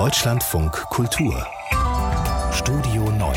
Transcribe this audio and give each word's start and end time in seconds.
Deutschlandfunk 0.00 0.72
Kultur 0.72 1.46
Studio 2.54 3.10
9 3.10 3.36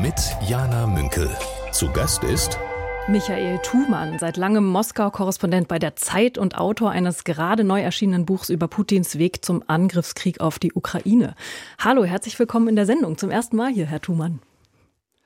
mit 0.00 0.14
Jana 0.48 0.86
Münkel. 0.86 1.28
Zu 1.72 1.90
Gast 1.90 2.22
ist 2.22 2.60
Michael 3.08 3.58
Thumann, 3.64 4.16
seit 4.20 4.36
langem 4.36 4.66
Moskau-Korrespondent 4.66 5.66
bei 5.66 5.80
der 5.80 5.96
Zeit 5.96 6.38
und 6.38 6.56
Autor 6.56 6.92
eines 6.92 7.24
gerade 7.24 7.64
neu 7.64 7.80
erschienenen 7.80 8.24
Buchs 8.24 8.50
über 8.50 8.68
Putins 8.68 9.18
Weg 9.18 9.44
zum 9.44 9.64
Angriffskrieg 9.66 10.40
auf 10.40 10.60
die 10.60 10.72
Ukraine. 10.74 11.34
Hallo, 11.80 12.04
herzlich 12.04 12.38
willkommen 12.38 12.68
in 12.68 12.76
der 12.76 12.86
Sendung. 12.86 13.18
Zum 13.18 13.32
ersten 13.32 13.56
Mal 13.56 13.72
hier, 13.72 13.86
Herr 13.86 14.00
Thumann. 14.00 14.38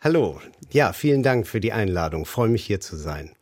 Hallo. 0.00 0.40
Ja, 0.72 0.94
vielen 0.94 1.22
Dank 1.22 1.46
für 1.46 1.60
die 1.60 1.74
Einladung. 1.74 2.24
freue 2.24 2.48
mich 2.48 2.64
hier 2.64 2.80
zu 2.80 2.96
sein. 2.96 3.32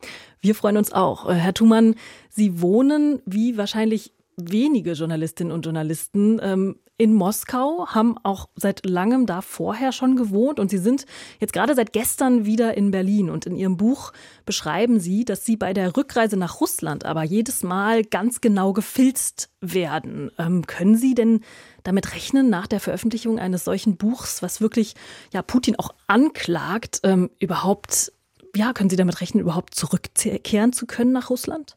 Wir 0.41 0.55
freuen 0.55 0.75
uns 0.75 0.91
auch. 0.91 1.29
Äh, 1.29 1.35
Herr 1.35 1.53
Thumann, 1.53 1.95
Sie 2.27 2.59
wohnen 2.59 3.21
wie 3.25 3.57
wahrscheinlich 3.57 4.11
wenige 4.35 4.93
Journalistinnen 4.93 5.53
und 5.53 5.63
Journalisten 5.63 6.39
ähm, 6.43 6.75
in 6.97 7.13
Moskau, 7.13 7.87
haben 7.87 8.17
auch 8.23 8.49
seit 8.55 8.85
langem 8.85 9.25
da 9.25 9.41
vorher 9.41 9.91
schon 9.91 10.15
gewohnt 10.15 10.59
und 10.59 10.69
sie 10.69 10.77
sind 10.77 11.05
jetzt 11.39 11.53
gerade 11.53 11.73
seit 11.73 11.91
gestern 11.91 12.45
wieder 12.45 12.77
in 12.77 12.91
Berlin. 12.91 13.29
Und 13.29 13.45
in 13.45 13.55
ihrem 13.55 13.77
Buch 13.77 14.13
beschreiben 14.45 14.99
sie, 14.99 15.25
dass 15.25 15.45
sie 15.45 15.57
bei 15.57 15.73
der 15.73 15.97
Rückreise 15.97 16.37
nach 16.37 16.61
Russland 16.61 17.05
aber 17.05 17.23
jedes 17.23 17.63
Mal 17.63 18.03
ganz 18.03 18.41
genau 18.41 18.73
gefilzt 18.73 19.49
werden. 19.59 20.31
Ähm, 20.37 20.67
können 20.67 20.95
Sie 20.95 21.15
denn 21.15 21.41
damit 21.83 22.13
rechnen, 22.13 22.49
nach 22.49 22.67
der 22.67 22.79
Veröffentlichung 22.79 23.39
eines 23.39 23.65
solchen 23.65 23.97
Buchs, 23.97 24.41
was 24.41 24.61
wirklich 24.61 24.93
ja 25.33 25.41
Putin 25.41 25.77
auch 25.77 25.93
anklagt, 26.07 26.99
ähm, 27.03 27.29
überhaupt, 27.39 28.11
ja, 28.55 28.73
können 28.73 28.89
Sie 28.89 28.95
damit 28.95 29.19
rechnen, 29.19 29.41
überhaupt 29.41 29.73
zurückkehren 29.73 30.73
zu 30.73 30.85
können 30.85 31.11
nach 31.11 31.29
Russland? 31.29 31.75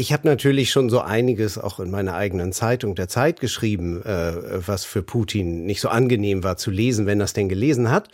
Ich 0.00 0.14
habe 0.14 0.26
natürlich 0.26 0.70
schon 0.70 0.88
so 0.88 1.00
einiges 1.00 1.58
auch 1.58 1.78
in 1.78 1.90
meiner 1.90 2.14
eigenen 2.14 2.54
Zeitung 2.54 2.94
der 2.94 3.08
Zeit 3.08 3.38
geschrieben, 3.38 4.02
äh, 4.02 4.66
was 4.66 4.86
für 4.86 5.02
Putin 5.02 5.66
nicht 5.66 5.82
so 5.82 5.90
angenehm 5.90 6.42
war 6.42 6.56
zu 6.56 6.70
lesen, 6.70 7.04
wenn 7.04 7.20
er 7.20 7.24
es 7.24 7.34
denn 7.34 7.50
gelesen 7.50 7.90
hat. 7.90 8.08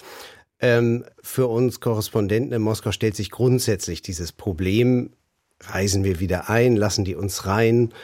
Ähm, 0.59 1.05
für 1.23 1.47
uns 1.47 1.79
Korrespondenten 1.79 2.53
in 2.53 2.61
Moskau 2.61 2.91
stellt 2.91 3.15
sich 3.15 3.31
grundsätzlich 3.31 4.03
dieses 4.03 4.33
Problem, 4.33 5.11
reisen 5.61 6.03
wir 6.03 6.19
wieder 6.19 6.51
ein, 6.51 6.75
lassen 6.75 7.05
die 7.05 7.15
uns 7.15 7.47
rein, 7.47 7.95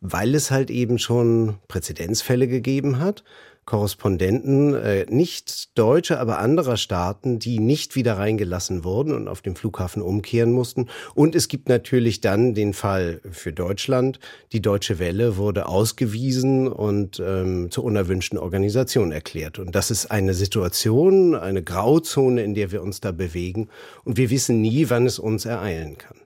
weil 0.00 0.36
es 0.36 0.52
halt 0.52 0.70
eben 0.70 1.00
schon 1.00 1.56
Präzedenzfälle 1.66 2.46
gegeben 2.46 3.00
hat. 3.00 3.24
Korrespondenten, 3.64 4.74
äh, 4.74 5.06
nicht 5.08 5.78
Deutsche, 5.78 6.18
aber 6.18 6.40
anderer 6.40 6.76
Staaten, 6.76 7.38
die 7.38 7.60
nicht 7.60 7.94
wieder 7.94 8.18
reingelassen 8.18 8.82
wurden 8.82 9.14
und 9.14 9.28
auf 9.28 9.40
dem 9.40 9.54
Flughafen 9.54 10.02
umkehren 10.02 10.50
mussten. 10.50 10.88
Und 11.14 11.36
es 11.36 11.46
gibt 11.46 11.68
natürlich 11.68 12.20
dann 12.20 12.54
den 12.54 12.72
Fall 12.72 13.20
für 13.30 13.52
Deutschland. 13.52 14.18
Die 14.52 14.60
Deutsche 14.60 14.98
Welle 14.98 15.36
wurde 15.36 15.66
ausgewiesen 15.66 16.66
und 16.66 17.22
ähm, 17.24 17.70
zur 17.70 17.84
unerwünschten 17.84 18.38
Organisation 18.38 19.12
erklärt. 19.12 19.60
Und 19.60 19.76
das 19.76 19.92
ist 19.92 20.10
eine 20.10 20.34
Situation, 20.34 21.36
eine 21.36 21.62
Grauzone, 21.62 22.42
in 22.42 22.54
der 22.54 22.72
wir 22.72 22.82
uns 22.82 23.00
da 23.00 23.12
bewegen. 23.12 23.68
Und 24.02 24.16
wir 24.16 24.30
wissen 24.30 24.60
nie, 24.60 24.90
wann 24.90 25.06
es 25.06 25.20
uns 25.20 25.44
ereilen 25.44 25.98
kann. 25.98 26.21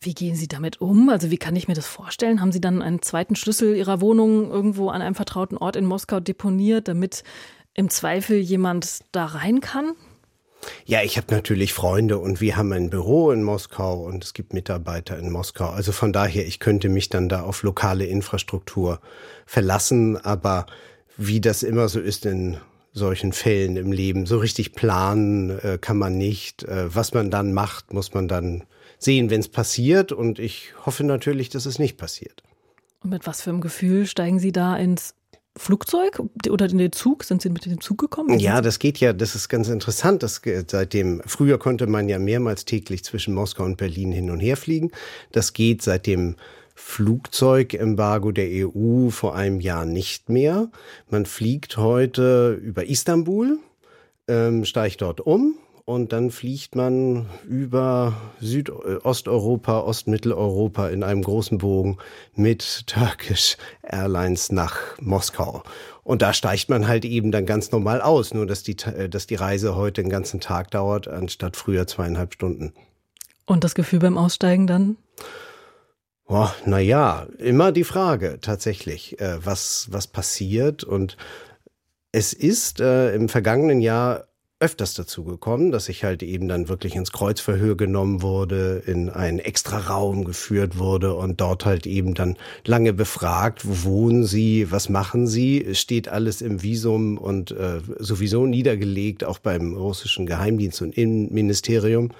Wie 0.00 0.14
gehen 0.14 0.36
Sie 0.36 0.48
damit 0.48 0.80
um? 0.80 1.08
Also 1.08 1.30
wie 1.30 1.38
kann 1.38 1.56
ich 1.56 1.68
mir 1.68 1.74
das 1.74 1.86
vorstellen? 1.86 2.40
Haben 2.40 2.52
Sie 2.52 2.60
dann 2.60 2.82
einen 2.82 3.02
zweiten 3.02 3.34
Schlüssel 3.34 3.74
Ihrer 3.76 4.00
Wohnung 4.00 4.50
irgendwo 4.50 4.90
an 4.90 5.02
einem 5.02 5.14
vertrauten 5.14 5.56
Ort 5.56 5.76
in 5.76 5.84
Moskau 5.84 6.20
deponiert, 6.20 6.88
damit 6.88 7.24
im 7.74 7.90
Zweifel 7.90 8.38
jemand 8.38 9.00
da 9.12 9.26
rein 9.26 9.60
kann? 9.60 9.94
Ja, 10.84 11.02
ich 11.02 11.16
habe 11.16 11.32
natürlich 11.34 11.72
Freunde 11.72 12.18
und 12.18 12.40
wir 12.40 12.56
haben 12.56 12.72
ein 12.72 12.90
Büro 12.90 13.30
in 13.30 13.42
Moskau 13.42 14.02
und 14.04 14.24
es 14.24 14.34
gibt 14.34 14.52
Mitarbeiter 14.52 15.18
in 15.18 15.30
Moskau. 15.30 15.68
Also 15.68 15.92
von 15.92 16.12
daher, 16.12 16.46
ich 16.46 16.60
könnte 16.60 16.88
mich 16.88 17.08
dann 17.08 17.28
da 17.28 17.42
auf 17.42 17.62
lokale 17.62 18.06
Infrastruktur 18.06 19.00
verlassen, 19.44 20.16
aber 20.16 20.66
wie 21.16 21.40
das 21.40 21.62
immer 21.62 21.88
so 21.88 22.00
ist 22.00 22.26
in 22.26 22.58
solchen 22.92 23.32
Fällen 23.32 23.76
im 23.76 23.92
Leben, 23.92 24.26
so 24.26 24.38
richtig 24.38 24.72
planen 24.72 25.58
äh, 25.60 25.78
kann 25.80 25.98
man 25.98 26.16
nicht. 26.16 26.64
Äh, 26.64 26.94
was 26.94 27.12
man 27.12 27.30
dann 27.30 27.52
macht, 27.52 27.92
muss 27.92 28.14
man 28.14 28.26
dann 28.26 28.64
sehen, 28.98 29.30
wenn 29.30 29.40
es 29.40 29.48
passiert. 29.48 30.12
Und 30.12 30.38
ich 30.38 30.72
hoffe 30.84 31.04
natürlich, 31.04 31.48
dass 31.48 31.66
es 31.66 31.78
nicht 31.78 31.96
passiert. 31.96 32.42
Und 33.02 33.10
mit 33.10 33.26
was 33.26 33.42
für 33.42 33.50
einem 33.50 33.60
Gefühl 33.60 34.06
steigen 34.06 34.38
Sie 34.38 34.52
da 34.52 34.76
ins 34.76 35.14
Flugzeug 35.56 36.22
oder 36.50 36.66
in 36.66 36.78
den 36.78 36.92
Zug? 36.92 37.24
Sind 37.24 37.42
Sie 37.42 37.48
mit 37.48 37.64
dem 37.64 37.80
Zug 37.80 37.98
gekommen? 37.98 38.38
Ja, 38.38 38.60
das 38.60 38.78
geht 38.78 38.98
ja, 38.98 39.12
das 39.12 39.34
ist 39.34 39.48
ganz 39.48 39.68
interessant. 39.68 40.22
Das, 40.22 40.42
seitdem, 40.66 41.22
früher 41.26 41.58
konnte 41.58 41.86
man 41.86 42.08
ja 42.08 42.18
mehrmals 42.18 42.64
täglich 42.64 43.04
zwischen 43.04 43.34
Moskau 43.34 43.64
und 43.64 43.76
Berlin 43.76 44.12
hin 44.12 44.30
und 44.30 44.40
her 44.40 44.56
fliegen. 44.56 44.90
Das 45.32 45.52
geht 45.52 45.82
seit 45.82 46.06
dem 46.06 46.36
Flugzeugembargo 46.74 48.32
der 48.32 48.68
EU 48.68 49.08
vor 49.08 49.34
einem 49.34 49.60
Jahr 49.60 49.86
nicht 49.86 50.28
mehr. 50.28 50.70
Man 51.08 51.24
fliegt 51.24 51.78
heute 51.78 52.60
über 52.62 52.84
Istanbul, 52.84 53.58
ähm, 54.28 54.66
steigt 54.66 55.00
dort 55.00 55.22
um 55.22 55.54
und 55.86 56.12
dann 56.12 56.32
fliegt 56.32 56.74
man 56.74 57.26
über 57.48 58.12
Südosteuropa, 58.40 59.80
Ostmitteleuropa 59.80 60.88
in 60.88 61.04
einem 61.04 61.22
großen 61.22 61.58
Bogen 61.58 61.98
mit 62.34 62.88
Turkish 62.88 63.56
Airlines 63.82 64.50
nach 64.50 64.76
Moskau. 65.00 65.62
Und 66.02 66.22
da 66.22 66.32
steigt 66.32 66.68
man 66.68 66.88
halt 66.88 67.04
eben 67.04 67.30
dann 67.30 67.46
ganz 67.46 67.70
normal 67.70 68.00
aus, 68.00 68.34
nur 68.34 68.46
dass 68.46 68.64
die, 68.64 68.74
dass 68.74 69.28
die 69.28 69.36
Reise 69.36 69.76
heute 69.76 70.02
den 70.02 70.10
ganzen 70.10 70.40
Tag 70.40 70.72
dauert, 70.72 71.06
anstatt 71.06 71.56
früher 71.56 71.86
zweieinhalb 71.86 72.34
Stunden. 72.34 72.72
Und 73.46 73.62
das 73.62 73.76
Gefühl 73.76 74.00
beim 74.00 74.18
Aussteigen 74.18 74.66
dann? 74.66 74.96
Oh, 76.26 76.48
na 76.64 76.80
ja, 76.80 77.28
immer 77.38 77.70
die 77.70 77.84
Frage 77.84 78.38
tatsächlich, 78.40 79.20
äh, 79.20 79.38
was, 79.46 79.86
was 79.92 80.08
passiert. 80.08 80.82
Und 80.82 81.16
es 82.10 82.32
ist 82.32 82.80
äh, 82.80 83.14
im 83.14 83.28
vergangenen 83.28 83.80
Jahr 83.80 84.26
öfters 84.58 84.94
dazu 84.94 85.22
gekommen, 85.22 85.70
dass 85.70 85.90
ich 85.90 86.02
halt 86.02 86.22
eben 86.22 86.48
dann 86.48 86.68
wirklich 86.68 86.94
ins 86.96 87.12
Kreuzverhör 87.12 87.76
genommen 87.76 88.22
wurde, 88.22 88.82
in 88.86 89.10
einen 89.10 89.38
extra 89.38 89.78
Raum 89.78 90.24
geführt 90.24 90.78
wurde 90.78 91.14
und 91.14 91.42
dort 91.42 91.66
halt 91.66 91.86
eben 91.86 92.14
dann 92.14 92.36
lange 92.64 92.94
befragt, 92.94 93.66
wo 93.66 93.90
wohnen 93.90 94.24
Sie, 94.24 94.70
was 94.70 94.88
machen 94.88 95.26
Sie, 95.26 95.74
steht 95.74 96.08
alles 96.08 96.40
im 96.40 96.62
Visum 96.62 97.18
und 97.18 97.50
äh, 97.50 97.80
sowieso 97.98 98.46
niedergelegt, 98.46 99.24
auch 99.24 99.38
beim 99.38 99.74
russischen 99.74 100.24
Geheimdienst 100.24 100.80
und 100.80 100.96
Innenministerium. 100.96 102.12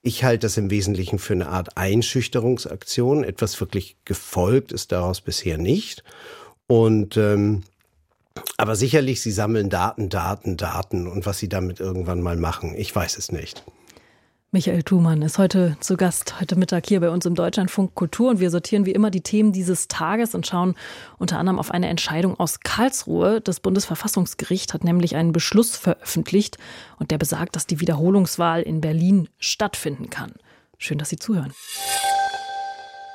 Ich 0.00 0.24
halte 0.24 0.46
das 0.46 0.56
im 0.56 0.70
Wesentlichen 0.70 1.18
für 1.18 1.34
eine 1.34 1.48
Art 1.48 1.76
Einschüchterungsaktion. 1.76 3.22
Etwas 3.22 3.60
wirklich 3.60 3.98
gefolgt 4.06 4.72
ist 4.72 4.92
daraus 4.92 5.20
bisher 5.20 5.58
nicht. 5.58 6.04
Und 6.66 7.18
ähm, 7.18 7.64
aber 8.56 8.76
sicherlich, 8.76 9.22
sie 9.22 9.32
sammeln 9.32 9.70
Daten, 9.70 10.08
Daten, 10.08 10.56
Daten 10.56 11.06
und 11.06 11.26
was 11.26 11.38
sie 11.38 11.48
damit 11.48 11.80
irgendwann 11.80 12.20
mal 12.20 12.36
machen, 12.36 12.74
ich 12.76 12.94
weiß 12.94 13.16
es 13.18 13.32
nicht. 13.32 13.64
Michael 14.52 14.82
Thumann 14.82 15.22
ist 15.22 15.38
heute 15.38 15.76
zu 15.78 15.96
Gast, 15.96 16.40
heute 16.40 16.56
Mittag 16.56 16.84
hier 16.86 16.98
bei 16.98 17.10
uns 17.10 17.24
im 17.24 17.36
Deutschlandfunk 17.36 17.94
Kultur 17.94 18.30
und 18.30 18.40
wir 18.40 18.50
sortieren 18.50 18.84
wie 18.84 18.90
immer 18.90 19.12
die 19.12 19.20
Themen 19.20 19.52
dieses 19.52 19.86
Tages 19.86 20.34
und 20.34 20.44
schauen 20.44 20.74
unter 21.18 21.38
anderem 21.38 21.60
auf 21.60 21.70
eine 21.70 21.86
Entscheidung 21.86 22.38
aus 22.38 22.58
Karlsruhe. 22.58 23.40
Das 23.40 23.60
Bundesverfassungsgericht 23.60 24.74
hat 24.74 24.82
nämlich 24.82 25.14
einen 25.14 25.30
Beschluss 25.30 25.76
veröffentlicht 25.76 26.58
und 26.98 27.12
der 27.12 27.18
besagt, 27.18 27.54
dass 27.54 27.68
die 27.68 27.78
Wiederholungswahl 27.78 28.62
in 28.62 28.80
Berlin 28.80 29.28
stattfinden 29.38 30.10
kann. 30.10 30.32
Schön, 30.78 30.98
dass 30.98 31.10
Sie 31.10 31.18
zuhören. 31.18 31.52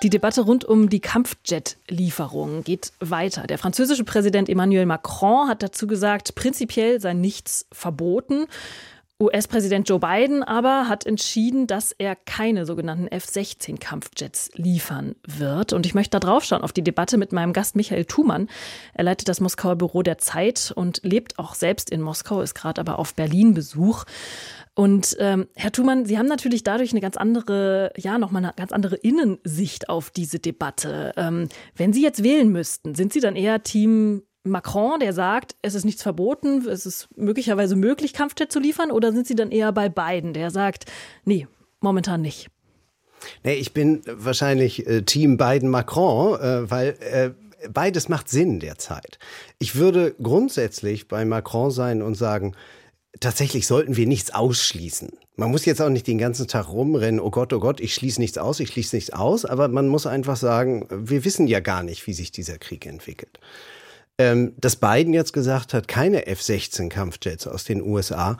Die 0.05 0.11
Debatte 0.11 0.41
rund 0.41 0.65
um 0.65 0.87
die 0.87 0.99
Kampfjet-Lieferungen 0.99 2.63
geht 2.63 2.91
weiter. 2.99 3.47
Der 3.47 3.57
französische 3.57 4.03
Präsident 4.03 4.49
Emmanuel 4.49 4.85
Macron 4.85 5.47
hat 5.47 5.63
dazu 5.63 5.87
gesagt, 5.87 6.35
prinzipiell 6.35 7.01
sei 7.01 7.13
nichts 7.13 7.65
verboten. 7.71 8.45
US-Präsident 9.19 9.89
Joe 9.89 9.97
Biden 9.97 10.43
aber 10.43 10.87
hat 10.87 11.07
entschieden, 11.07 11.65
dass 11.65 11.91
er 11.91 12.15
keine 12.15 12.67
sogenannten 12.67 13.07
F-16-Kampfjets 13.07 14.51
liefern 14.53 15.15
wird. 15.25 15.73
Und 15.73 15.87
ich 15.87 15.95
möchte 15.95 16.11
da 16.11 16.19
drauf 16.19 16.43
schauen 16.43 16.61
auf 16.61 16.73
die 16.73 16.83
Debatte 16.83 17.17
mit 17.17 17.31
meinem 17.31 17.51
Gast 17.51 17.75
Michael 17.75 18.05
Thumann. 18.05 18.47
Er 18.93 19.05
leitet 19.05 19.27
das 19.27 19.41
Moskauer 19.41 19.75
Büro 19.75 20.03
der 20.03 20.19
Zeit 20.19 20.71
und 20.75 20.99
lebt 21.01 21.39
auch 21.39 21.55
selbst 21.55 21.89
in 21.89 22.01
Moskau, 22.01 22.41
ist 22.41 22.53
gerade 22.53 22.79
aber 22.79 22.99
auf 22.99 23.15
Berlin-Besuch. 23.15 24.03
Und 24.75 25.15
ähm, 25.19 25.47
Herr 25.55 25.71
Thumann, 25.71 26.05
Sie 26.05 26.17
haben 26.17 26.27
natürlich 26.27 26.63
dadurch 26.63 26.91
eine 26.91 26.99
ganz 26.99 27.15
andere, 27.15 27.93
ja, 27.97 28.17
nochmal 28.17 28.43
eine 28.43 28.53
ganz 28.55 28.73
andere 28.73 28.97
Innensicht 28.97 29.87
auf 29.87 30.11
diese 30.11 30.39
Debatte. 30.39 31.13
Ähm, 31.15 31.47
wenn 31.75 31.93
Sie 31.93 32.03
jetzt 32.03 32.23
wählen 32.23 32.51
müssten, 32.51 32.93
sind 32.93 33.13
Sie 33.13 33.21
dann 33.21 33.37
eher 33.37 33.63
Team 33.63 34.23
Macron, 34.43 34.99
der 34.99 35.13
sagt, 35.13 35.55
es 35.61 35.75
ist 35.75 35.85
nichts 35.85 36.03
verboten, 36.03 36.67
es 36.67 36.85
ist 36.85 37.07
möglicherweise 37.15 37.75
möglich, 37.77 38.13
Kampfjet 38.13 38.51
zu 38.51 38.59
liefern, 38.59 38.91
oder 38.91 39.11
sind 39.13 39.25
Sie 39.25 39.35
dann 39.35 39.49
eher 39.49 39.71
bei 39.71 39.89
Biden, 39.89 40.33
der 40.33 40.51
sagt, 40.51 40.85
nee, 41.23 41.47
momentan 41.79 42.21
nicht? 42.21 42.49
Nee, 43.43 43.55
ich 43.55 43.73
bin 43.73 44.01
wahrscheinlich 44.05 44.85
äh, 44.87 45.01
Team 45.03 45.37
Biden-Macron, 45.37 46.39
äh, 46.39 46.69
weil 46.69 46.97
äh, 46.99 47.31
beides 47.69 48.09
macht 48.09 48.29
Sinn 48.29 48.59
derzeit. 48.59 49.19
Ich 49.57 49.75
würde 49.75 50.15
grundsätzlich 50.21 51.07
bei 51.07 51.25
Macron 51.25 51.71
sein 51.71 52.01
und 52.01 52.15
sagen, 52.15 52.55
tatsächlich 53.19 53.67
sollten 53.67 53.95
wir 53.95 54.07
nichts 54.07 54.33
ausschließen. 54.33 55.09
Man 55.35 55.51
muss 55.51 55.65
jetzt 55.65 55.81
auch 55.81 55.89
nicht 55.89 56.07
den 56.07 56.17
ganzen 56.17 56.47
Tag 56.47 56.69
rumrennen, 56.69 57.19
oh 57.19 57.29
Gott, 57.29 57.51
oh 57.53 57.59
Gott, 57.59 57.79
ich 57.79 57.93
schließe 57.93 58.21
nichts 58.21 58.37
aus, 58.37 58.59
ich 58.59 58.69
schließe 58.69 58.95
nichts 58.95 59.11
aus, 59.11 59.45
aber 59.45 59.67
man 59.67 59.87
muss 59.87 60.07
einfach 60.07 60.37
sagen, 60.37 60.87
wir 60.89 61.25
wissen 61.25 61.47
ja 61.47 61.59
gar 61.59 61.83
nicht, 61.83 62.07
wie 62.07 62.13
sich 62.13 62.31
dieser 62.31 62.57
Krieg 62.57 62.85
entwickelt. 62.85 63.39
Ähm, 64.17 64.53
dass 64.57 64.77
Biden 64.77 65.13
jetzt 65.13 65.33
gesagt 65.33 65.73
hat, 65.73 65.89
keine 65.89 66.25
F-16 66.25 66.87
Kampfjets 66.87 67.47
aus 67.47 67.65
den 67.65 67.81
USA, 67.81 68.37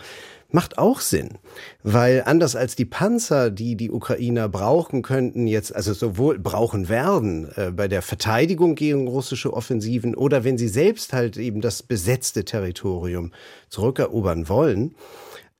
macht 0.49 0.77
auch 0.77 1.01
Sinn, 1.01 1.37
weil 1.83 2.23
anders 2.25 2.55
als 2.55 2.75
die 2.75 2.85
Panzer, 2.85 3.51
die 3.51 3.75
die 3.75 3.91
Ukrainer 3.91 4.47
brauchen 4.47 5.01
könnten, 5.01 5.47
jetzt 5.47 5.75
also 5.75 5.93
sowohl 5.93 6.39
brauchen 6.39 6.87
werden 6.87 7.49
äh, 7.55 7.71
bei 7.71 7.89
der 7.89 8.01
Verteidigung 8.01 8.75
gegen 8.75 9.07
russische 9.07 9.53
Offensiven 9.53 10.15
oder 10.15 10.43
wenn 10.43 10.57
sie 10.57 10.69
selbst 10.69 11.11
halt 11.11 11.35
eben 11.35 11.61
das 11.61 11.83
besetzte 11.83 12.45
Territorium 12.45 13.31
zurückerobern 13.69 14.47
wollen, 14.47 14.95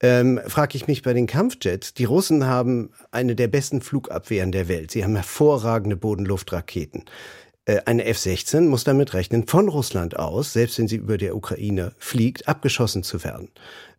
ähm, 0.01 0.39
frage 0.47 0.77
ich 0.77 0.88
mich 0.88 1.01
bei 1.01 1.13
den 1.13 1.27
Kampfjets. 1.27 1.94
Die 1.94 2.06
Russen 2.06 2.45
haben 2.45 2.91
eine 3.12 3.35
der 3.35 3.47
besten 3.47 3.81
Flugabwehren 3.81 4.51
der 4.51 4.67
Welt. 4.67 4.91
Sie 4.91 5.03
haben 5.03 5.15
hervorragende 5.15 5.95
Bodenluftraketen. 5.95 7.06
Äh, 7.65 7.81
eine 7.85 8.06
F-16 8.06 8.62
muss 8.62 8.83
damit 8.83 9.13
rechnen, 9.13 9.47
von 9.47 9.67
Russland 9.67 10.17
aus, 10.17 10.53
selbst 10.53 10.77
wenn 10.79 10.88
sie 10.88 10.97
über 10.97 11.17
der 11.17 11.35
Ukraine 11.35 11.94
fliegt, 11.97 12.47
abgeschossen 12.47 13.03
zu 13.03 13.23
werden. 13.23 13.50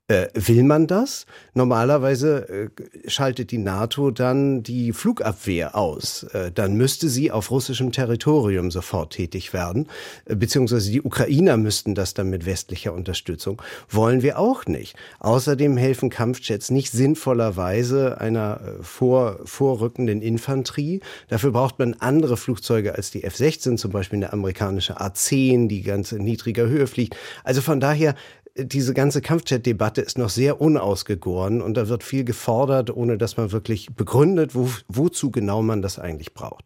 Äh, 0.08 0.28
will 0.34 0.62
man 0.62 0.86
das? 0.86 1.26
Normalerweise 1.54 2.48
äh, 2.48 3.10
schaltet 3.10 3.50
die 3.50 3.58
NATO 3.58 4.12
dann 4.12 4.62
die 4.62 4.92
Flugabwehr 4.92 5.74
aus. 5.74 6.22
Äh, 6.32 6.52
dann 6.52 6.76
müsste 6.76 7.08
sie 7.08 7.32
auf 7.32 7.50
russischem 7.50 7.90
Territorium 7.90 8.70
sofort 8.70 9.14
tätig 9.14 9.52
werden, 9.52 9.88
beziehungsweise 10.26 10.92
die 10.92 11.02
Ukrainer 11.02 11.56
müssten 11.56 11.96
das 11.96 12.14
dann 12.14 12.30
mit 12.30 12.46
westlicher 12.46 12.92
Unterstützung. 12.92 13.60
Wollen 13.88 14.22
wir 14.22 14.38
auch 14.38 14.66
nicht. 14.66 14.94
Außerdem 15.18 15.76
helfen 15.76 16.08
Kampfjets 16.08 16.70
nicht 16.70 16.92
sinnvollerweise 16.92 18.20
einer 18.20 18.60
vor, 18.82 19.40
vorrückenden 19.44 20.22
Infanterie. 20.22 21.00
Dafür 21.28 21.50
braucht 21.50 21.80
man 21.80 21.94
andere 21.94 22.36
Flugzeuge 22.36 22.94
als 22.94 23.10
die 23.10 23.24
F-16, 23.24 23.76
zum 23.76 23.90
Beispiel 23.90 24.18
eine 24.18 24.32
amerikanische 24.32 25.00
A-10, 25.00 25.66
die 25.66 25.82
ganz 25.82 26.12
in 26.12 26.22
niedriger 26.22 26.68
Höhe 26.68 26.86
fliegt. 26.86 27.16
Also 27.42 27.60
von 27.60 27.80
daher 27.80 28.14
diese 28.58 28.94
ganze 28.94 29.20
Kampfjet-Debatte 29.20 30.00
ist 30.00 30.18
noch 30.18 30.30
sehr 30.30 30.60
unausgegoren 30.60 31.60
und 31.60 31.76
da 31.76 31.88
wird 31.88 32.02
viel 32.02 32.24
gefordert, 32.24 32.94
ohne 32.94 33.18
dass 33.18 33.36
man 33.36 33.52
wirklich 33.52 33.94
begründet, 33.94 34.54
wo, 34.54 34.68
wozu 34.88 35.30
genau 35.30 35.62
man 35.62 35.82
das 35.82 35.98
eigentlich 35.98 36.34
braucht. 36.34 36.64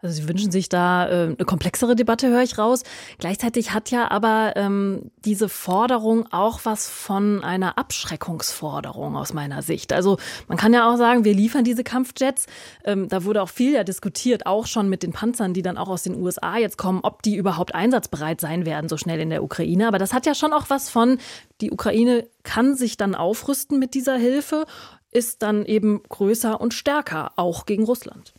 Also 0.00 0.22
Sie 0.22 0.28
wünschen 0.28 0.52
sich 0.52 0.68
da 0.68 1.08
äh, 1.08 1.24
eine 1.24 1.44
komplexere 1.44 1.96
Debatte, 1.96 2.28
höre 2.28 2.42
ich 2.42 2.56
raus. 2.56 2.84
Gleichzeitig 3.18 3.72
hat 3.72 3.90
ja 3.90 4.08
aber 4.10 4.52
ähm, 4.54 5.10
diese 5.24 5.48
Forderung 5.48 6.26
auch 6.30 6.60
was 6.62 6.88
von 6.88 7.42
einer 7.42 7.78
Abschreckungsforderung 7.78 9.16
aus 9.16 9.32
meiner 9.32 9.62
Sicht. 9.62 9.92
Also 9.92 10.16
man 10.46 10.56
kann 10.56 10.72
ja 10.72 10.88
auch 10.88 10.96
sagen, 10.96 11.24
wir 11.24 11.34
liefern 11.34 11.64
diese 11.64 11.82
Kampfjets. 11.82 12.46
Ähm, 12.84 13.08
da 13.08 13.24
wurde 13.24 13.42
auch 13.42 13.48
viel 13.48 13.74
ja 13.74 13.82
diskutiert, 13.82 14.46
auch 14.46 14.66
schon 14.66 14.88
mit 14.88 15.02
den 15.02 15.12
Panzern, 15.12 15.52
die 15.52 15.62
dann 15.62 15.76
auch 15.76 15.88
aus 15.88 16.04
den 16.04 16.14
USA 16.14 16.56
jetzt 16.58 16.78
kommen, 16.78 17.00
ob 17.02 17.22
die 17.22 17.34
überhaupt 17.34 17.74
einsatzbereit 17.74 18.40
sein 18.40 18.66
werden 18.66 18.88
so 18.88 18.96
schnell 18.96 19.18
in 19.18 19.30
der 19.30 19.42
Ukraine. 19.42 19.88
Aber 19.88 19.98
das 19.98 20.12
hat 20.12 20.26
ja 20.26 20.34
schon 20.36 20.52
auch 20.52 20.70
was 20.70 20.90
von, 20.90 21.18
die 21.60 21.72
Ukraine 21.72 22.28
kann 22.44 22.76
sich 22.76 22.96
dann 22.98 23.16
aufrüsten 23.16 23.80
mit 23.80 23.94
dieser 23.94 24.16
Hilfe, 24.16 24.64
ist 25.10 25.42
dann 25.42 25.64
eben 25.64 26.02
größer 26.08 26.60
und 26.60 26.72
stärker, 26.72 27.32
auch 27.34 27.66
gegen 27.66 27.82
Russland. 27.82 28.32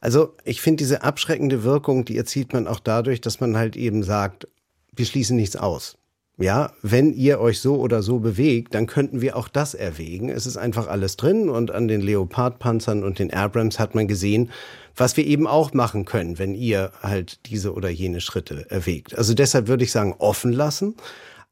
Also 0.00 0.34
ich 0.44 0.60
finde 0.60 0.78
diese 0.78 1.02
abschreckende 1.02 1.64
Wirkung, 1.64 2.04
die 2.04 2.16
erzielt 2.16 2.52
man 2.52 2.66
auch 2.66 2.80
dadurch, 2.80 3.20
dass 3.20 3.40
man 3.40 3.56
halt 3.56 3.76
eben 3.76 4.02
sagt, 4.02 4.46
wir 4.94 5.06
schließen 5.06 5.36
nichts 5.36 5.56
aus. 5.56 5.96
Ja, 6.38 6.72
wenn 6.82 7.14
ihr 7.14 7.40
euch 7.40 7.60
so 7.60 7.76
oder 7.76 8.02
so 8.02 8.18
bewegt, 8.18 8.74
dann 8.74 8.86
könnten 8.86 9.22
wir 9.22 9.36
auch 9.36 9.48
das 9.48 9.72
erwägen. 9.72 10.28
Es 10.28 10.44
ist 10.44 10.58
einfach 10.58 10.86
alles 10.86 11.16
drin 11.16 11.48
und 11.48 11.70
an 11.70 11.88
den 11.88 12.02
Leopard-Panzern 12.02 13.04
und 13.04 13.18
den 13.18 13.32
Abrams 13.32 13.78
hat 13.78 13.94
man 13.94 14.06
gesehen, 14.06 14.50
was 14.94 15.16
wir 15.16 15.26
eben 15.26 15.46
auch 15.46 15.72
machen 15.72 16.04
können, 16.04 16.38
wenn 16.38 16.54
ihr 16.54 16.92
halt 17.02 17.46
diese 17.46 17.72
oder 17.72 17.88
jene 17.88 18.20
Schritte 18.20 18.70
erwägt. 18.70 19.16
Also 19.16 19.32
deshalb 19.32 19.66
würde 19.66 19.84
ich 19.84 19.92
sagen, 19.92 20.14
offen 20.18 20.52
lassen, 20.52 20.96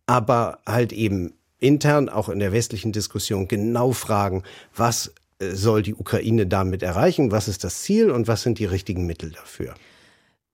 aber 0.06 0.58
halt 0.66 0.92
eben 0.92 1.32
intern, 1.60 2.10
auch 2.10 2.28
in 2.28 2.38
der 2.38 2.52
westlichen 2.52 2.92
Diskussion, 2.92 3.48
genau 3.48 3.92
fragen, 3.92 4.42
was 4.76 5.14
soll 5.52 5.82
die 5.82 5.94
Ukraine 5.94 6.46
damit 6.46 6.82
erreichen? 6.82 7.30
Was 7.30 7.48
ist 7.48 7.64
das 7.64 7.82
Ziel 7.82 8.10
und 8.10 8.28
was 8.28 8.42
sind 8.42 8.58
die 8.58 8.64
richtigen 8.64 9.06
Mittel 9.06 9.30
dafür? 9.30 9.74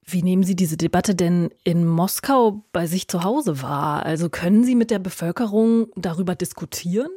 Wie 0.05 0.23
nehmen 0.23 0.43
Sie 0.43 0.55
diese 0.55 0.77
Debatte 0.77 1.15
denn 1.15 1.49
in 1.63 1.85
Moskau 1.85 2.63
bei 2.73 2.87
sich 2.87 3.07
zu 3.07 3.23
Hause 3.23 3.61
wahr? 3.61 4.05
Also 4.05 4.29
können 4.29 4.63
Sie 4.63 4.75
mit 4.75 4.91
der 4.91 4.99
Bevölkerung 4.99 5.87
darüber 5.95 6.35
diskutieren? 6.35 7.09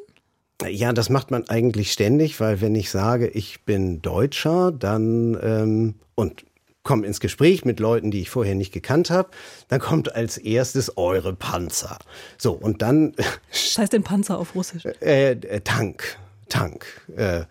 Ja, 0.68 0.92
das 0.92 1.10
macht 1.10 1.30
man 1.30 1.48
eigentlich 1.48 1.92
ständig, 1.92 2.38
weil 2.40 2.60
wenn 2.60 2.74
ich 2.74 2.90
sage, 2.90 3.26
ich 3.26 3.64
bin 3.64 4.00
Deutscher, 4.02 4.70
dann 4.70 5.36
ähm, 5.42 5.94
und 6.14 6.44
komme 6.84 7.06
ins 7.06 7.18
Gespräch 7.18 7.64
mit 7.64 7.80
Leuten, 7.80 8.10
die 8.10 8.20
ich 8.20 8.30
vorher 8.30 8.54
nicht 8.54 8.72
gekannt 8.72 9.10
habe, 9.10 9.30
dann 9.68 9.80
kommt 9.80 10.14
als 10.14 10.38
erstes 10.38 10.96
eure 10.96 11.34
Panzer. 11.34 11.98
So, 12.38 12.52
und 12.52 12.82
dann. 12.82 13.14
Was 13.50 13.78
heißt 13.78 13.92
denn 13.92 14.04
Panzer 14.04 14.38
auf 14.38 14.54
Russisch? 14.54 14.84
Äh, 15.00 15.32
äh, 15.32 15.60
Tank. 15.60 16.18
Tank. 16.48 16.86
Äh, 17.16 17.44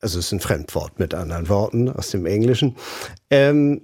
also 0.00 0.18
es 0.18 0.26
ist 0.26 0.32
ein 0.32 0.40
Fremdwort 0.40 0.98
mit 0.98 1.14
anderen 1.14 1.48
Worten 1.48 1.88
aus 1.88 2.10
dem 2.10 2.26
Englischen. 2.26 2.76
Ähm, 3.30 3.82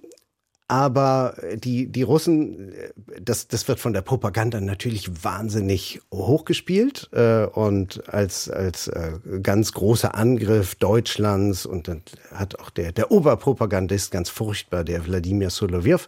aber 0.70 1.34
die, 1.54 1.90
die 1.90 2.02
Russen, 2.02 2.74
das, 3.22 3.48
das 3.48 3.66
wird 3.68 3.80
von 3.80 3.94
der 3.94 4.02
Propaganda 4.02 4.60
natürlich 4.60 5.24
wahnsinnig 5.24 6.02
hochgespielt 6.12 7.08
äh, 7.12 7.46
und 7.46 8.06
als, 8.12 8.50
als 8.50 8.88
äh, 8.88 9.12
ganz 9.42 9.72
großer 9.72 10.14
Angriff 10.14 10.74
Deutschlands 10.74 11.64
und 11.64 11.88
dann 11.88 12.02
hat 12.34 12.60
auch 12.60 12.68
der, 12.68 12.92
der 12.92 13.10
Oberpropagandist 13.10 14.10
ganz 14.10 14.28
furchtbar, 14.28 14.84
der 14.84 15.06
Wladimir 15.06 15.48
Solovyov, 15.48 16.06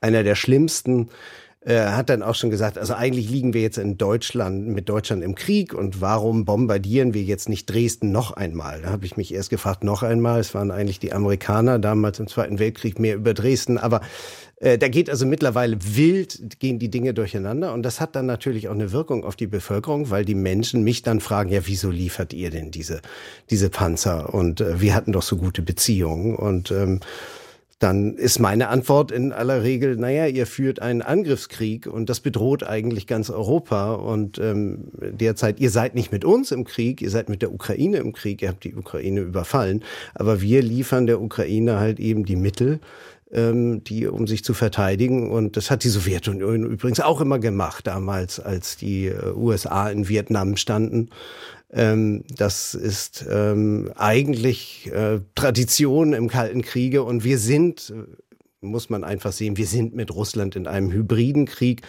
einer 0.00 0.24
der 0.24 0.34
schlimmsten 0.34 1.08
er 1.64 1.96
hat 1.96 2.10
dann 2.10 2.22
auch 2.22 2.34
schon 2.34 2.50
gesagt, 2.50 2.76
also 2.76 2.94
eigentlich 2.94 3.30
liegen 3.30 3.54
wir 3.54 3.62
jetzt 3.62 3.78
in 3.78 3.96
Deutschland 3.96 4.66
mit 4.66 4.88
Deutschland 4.88 5.22
im 5.22 5.36
Krieg 5.36 5.74
und 5.74 6.00
warum 6.00 6.44
bombardieren 6.44 7.14
wir 7.14 7.22
jetzt 7.22 7.48
nicht 7.48 7.66
Dresden 7.66 8.10
noch 8.10 8.32
einmal? 8.32 8.82
Da 8.82 8.90
habe 8.90 9.06
ich 9.06 9.16
mich 9.16 9.32
erst 9.32 9.50
gefragt, 9.50 9.84
noch 9.84 10.02
einmal. 10.02 10.40
Es 10.40 10.54
waren 10.54 10.72
eigentlich 10.72 10.98
die 10.98 11.12
Amerikaner 11.12 11.78
damals 11.78 12.18
im 12.18 12.26
Zweiten 12.26 12.58
Weltkrieg 12.58 12.98
mehr 12.98 13.14
über 13.14 13.32
Dresden, 13.32 13.78
aber 13.78 14.00
äh, 14.56 14.76
da 14.76 14.88
geht 14.88 15.08
also 15.08 15.24
mittlerweile 15.24 15.76
wild, 15.80 16.58
gehen 16.58 16.80
die 16.80 16.90
Dinge 16.90 17.14
durcheinander 17.14 17.72
und 17.72 17.84
das 17.84 18.00
hat 18.00 18.16
dann 18.16 18.26
natürlich 18.26 18.68
auch 18.68 18.74
eine 18.74 18.90
Wirkung 18.90 19.24
auf 19.24 19.36
die 19.36 19.46
Bevölkerung, 19.46 20.10
weil 20.10 20.24
die 20.24 20.34
Menschen 20.34 20.82
mich 20.82 21.02
dann 21.02 21.20
fragen, 21.20 21.50
ja, 21.50 21.60
wieso 21.66 21.90
liefert 21.90 22.32
ihr 22.32 22.50
denn 22.50 22.72
diese, 22.72 23.02
diese 23.50 23.70
Panzer? 23.70 24.34
Und 24.34 24.60
äh, 24.60 24.80
wir 24.80 24.96
hatten 24.96 25.12
doch 25.12 25.22
so 25.22 25.36
gute 25.36 25.62
Beziehungen 25.62 26.34
und 26.34 26.72
ähm, 26.72 26.98
dann 27.82 28.14
ist 28.14 28.38
meine 28.38 28.68
Antwort 28.68 29.10
in 29.10 29.32
aller 29.32 29.64
Regel, 29.64 29.96
naja, 29.96 30.26
ihr 30.26 30.46
führt 30.46 30.80
einen 30.80 31.02
Angriffskrieg 31.02 31.88
und 31.88 32.08
das 32.08 32.20
bedroht 32.20 32.62
eigentlich 32.62 33.08
ganz 33.08 33.28
Europa. 33.28 33.94
Und 33.94 34.38
ähm, 34.38 34.84
derzeit, 35.00 35.58
ihr 35.58 35.70
seid 35.70 35.96
nicht 35.96 36.12
mit 36.12 36.24
uns 36.24 36.52
im 36.52 36.64
Krieg, 36.64 37.02
ihr 37.02 37.10
seid 37.10 37.28
mit 37.28 37.42
der 37.42 37.52
Ukraine 37.52 37.96
im 37.96 38.12
Krieg, 38.12 38.40
ihr 38.42 38.48
habt 38.48 38.62
die 38.62 38.74
Ukraine 38.74 39.20
überfallen, 39.20 39.82
aber 40.14 40.40
wir 40.40 40.62
liefern 40.62 41.06
der 41.06 41.20
Ukraine 41.20 41.80
halt 41.80 41.98
eben 41.98 42.24
die 42.24 42.36
Mittel, 42.36 42.78
ähm, 43.32 43.82
die 43.82 44.06
um 44.06 44.26
sich 44.26 44.44
zu 44.44 44.54
verteidigen. 44.54 45.30
Und 45.30 45.56
das 45.56 45.70
hat 45.70 45.82
die 45.82 45.88
Sowjetunion 45.88 46.64
übrigens 46.64 47.00
auch 47.00 47.20
immer 47.20 47.38
gemacht, 47.38 47.86
damals, 47.86 48.38
als 48.38 48.76
die 48.76 49.06
äh, 49.06 49.32
USA 49.34 49.90
in 49.90 50.08
Vietnam 50.08 50.56
standen. 50.56 51.08
Ähm, 51.72 52.24
das 52.36 52.74
ist 52.74 53.24
ähm, 53.30 53.90
eigentlich 53.96 54.90
äh, 54.92 55.20
Tradition 55.34 56.12
im 56.12 56.28
Kalten 56.28 56.62
Kriege 56.62 57.02
und 57.02 57.24
wir 57.24 57.38
sind 57.38 57.90
äh, 57.96 58.04
muss 58.62 58.90
man 58.90 59.04
einfach 59.04 59.32
sehen, 59.32 59.56
wir 59.56 59.66
sind 59.66 59.94
mit 59.94 60.14
Russland 60.14 60.56
in 60.56 60.66
einem 60.66 60.92
hybriden 60.92 61.46
Krieg. 61.46 61.82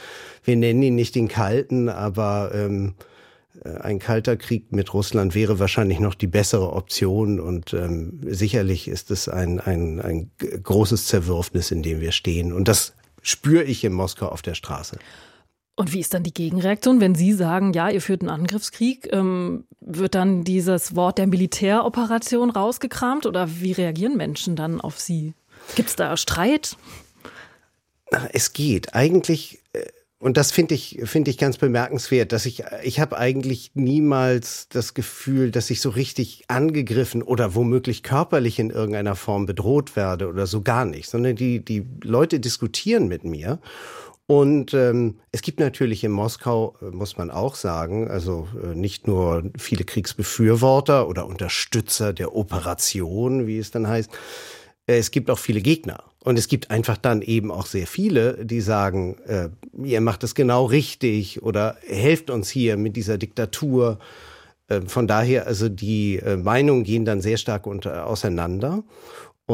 Wir 0.44 0.56
nennen 0.56 0.82
ihn 0.82 0.96
nicht 0.96 1.16
den 1.16 1.28
Kalten, 1.28 1.88
aber 1.88 2.52
ähm, 2.54 2.96
äh, 3.63 3.78
ein 3.78 4.00
kalter 4.00 4.36
Krieg 4.36 4.72
mit 4.72 4.94
Russland 4.94 5.36
wäre 5.36 5.60
wahrscheinlich 5.60 6.00
noch 6.00 6.16
die 6.16 6.28
bessere 6.28 6.74
Option 6.74 7.40
und 7.40 7.74
ähm, 7.74 8.20
sicherlich 8.25 8.88
ist 8.88 9.12
es 9.12 9.30
ein, 9.30 9.60
ein, 9.60 10.02
ein 10.02 10.32
großes 10.40 11.08
Zerwürfnis, 11.08 11.72
in 11.72 11.84
dem 11.84 12.02
wir 12.02 12.12
stehen. 12.12 12.52
Und 12.52 12.68
das 12.68 12.94
spüre 13.22 13.63
ich 13.63 13.84
in 13.84 13.94
Moskau 13.94 14.28
auf 14.28 14.42
der 14.42 14.56
Straße. 14.56 14.98
Und 15.75 15.92
wie 15.92 16.00
ist 16.00 16.13
dann 16.13 16.24
die 16.24 16.34
Gegenreaktion, 16.34 17.01
wenn 17.01 17.15
Sie 17.15 17.34
sagen, 17.34 17.74
ja, 17.74 17.89
ihr 17.89 18.01
führt 18.01 18.22
einen 18.22 18.30
Angriffskrieg? 18.30 19.10
Ähm, 19.12 19.65
wird 19.80 20.13
dann 20.13 20.44
dieses 20.44 20.96
Wort 20.96 21.18
der 21.18 21.27
Militäroperation 21.27 22.51
rausgekramt 22.51 23.25
oder 23.25 23.50
wie 23.60 23.72
reagieren 23.72 24.15
Menschen 24.15 24.56
dann 24.56 24.80
auf 24.80 25.00
Sie? 25.00 25.34
Gibt 25.75 25.89
es 25.89 25.96
da 25.96 26.15
Streit? 26.15 26.77
Es 28.32 28.53
geht. 28.53 28.94
Eigentlich, 28.94 29.62
äh, 29.74 29.84
und 30.20 30.38
das 30.38 30.51
finde 30.51 30.75
ich, 30.75 31.01
finde 31.06 31.32
ich 31.32 31.39
ganz 31.39 31.58
bemerkenswert, 31.58 32.32
dass 32.32 32.46
ich, 32.46 32.63
ich 32.84 33.00
habe 33.00 33.18
eigentlich 33.18 33.72
niemals 33.74 34.68
das 34.70 34.94
Gefühl, 34.94 35.50
dass 35.50 35.72
ich 35.72 35.82
so 35.82 35.89
richtig 35.89 36.44
angegriffen 36.50 37.24
oder 37.24 37.56
womöglich 37.56 38.03
körperlich 38.03 38.60
in 38.60 38.70
irgendeiner 38.70 39.15
Form 39.15 39.48
bedroht 39.48 39.96
werde 39.96 40.27
oder 40.27 40.46
so 40.46 40.62
gar 40.62 40.86
nicht, 40.86 41.10
sondern 41.10 41.36
die, 41.36 41.65
die 41.65 41.84
Leute 42.03 42.39
diskutieren 42.39 43.08
mit 43.08 43.24
mir 43.24 43.60
und 44.25 44.74
ähm, 44.74 45.20
es 45.32 45.42
gibt 45.42 45.60
natürlich 45.60 46.03
in 46.03 46.12
Moskau, 46.12 46.75
äh, 46.82 46.86
muss 46.86 47.18
man 47.18 47.30
auch 47.30 47.56
sagen, 47.56 48.10
also 48.10 48.48
äh, 48.63 48.75
nicht 48.75 49.06
nur 49.08 49.44
viele 49.58 49.84
Kriegsbefürworter 49.84 51.08
oder 51.10 51.25
Unterstützer 51.25 52.13
der 52.13 52.36
Operation, 52.36 53.48
wie 53.48 53.58
es 53.58 53.72
dann 53.72 53.88
heißt, 53.88 54.10
äh, 54.88 54.98
es 54.98 55.12
gibt 55.12 55.30
auch 55.30 55.39
viele 55.39 55.62
Gegner. 55.62 56.03
Und 56.24 56.39
es 56.39 56.48
gibt 56.48 56.72
einfach 56.72 56.96
dann 56.96 57.22
eben 57.22 57.51
auch 57.51 57.65
sehr 57.65 57.86
viele, 57.86 58.46
die 58.46 58.62
sagen, 58.62 59.18
äh, 59.25 59.50
ihr 59.84 60.00
macht 60.00 60.24
es 60.24 60.36
genau 60.36 60.65
richtig 60.65 61.44
oder 61.44 61.75
helft 61.86 62.30
uns 62.30 62.50
hier 62.50 62.77
mit 62.77 62.96
dieser 62.96 63.18
Diktatur. 63.18 64.00
Äh, 64.70 64.82
von 64.82 65.06
daher, 65.06 65.48
also 65.48 65.68
die 65.68 66.20
äh, 66.20 66.38
Meinungen 66.38 66.86
gehen 66.86 67.03
dann 67.03 67.20
sehr 67.20 67.36
stark 67.36 67.68
unter, 67.68 68.06
auseinander. 68.06 68.84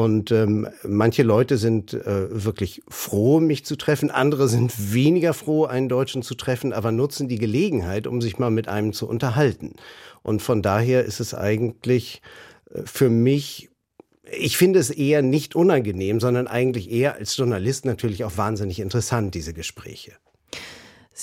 Und 0.00 0.32
ähm, 0.32 0.66
manche 0.82 1.22
Leute 1.22 1.58
sind 1.58 1.92
äh, 1.92 2.44
wirklich 2.44 2.80
froh, 2.88 3.38
mich 3.38 3.66
zu 3.66 3.76
treffen. 3.76 4.10
Andere 4.10 4.48
sind 4.48 4.94
weniger 4.94 5.34
froh, 5.34 5.66
einen 5.66 5.90
Deutschen 5.90 6.22
zu 6.22 6.34
treffen, 6.34 6.72
aber 6.72 6.90
nutzen 6.90 7.28
die 7.28 7.36
Gelegenheit, 7.36 8.06
um 8.06 8.22
sich 8.22 8.38
mal 8.38 8.50
mit 8.50 8.66
einem 8.66 8.94
zu 8.94 9.06
unterhalten. 9.06 9.74
Und 10.22 10.40
von 10.40 10.62
daher 10.62 11.04
ist 11.04 11.20
es 11.20 11.34
eigentlich 11.34 12.22
äh, 12.70 12.80
für 12.86 13.10
mich 13.10 13.68
ich 14.32 14.56
finde 14.56 14.78
es 14.78 14.90
eher 14.90 15.22
nicht 15.22 15.56
unangenehm, 15.56 16.20
sondern 16.20 16.46
eigentlich 16.46 16.90
eher 16.90 17.16
als 17.16 17.36
Journalist 17.36 17.84
natürlich 17.84 18.22
auch 18.22 18.36
wahnsinnig 18.36 18.78
interessant, 18.78 19.34
diese 19.34 19.52
Gespräche. 19.52 20.12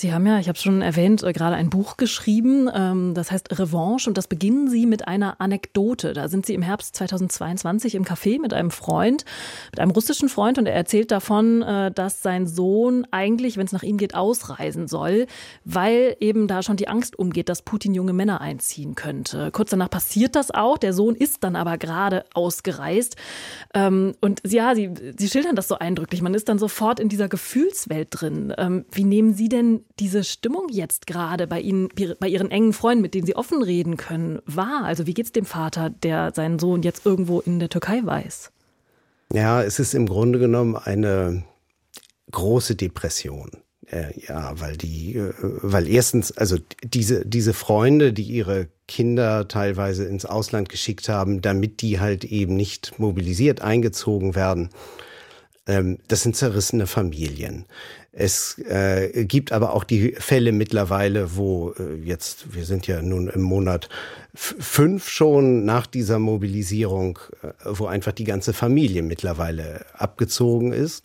Sie 0.00 0.12
haben 0.12 0.24
ja, 0.26 0.38
ich 0.38 0.46
habe 0.46 0.56
es 0.56 0.62
schon 0.62 0.80
erwähnt, 0.80 1.24
äh, 1.24 1.32
gerade 1.32 1.56
ein 1.56 1.70
Buch 1.70 1.96
geschrieben, 1.96 2.70
ähm, 2.72 3.14
das 3.14 3.32
heißt 3.32 3.58
Revanche 3.58 4.08
und 4.08 4.16
das 4.16 4.28
beginnen 4.28 4.68
Sie 4.68 4.86
mit 4.86 5.08
einer 5.08 5.40
Anekdote. 5.40 6.12
Da 6.12 6.28
sind 6.28 6.46
Sie 6.46 6.54
im 6.54 6.62
Herbst 6.62 6.94
2022 6.94 7.96
im 7.96 8.04
Café 8.04 8.40
mit 8.40 8.54
einem 8.54 8.70
Freund, 8.70 9.24
mit 9.72 9.80
einem 9.80 9.90
russischen 9.90 10.28
Freund 10.28 10.56
und 10.56 10.66
er 10.66 10.74
erzählt 10.74 11.10
davon, 11.10 11.62
äh, 11.62 11.90
dass 11.90 12.22
sein 12.22 12.46
Sohn 12.46 13.08
eigentlich, 13.10 13.56
wenn 13.56 13.66
es 13.66 13.72
nach 13.72 13.82
ihm 13.82 13.98
geht, 13.98 14.14
ausreisen 14.14 14.86
soll, 14.86 15.26
weil 15.64 16.16
eben 16.20 16.46
da 16.46 16.62
schon 16.62 16.76
die 16.76 16.86
Angst 16.86 17.18
umgeht, 17.18 17.48
dass 17.48 17.62
Putin 17.62 17.92
junge 17.92 18.12
Männer 18.12 18.40
einziehen 18.40 18.94
könnte. 18.94 19.50
Kurz 19.50 19.70
danach 19.70 19.90
passiert 19.90 20.36
das 20.36 20.52
auch, 20.52 20.78
der 20.78 20.92
Sohn 20.92 21.16
ist 21.16 21.42
dann 21.42 21.56
aber 21.56 21.76
gerade 21.76 22.24
ausgereist 22.34 23.16
ähm, 23.74 24.14
und 24.20 24.42
ja, 24.46 24.76
Sie, 24.76 24.90
Sie 25.16 25.28
schildern 25.28 25.56
das 25.56 25.66
so 25.66 25.76
eindrücklich, 25.76 26.22
man 26.22 26.34
ist 26.34 26.48
dann 26.48 26.60
sofort 26.60 27.00
in 27.00 27.08
dieser 27.08 27.28
Gefühlswelt 27.28 28.08
drin. 28.12 28.54
Ähm, 28.56 28.84
wie 28.92 29.02
nehmen 29.02 29.34
Sie 29.34 29.48
denn 29.48 29.82
diese 29.98 30.24
Stimmung 30.24 30.68
jetzt 30.70 31.06
gerade 31.06 31.46
bei 31.46 31.60
Ihnen, 31.60 31.88
bei 32.20 32.28
Ihren 32.28 32.50
engen 32.50 32.72
Freunden, 32.72 33.02
mit 33.02 33.14
denen 33.14 33.26
Sie 33.26 33.36
offen 33.36 33.62
reden 33.62 33.96
können, 33.96 34.40
wahr? 34.46 34.84
Also 34.84 35.06
wie 35.06 35.14
geht 35.14 35.26
es 35.26 35.32
dem 35.32 35.44
Vater, 35.44 35.90
der 35.90 36.32
seinen 36.34 36.58
Sohn 36.58 36.82
jetzt 36.82 37.04
irgendwo 37.04 37.40
in 37.40 37.58
der 37.58 37.68
Türkei 37.68 38.00
weiß? 38.04 38.52
Ja, 39.32 39.62
es 39.62 39.78
ist 39.78 39.94
im 39.94 40.06
Grunde 40.06 40.38
genommen 40.38 40.76
eine 40.76 41.44
große 42.30 42.76
Depression. 42.76 43.50
Äh, 43.90 44.12
ja, 44.28 44.60
weil 44.60 44.76
die, 44.76 45.16
äh, 45.16 45.32
weil 45.40 45.88
erstens, 45.88 46.36
also 46.36 46.58
diese, 46.84 47.24
diese 47.24 47.54
Freunde, 47.54 48.12
die 48.12 48.24
ihre 48.24 48.68
Kinder 48.86 49.48
teilweise 49.48 50.04
ins 50.04 50.26
Ausland 50.26 50.68
geschickt 50.68 51.08
haben, 51.08 51.40
damit 51.40 51.80
die 51.80 51.98
halt 51.98 52.24
eben 52.24 52.54
nicht 52.54 52.98
mobilisiert 52.98 53.62
eingezogen 53.62 54.34
werden, 54.34 54.68
ähm, 55.66 55.98
das 56.06 56.22
sind 56.22 56.36
zerrissene 56.36 56.86
Familien. 56.86 57.64
Es 58.10 58.58
äh, 58.58 59.26
gibt 59.26 59.52
aber 59.52 59.74
auch 59.74 59.84
die 59.84 60.12
Fälle 60.18 60.52
mittlerweile, 60.52 61.36
wo 61.36 61.74
äh, 61.78 61.94
jetzt, 61.96 62.54
wir 62.54 62.64
sind 62.64 62.86
ja 62.86 63.02
nun 63.02 63.28
im 63.28 63.42
Monat 63.42 63.88
fünf 64.34 65.08
schon 65.08 65.64
nach 65.64 65.86
dieser 65.86 66.18
Mobilisierung, 66.18 67.18
äh, 67.42 67.48
wo 67.64 67.86
einfach 67.86 68.12
die 68.12 68.24
ganze 68.24 68.54
Familie 68.54 69.02
mittlerweile 69.02 69.84
abgezogen 69.92 70.72
ist. 70.72 71.04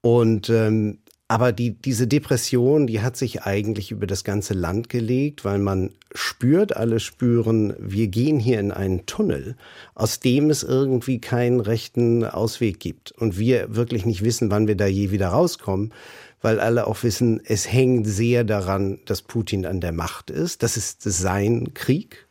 Und 0.00 0.48
ähm, 0.48 0.98
aber 1.32 1.50
die, 1.50 1.70
diese 1.70 2.06
Depression, 2.06 2.86
die 2.86 3.00
hat 3.00 3.16
sich 3.16 3.44
eigentlich 3.44 3.90
über 3.90 4.06
das 4.06 4.22
ganze 4.22 4.52
Land 4.52 4.90
gelegt, 4.90 5.46
weil 5.46 5.58
man 5.58 5.88
spürt, 6.14 6.76
alle 6.76 7.00
spüren, 7.00 7.72
wir 7.78 8.08
gehen 8.08 8.38
hier 8.38 8.60
in 8.60 8.70
einen 8.70 9.06
Tunnel, 9.06 9.56
aus 9.94 10.20
dem 10.20 10.50
es 10.50 10.62
irgendwie 10.62 11.22
keinen 11.22 11.60
rechten 11.60 12.22
Ausweg 12.22 12.80
gibt. 12.80 13.12
Und 13.12 13.38
wir 13.38 13.74
wirklich 13.74 14.04
nicht 14.04 14.22
wissen, 14.22 14.50
wann 14.50 14.68
wir 14.68 14.76
da 14.76 14.84
je 14.84 15.10
wieder 15.10 15.28
rauskommen, 15.28 15.94
weil 16.42 16.60
alle 16.60 16.86
auch 16.86 17.02
wissen, 17.02 17.40
es 17.46 17.72
hängt 17.72 18.06
sehr 18.06 18.44
daran, 18.44 18.98
dass 19.06 19.22
Putin 19.22 19.64
an 19.64 19.80
der 19.80 19.92
Macht 19.92 20.28
ist. 20.28 20.62
Das 20.62 20.76
ist 20.76 21.00
sein 21.02 21.72
Krieg, 21.72 22.26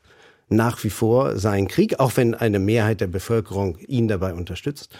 nach 0.47 0.83
wie 0.83 0.91
vor 0.91 1.39
sein 1.39 1.67
Krieg, 1.67 1.99
auch 1.99 2.17
wenn 2.17 2.35
eine 2.35 2.59
Mehrheit 2.59 3.01
der 3.01 3.07
Bevölkerung 3.07 3.79
ihn 3.79 4.07
dabei 4.07 4.35
unterstützt. 4.35 4.95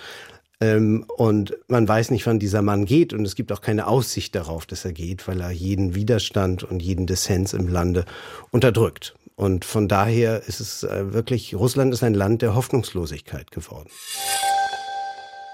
Ähm, 0.62 1.06
und 1.18 1.58
man 1.68 1.88
weiß 1.88 2.12
nicht, 2.12 2.26
wann 2.28 2.40
dieser 2.40 2.62
Mann 2.62 2.86
geht 2.86 3.14
und 3.14 3.26
es 3.26 3.36
gibt 3.36 3.52
auch 3.52 3.62
keine 3.62 3.88
Aussicht 3.88 4.36
darauf, 4.36 4.66
dass 4.66 4.86
er 4.86 4.94
geht, 4.94 5.28
weil 5.28 5.42
er 5.42 5.52
jeden 5.52 5.96
Widerstand 5.96 6.64
und 6.64 6.82
jeden 6.82 7.08
Dissens 7.08 7.54
im 7.54 7.68
Lande 7.68 8.06
unterdrückt. 8.52 9.16
Und 9.36 9.66
von 9.66 9.88
daher 9.88 10.44
ist 10.48 10.60
es 10.60 10.84
äh, 10.84 11.14
wirklich, 11.14 11.56
Russland 11.56 11.94
ist 11.94 12.04
ein 12.04 12.14
Land 12.14 12.44
der 12.44 12.54
Hoffnungslosigkeit 12.54 13.50
geworden. 13.50 13.90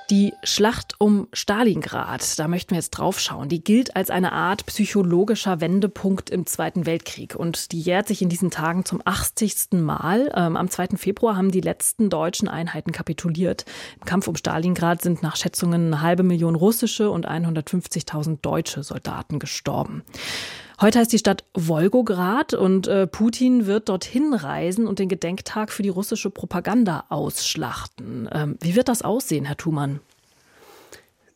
Die 0.09 0.33
Schlacht 0.41 0.95
um 0.99 1.27
Stalingrad, 1.33 2.39
da 2.39 2.47
möchten 2.47 2.71
wir 2.71 2.77
jetzt 2.77 2.91
drauf 2.91 3.19
schauen, 3.19 3.49
die 3.49 3.61
gilt 3.61 3.97
als 3.97 4.09
eine 4.09 4.31
Art 4.31 4.65
psychologischer 4.65 5.59
Wendepunkt 5.59 6.29
im 6.29 6.45
Zweiten 6.45 6.85
Weltkrieg 6.85 7.35
und 7.35 7.73
die 7.73 7.81
jährt 7.81 8.07
sich 8.07 8.21
in 8.21 8.29
diesen 8.29 8.49
Tagen 8.49 8.85
zum 8.85 9.01
80. 9.03 9.73
Mal. 9.73 10.31
Ähm, 10.33 10.55
am 10.55 10.69
2. 10.69 10.95
Februar 10.95 11.35
haben 11.35 11.51
die 11.51 11.59
letzten 11.59 12.09
deutschen 12.09 12.47
Einheiten 12.47 12.93
kapituliert. 12.93 13.65
Im 13.99 14.05
Kampf 14.05 14.29
um 14.29 14.37
Stalingrad 14.37 15.01
sind 15.01 15.23
nach 15.23 15.35
Schätzungen 15.35 15.87
eine 15.87 16.01
halbe 16.01 16.23
Million 16.23 16.55
russische 16.55 17.11
und 17.11 17.27
150.000 17.27 18.39
deutsche 18.41 18.83
Soldaten 18.83 19.39
gestorben. 19.39 20.03
Heute 20.79 20.99
heißt 20.99 21.11
die 21.11 21.17
Stadt 21.17 21.43
Wolgograd 21.55 22.53
und 22.53 22.87
äh, 22.87 23.07
Putin 23.07 23.65
wird 23.65 23.89
dorthin 23.89 24.35
reisen 24.35 24.85
und 24.85 24.99
den 24.99 25.09
Gedenktag 25.09 25.71
für 25.71 25.81
die 25.81 25.89
russische 25.89 26.29
Propaganda 26.29 27.05
ausschlachten. 27.09 28.29
Ähm, 28.31 28.57
wie 28.61 28.75
wird 28.75 28.87
das 28.87 29.01
aussehen, 29.01 29.45
Herr 29.45 29.57
Thumann? 29.57 30.01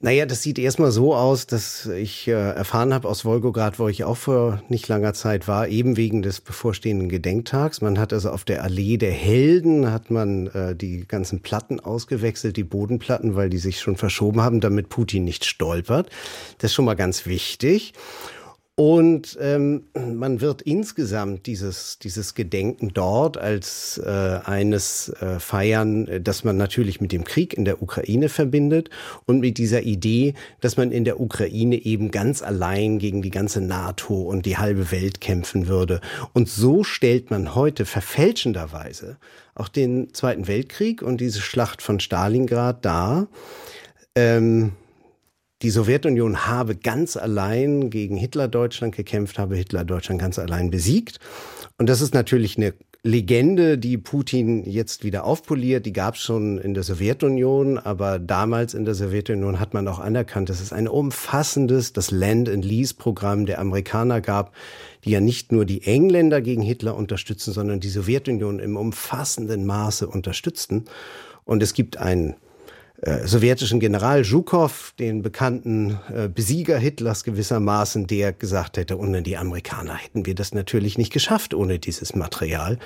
Naja, 0.04 0.26
das 0.28 0.44
sieht 0.44 0.60
erstmal 0.60 0.92
so 0.92 1.16
aus, 1.16 1.48
dass 1.48 1.88
ich 1.88 2.28
äh, 2.28 2.32
erfahren 2.32 2.94
habe 2.94 3.08
aus 3.08 3.26
Wolgograd, 3.26 3.80
wo 3.80 3.88
ich 3.88 4.04
auch 4.04 4.18
vor 4.18 4.62
nicht 4.68 4.88
langer 4.88 5.14
Zeit 5.14 5.48
war, 5.48 5.68
eben 5.68 5.98
wegen 5.98 6.22
des 6.22 6.42
bevorstehenden 6.42 7.10
Gedenktags. 7.10 7.82
Man 7.82 8.00
hat 8.00 8.14
also 8.14 8.30
auf 8.30 8.44
der 8.44 8.64
Allee 8.64 8.98
der 8.98 9.12
Helden 9.12 9.92
hat 9.92 10.10
man 10.12 10.48
äh, 10.48 10.76
die 10.76 11.06
ganzen 11.08 11.42
Platten 11.42 11.80
ausgewechselt, 11.80 12.58
die 12.58 12.64
Bodenplatten, 12.64 13.36
weil 13.36 13.50
die 13.50 13.60
sich 13.60 13.80
schon 13.80 13.96
verschoben 13.96 14.42
haben, 14.42 14.60
damit 14.60 14.90
Putin 14.90 15.24
nicht 15.24 15.46
stolpert. 15.46 16.10
Das 16.58 16.72
ist 16.72 16.76
schon 16.76 16.86
mal 16.86 16.96
ganz 16.96 17.28
wichtig. 17.28 17.94
Und 18.76 19.38
ähm, 19.42 19.84
man 19.94 20.40
wird 20.40 20.62
insgesamt 20.62 21.46
dieses, 21.46 22.00
dieses 22.00 22.36
Gedenken 22.36 22.94
dort 22.94 23.38
als 23.38 24.02
äh, 24.04 24.40
eines 24.46 25.10
äh, 25.20 25.40
feiern, 25.40 26.24
das 26.24 26.46
man 26.46 26.56
natürlich 26.56 27.02
mit 27.02 27.12
dem 27.12 27.26
Krieg 27.26 27.54
in 27.54 27.66
der 27.66 27.82
Ukraine 27.82 28.30
verbindet 28.30 28.90
und 29.26 29.42
mit 29.42 29.58
dieser 29.58 29.82
Idee, 29.82 30.36
dass 30.62 30.78
man 30.78 30.92
in 30.94 31.04
der 31.04 31.20
Ukraine 31.20 31.76
eben 31.76 32.12
ganz 32.12 32.42
allein 32.42 32.98
gegen 32.98 33.22
die 33.22 33.30
ganze 33.30 33.60
NATO 33.60 34.22
und 34.22 34.46
die 34.46 34.58
halbe 34.58 34.90
Welt 34.92 35.20
kämpfen 35.20 35.68
würde. 35.68 36.00
Und 36.34 36.48
so 36.48 36.84
stellt 36.86 37.30
man 37.30 37.54
heute 37.54 37.86
verfälschenderweise 37.86 39.18
auch 39.54 39.68
den 39.68 40.14
Zweiten 40.14 40.48
Weltkrieg 40.48 41.02
und 41.02 41.20
diese 41.20 41.42
Schlacht 41.42 41.82
von 41.82 42.00
Stalingrad 42.00 42.86
dar. 42.86 43.28
Ähm, 44.16 44.72
die 45.62 45.70
Sowjetunion 45.70 46.48
habe 46.48 46.76
ganz 46.76 47.18
allein 47.18 47.90
gegen 47.90 48.18
Hitler-Deutschland 48.18 48.96
gekämpft, 48.96 49.38
habe 49.38 49.56
Hitler-Deutschland 49.56 50.20
ganz 50.20 50.40
allein 50.40 50.72
besiegt. 50.72 51.20
Und 51.78 51.88
das 51.88 52.02
ist 52.02 52.14
natürlich 52.14 52.58
eine 52.58 52.74
Legende, 53.04 53.80
die 53.80 53.98
Putin 53.98 54.64
jetzt 54.64 55.04
wieder 55.04 55.24
aufpoliert, 55.24 55.88
die 55.88 55.94
gab 55.94 56.14
es 56.14 56.22
schon 56.22 56.60
in 56.60 56.76
der 56.76 56.84
Sowjetunion, 56.84 57.80
aber 57.80 58.20
damals 58.20 58.76
in 58.76 58.86
der 58.86 58.94
Sowjetunion 58.94 59.60
hat 59.60 59.74
man 59.74 59.88
auch 59.88 59.98
anerkannt, 59.98 60.50
dass 60.50 60.62
es 60.62 60.72
ein 60.72 60.88
umfassendes, 60.88 61.94
das 61.94 62.12
Land-and-Lease-Programm 62.12 63.48
der 63.48 63.60
Amerikaner 63.60 64.22
gab, 64.22 64.54
die 65.04 65.10
ja 65.10 65.20
nicht 65.20 65.52
nur 65.52 65.66
die 65.66 65.82
Engländer 65.82 66.42
gegen 66.42 66.62
Hitler 66.62 66.96
unterstützen, 66.96 67.54
sondern 67.54 67.80
die 67.80 67.90
Sowjetunion 67.90 68.60
im 68.60 68.78
umfassenden 68.78 69.66
Maße 69.66 70.08
unterstützten. 70.08 70.86
Und 71.44 71.64
es 71.64 71.74
gibt 71.74 71.98
einen 71.98 72.36
äh, 73.02 73.26
sowjetischen 73.28 73.80
General 73.80 74.24
Zhukov, 74.24 74.94
den 75.00 75.24
bekannten 75.24 76.00
äh, 76.14 76.28
Besieger 76.28 76.78
Hitlers 76.78 77.24
gewissermaßen, 77.24 78.06
der 78.06 78.32
gesagt 78.32 78.78
hätte, 78.78 79.00
ohne 79.00 79.24
die 79.24 79.38
Amerikaner 79.38 79.96
hätten 79.96 80.28
wir 80.28 80.36
das 80.36 80.54
natürlich 80.54 81.00
nicht 81.00 81.12
geschafft, 81.12 81.56
ohne 81.56 81.80
dieses 81.80 82.16
Material, 82.16 82.78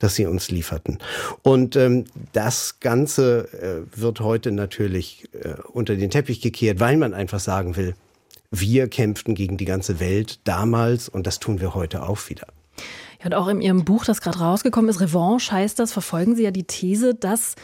das 0.00 0.16
sie 0.16 0.26
uns 0.26 0.50
lieferten. 0.50 0.98
Und 1.42 1.76
ähm, 1.76 2.04
das 2.32 2.80
Ganze 2.80 3.86
äh, 3.94 4.00
wird 4.00 4.18
heute 4.18 4.50
natürlich 4.50 5.28
äh, 5.34 5.54
unter 5.72 5.94
den 5.94 6.10
Teppich 6.10 6.40
gekehrt, 6.40 6.80
weil 6.80 6.96
man 6.96 7.14
einfach 7.14 7.40
sagen 7.40 7.76
will, 7.76 7.94
wir 8.50 8.88
kämpften 8.88 9.36
gegen 9.36 9.56
die 9.56 9.66
ganze 9.66 10.00
Welt 10.00 10.40
damals 10.42 11.08
und 11.08 11.28
das 11.28 11.38
tun 11.38 11.60
wir 11.60 11.74
heute 11.74 12.02
auch 12.02 12.28
wieder. 12.28 12.48
Ja, 13.20 13.26
und 13.26 13.34
auch 13.34 13.46
in 13.46 13.60
Ihrem 13.60 13.84
Buch, 13.84 14.04
das 14.04 14.20
gerade 14.20 14.38
rausgekommen 14.38 14.90
ist, 14.90 15.00
Revanche 15.00 15.52
heißt 15.52 15.78
das, 15.78 15.92
verfolgen 15.92 16.34
Sie 16.34 16.42
ja 16.42 16.50
die 16.50 16.64
These, 16.64 17.14
dass 17.14 17.54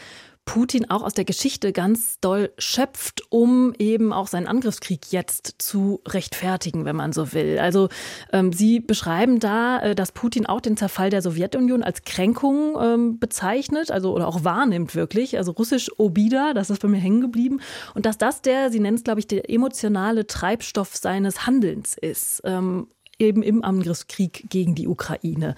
Putin 0.47 0.89
auch 0.89 1.03
aus 1.03 1.13
der 1.13 1.25
Geschichte 1.25 1.73
ganz 1.73 2.19
doll 2.21 2.51
schöpft, 2.57 3.21
um 3.29 3.73
eben 3.77 4.13
auch 4.13 4.27
seinen 4.27 4.47
Angriffskrieg 4.47 5.11
jetzt 5.11 5.55
zu 5.59 6.01
rechtfertigen, 6.07 6.85
wenn 6.85 6.95
man 6.95 7.11
so 7.11 7.33
will. 7.33 7.59
Also 7.59 7.89
ähm, 8.31 8.53
Sie 8.53 8.79
beschreiben 8.79 9.39
da, 9.39 9.79
äh, 9.79 9.93
dass 9.93 10.13
Putin 10.13 10.45
auch 10.45 10.61
den 10.61 10.77
Zerfall 10.77 11.09
der 11.09 11.21
Sowjetunion 11.21 11.83
als 11.83 12.03
Kränkung 12.03 12.77
ähm, 12.81 13.19
bezeichnet, 13.19 13.91
also 13.91 14.15
oder 14.15 14.27
auch 14.27 14.45
wahrnimmt 14.45 14.95
wirklich, 14.95 15.37
also 15.37 15.51
russisch 15.51 15.91
Obida, 15.97 16.53
das 16.53 16.69
ist 16.69 16.81
bei 16.81 16.87
mir 16.87 16.97
hängen 16.97 17.21
geblieben, 17.21 17.59
und 17.93 18.05
dass 18.05 18.17
das 18.17 18.41
der, 18.41 18.71
Sie 18.71 18.79
nennen 18.79 18.97
es 18.97 19.03
glaube 19.03 19.19
ich, 19.19 19.27
der 19.27 19.49
emotionale 19.49 20.27
Treibstoff 20.27 20.95
seines 20.95 21.45
Handelns 21.45 21.97
ist. 21.99 22.41
Ähm, 22.45 22.87
eben 23.19 23.43
im 23.43 23.63
Angriffskrieg 23.63 24.49
gegen 24.49 24.75
die 24.75 24.87
Ukraine. 24.87 25.55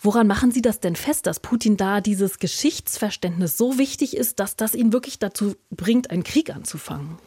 Woran 0.00 0.26
machen 0.26 0.52
Sie 0.52 0.62
das 0.62 0.80
denn 0.80 0.96
fest, 0.96 1.26
dass 1.26 1.40
Putin 1.40 1.76
da 1.76 2.00
dieses 2.00 2.38
Geschichtsverständnis 2.38 3.56
so 3.56 3.78
wichtig 3.78 4.16
ist, 4.16 4.40
dass 4.40 4.56
das 4.56 4.74
ihn 4.74 4.92
wirklich 4.92 5.18
dazu 5.18 5.54
bringt, 5.70 6.10
einen 6.10 6.24
Krieg 6.24 6.54
anzufangen? 6.54 7.18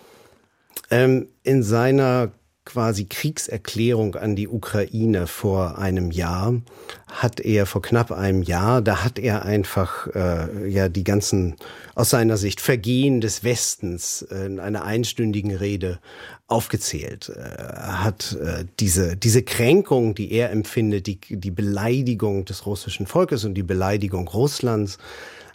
Ähm, 0.90 1.28
in 1.44 1.64
seiner 1.64 2.32
quasi 2.64 3.06
Kriegserklärung 3.06 4.16
an 4.16 4.36
die 4.36 4.48
Ukraine 4.48 5.26
vor 5.26 5.80
einem 5.80 6.12
Jahr 6.12 6.54
hat 7.08 7.40
er 7.40 7.66
vor 7.66 7.82
knapp 7.82 8.12
einem 8.12 8.44
Jahr, 8.44 8.82
da 8.82 9.04
hat 9.04 9.18
er 9.18 9.44
einfach 9.44 10.08
äh, 10.14 10.70
ja 10.70 10.88
die 10.88 11.04
ganzen 11.04 11.56
aus 11.96 12.12
seiner 12.12 12.38
Sicht 12.38 12.62
Vergehen 12.62 13.20
des 13.20 13.44
Westens 13.44 14.22
äh, 14.22 14.46
in 14.46 14.60
einer 14.60 14.84
einstündigen 14.84 15.56
Rede 15.56 16.00
aufgezählt. 16.48 17.30
Äh, 17.30 17.64
hat 17.74 18.38
äh, 18.40 18.66
diese 18.80 19.18
diese 19.18 19.42
Kränkung, 19.42 20.14
die 20.14 20.32
er 20.32 20.52
empfindet, 20.52 21.08
die 21.08 21.20
die 21.30 21.52
Beleidigung 21.52 22.46
des 22.46 22.66
russischen 22.68 23.08
Volkes 23.08 23.44
und 23.44 23.56
die 23.56 23.64
Beleidigung 23.64 24.28
Russlands 24.28 25.00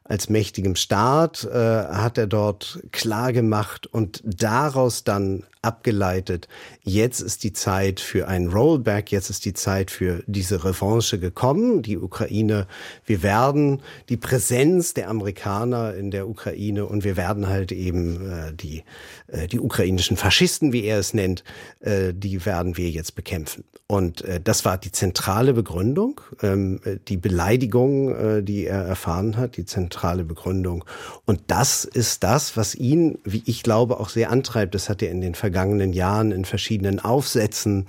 als 0.09 0.29
mächtigem 0.29 0.77
Staat 0.77 1.45
äh, 1.45 1.57
hat 1.57 2.17
er 2.19 2.27
dort 2.27 2.81
klar 2.93 3.33
gemacht 3.33 3.87
und 3.87 4.23
daraus 4.25 5.05
dann 5.05 5.45
abgeleitet, 5.63 6.47
jetzt 6.83 7.21
ist 7.21 7.43
die 7.43 7.53
Zeit 7.53 7.99
für 7.99 8.29
ein 8.29 8.47
Rollback, 8.47 9.11
jetzt 9.11 9.31
ist 9.31 9.45
die 9.45 9.53
Zeit 9.53 9.91
für 9.91 10.23
diese 10.27 10.65
Revanche 10.65 11.19
gekommen. 11.19 11.83
Die 11.83 11.99
Ukraine, 11.99 12.69
wir 13.05 13.25
werden 13.25 13.83
die 14.09 14.17
Präsenz 14.17 14.95
der 14.95 15.11
Amerikaner 15.11 15.95
in 15.95 16.13
der 16.13 16.29
Ukraine 16.29 16.87
und 16.87 17.03
wir 17.03 17.17
werden 17.17 17.49
halt 17.49 17.73
eben 17.73 18.31
äh, 18.31 18.53
die, 18.55 18.85
äh, 19.27 19.49
die 19.49 19.59
ukrainischen 19.59 20.17
Faschisten, 20.17 20.73
wie 20.73 20.85
er 20.85 21.01
es 21.01 21.15
nennt, 21.15 21.43
äh, 21.81 22.15
die 22.15 22.47
werden 22.47 22.77
wir 22.77 22.89
jetzt 22.89 23.17
bekämpfen. 23.17 23.65
Und 23.89 24.23
äh, 24.23 24.41
das 24.41 24.65
war 24.65 24.79
die 24.79 24.93
zentrale 24.93 25.53
Begründung, 25.53 26.21
ähm, 26.43 26.81
die 27.09 27.17
Beleidigung, 27.17 28.15
äh, 28.15 28.43
die 28.43 28.67
er 28.67 28.83
erfahren 28.83 29.37
hat, 29.37 29.57
die 29.57 29.65
zentrale 29.65 29.96
Begründung. 30.25 30.85
Und 31.25 31.41
das 31.49 31.85
ist 31.85 32.23
das, 32.23 32.57
was 32.57 32.75
ihn, 32.75 33.19
wie 33.25 33.43
ich 33.47 33.63
glaube, 33.63 33.99
auch 34.01 34.09
sehr 34.09 34.31
antreibt. 34.31 34.75
Das 34.75 34.89
hat 34.89 35.03
er 35.03 35.11
in 35.11 35.21
den 35.21 35.35
vergangenen 35.35 35.57
vergangenen 35.57 35.93
Jahren 35.93 36.33
in 36.33 36.45
verschiedenen 36.45 37.01
Aufsätzen 37.01 37.87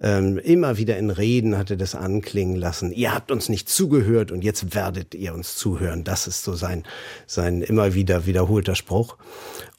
ähm, 0.00 0.36
immer 0.36 0.76
wieder 0.76 0.98
in 0.98 1.08
Reden 1.08 1.56
hatte 1.56 1.78
das 1.78 1.94
anklingen 1.94 2.56
lassen. 2.56 2.92
Ihr 2.92 3.14
habt 3.14 3.30
uns 3.30 3.48
nicht 3.48 3.68
zugehört 3.70 4.30
und 4.30 4.44
jetzt 4.44 4.74
werdet 4.74 5.14
ihr 5.14 5.32
uns 5.32 5.56
zuhören. 5.56 6.04
Das 6.04 6.26
ist 6.26 6.44
so 6.44 6.54
sein, 6.54 6.84
sein 7.26 7.62
immer 7.62 7.94
wieder 7.94 8.26
wiederholter 8.26 8.74
Spruch. 8.74 9.16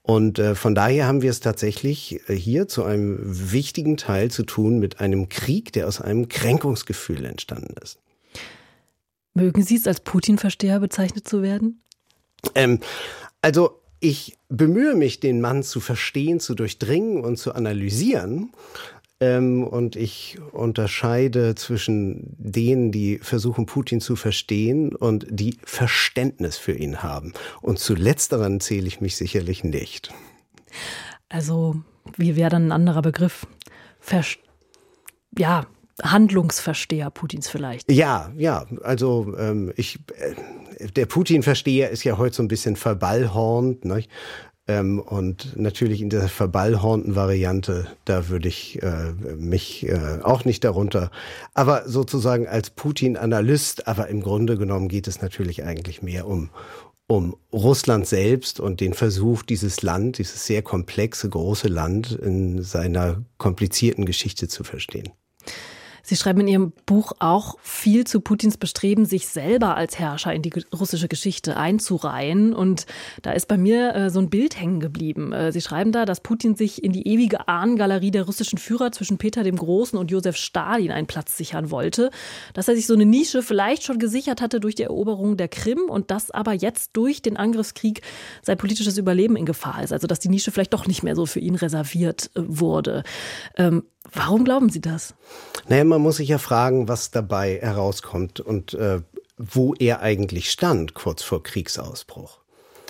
Und 0.02 0.40
äh, 0.40 0.56
von 0.56 0.74
daher 0.74 1.06
haben 1.06 1.22
wir 1.22 1.30
es 1.30 1.40
tatsächlich 1.40 2.22
äh, 2.28 2.34
hier 2.34 2.68
zu 2.68 2.84
einem 2.84 3.20
wichtigen 3.22 3.98
Teil 3.98 4.32
zu 4.32 4.44
tun 4.44 4.80
mit 4.80 5.00
einem 5.00 5.30
Krieg, 5.30 5.72
der 5.74 5.88
aus 5.88 6.02
einem 6.02 6.28
Kränkungsgefühl 6.30 7.24
entstanden 7.26 7.76
ist. 7.84 8.00
Mögen 9.38 9.62
Sie 9.62 9.76
es 9.76 9.86
als 9.86 10.00
Putin-Versteher 10.00 10.80
bezeichnet 10.80 11.28
zu 11.28 11.44
werden? 11.44 11.84
Ähm, 12.56 12.80
also 13.44 13.84
ich 14.00 14.36
bemühe 14.50 14.96
mich, 14.96 15.20
den 15.20 15.42
Mann 15.42 15.62
zu 15.62 15.80
verstehen, 15.80 16.40
zu 16.40 16.56
durchdringen 16.56 17.24
und 17.24 17.38
zu 17.38 17.54
analysieren. 17.54 18.52
Ähm, 19.20 19.64
und 19.64 19.96
ich 19.96 20.40
unterscheide 20.54 21.54
zwischen 21.54 22.36
denen, 22.40 22.92
die 22.92 23.20
versuchen, 23.20 23.68
Putin 23.68 24.02
zu 24.02 24.16
verstehen 24.16 24.96
und 24.96 25.28
die 25.30 25.60
Verständnis 25.64 26.58
für 26.58 26.74
ihn 26.74 27.04
haben. 27.04 27.34
Und 27.62 27.78
zu 27.78 27.94
letzteren 27.94 28.60
zähle 28.60 28.88
ich 28.88 29.02
mich 29.02 29.18
sicherlich 29.18 29.64
nicht. 29.64 30.12
Also, 31.30 31.76
wie 32.16 32.36
wäre 32.36 32.50
dann 32.50 32.70
ein 32.70 32.72
anderer 32.72 33.04
Begriff? 33.04 33.46
Verst 34.00 34.40
ja, 35.38 35.68
Handlungsversteher 36.04 37.10
Putins 37.10 37.48
vielleicht. 37.48 37.92
Ja, 37.92 38.32
ja. 38.38 38.66
Also 38.84 39.36
ähm, 39.38 39.74
ich, 39.76 40.00
äh, 40.18 40.88
der 40.92 41.06
Putin-Versteher 41.06 41.90
ist 41.90 42.04
ja 42.04 42.18
heute 42.18 42.36
so 42.36 42.44
ein 42.44 42.48
bisschen 42.48 42.76
verballhornt. 42.76 43.86
Ne? 43.86 44.04
Ähm, 44.68 45.00
und 45.00 45.58
natürlich 45.58 46.02
in 46.02 46.10
dieser 46.10 46.28
verballhornten 46.28 47.16
Variante, 47.16 47.88
da 48.06 48.30
würde 48.30 48.50
ich 48.50 48.82
äh, 48.84 49.14
mich 49.38 49.88
äh, 49.88 50.20
auch 50.22 50.46
nicht 50.46 50.64
darunter. 50.64 51.10
Aber 51.54 51.88
sozusagen 51.88 52.48
als 52.48 52.70
Putin-Analyst, 52.70 53.88
aber 53.88 54.08
im 54.10 54.22
Grunde 54.22 54.58
genommen 54.58 54.90
geht 54.90 55.08
es 55.08 55.22
natürlich 55.22 55.64
eigentlich 55.64 56.02
mehr 56.02 56.28
um, 56.28 56.50
um 57.08 57.38
Russland 57.54 58.06
selbst 58.06 58.60
und 58.60 58.82
den 58.82 58.94
Versuch, 58.94 59.42
dieses 59.42 59.82
Land, 59.82 60.18
dieses 60.18 60.46
sehr 60.46 60.62
komplexe, 60.62 61.30
große 61.30 61.70
Land 61.70 62.12
in 62.12 62.62
seiner 62.62 63.24
komplizierten 63.38 64.06
Geschichte 64.06 64.50
zu 64.50 64.66
verstehen. 64.66 65.10
Sie 66.08 66.16
schreiben 66.16 66.40
in 66.40 66.48
Ihrem 66.48 66.74
Buch 66.86 67.12
auch 67.20 67.58
viel 67.62 68.08
zu 68.08 68.22
Putins 68.22 68.56
Bestreben, 68.56 69.06
sich 69.06 69.28
selber 69.28 69.76
als 69.76 70.00
Herrscher 70.00 70.34
in 70.34 70.42
die 70.42 70.54
russische 70.74 71.10
Geschichte 71.10 71.58
einzureihen. 71.58 72.54
Und 72.54 72.86
da 73.24 73.34
ist 73.34 73.50
bei 73.50 73.58
mir 73.58 73.94
äh, 73.94 74.10
so 74.10 74.22
ein 74.22 74.30
Bild 74.30 74.58
hängen 74.58 74.80
geblieben. 74.80 75.34
Äh, 75.34 75.52
Sie 75.52 75.60
schreiben 75.60 75.92
da, 75.92 76.06
dass 76.06 76.22
Putin 76.22 76.56
sich 76.56 76.82
in 76.82 76.94
die 76.94 77.10
ewige 77.10 77.50
Ahnengalerie 77.50 78.12
der 78.12 78.24
russischen 78.24 78.58
Führer 78.58 78.94
zwischen 78.94 79.18
Peter 79.18 79.44
dem 79.44 79.58
Großen 79.58 80.00
und 80.00 80.10
Josef 80.10 80.38
Stalin 80.38 80.92
einen 80.92 81.08
Platz 81.08 81.36
sichern 81.36 81.72
wollte. 81.72 82.10
Dass 82.54 82.70
er 82.70 82.78
sich 82.78 82.88
so 82.88 82.94
eine 82.94 83.06
Nische 83.06 83.44
vielleicht 83.44 83.84
schon 83.84 84.00
gesichert 84.00 84.40
hatte 84.40 84.62
durch 84.62 84.76
die 84.76 84.84
Eroberung 84.84 85.36
der 85.36 85.50
Krim 85.50 85.90
und 85.90 86.10
dass 86.10 86.32
aber 86.32 86.54
jetzt 86.54 86.92
durch 86.94 87.22
den 87.22 87.36
Angriffskrieg 87.36 88.00
sein 88.42 88.58
politisches 88.58 88.98
Überleben 88.98 89.36
in 89.36 89.46
Gefahr 89.46 89.84
ist. 89.84 89.92
Also 89.92 90.08
dass 90.08 90.20
die 90.20 90.30
Nische 90.30 90.52
vielleicht 90.52 90.74
doch 90.74 90.88
nicht 90.88 91.04
mehr 91.04 91.18
so 91.18 91.26
für 91.26 91.42
ihn 91.42 91.56
reserviert 91.56 92.32
äh, 92.34 92.44
wurde. 92.46 93.04
Ähm, 93.58 93.84
Warum 94.14 94.44
glauben 94.44 94.70
Sie 94.70 94.82
das? 94.82 95.16
Naja, 95.68 95.84
man 95.84 96.02
muss 96.02 96.18
sich 96.18 96.30
ja 96.30 96.38
fragen, 96.38 96.88
was 96.88 97.12
dabei 97.12 97.60
herauskommt 97.62 98.40
und 98.40 98.74
äh, 98.74 99.02
wo 99.38 99.74
er 99.76 100.02
eigentlich 100.02 100.50
stand 100.50 100.94
kurz 100.94 101.24
vor 101.24 101.44
Kriegsausbruch. 101.44 102.40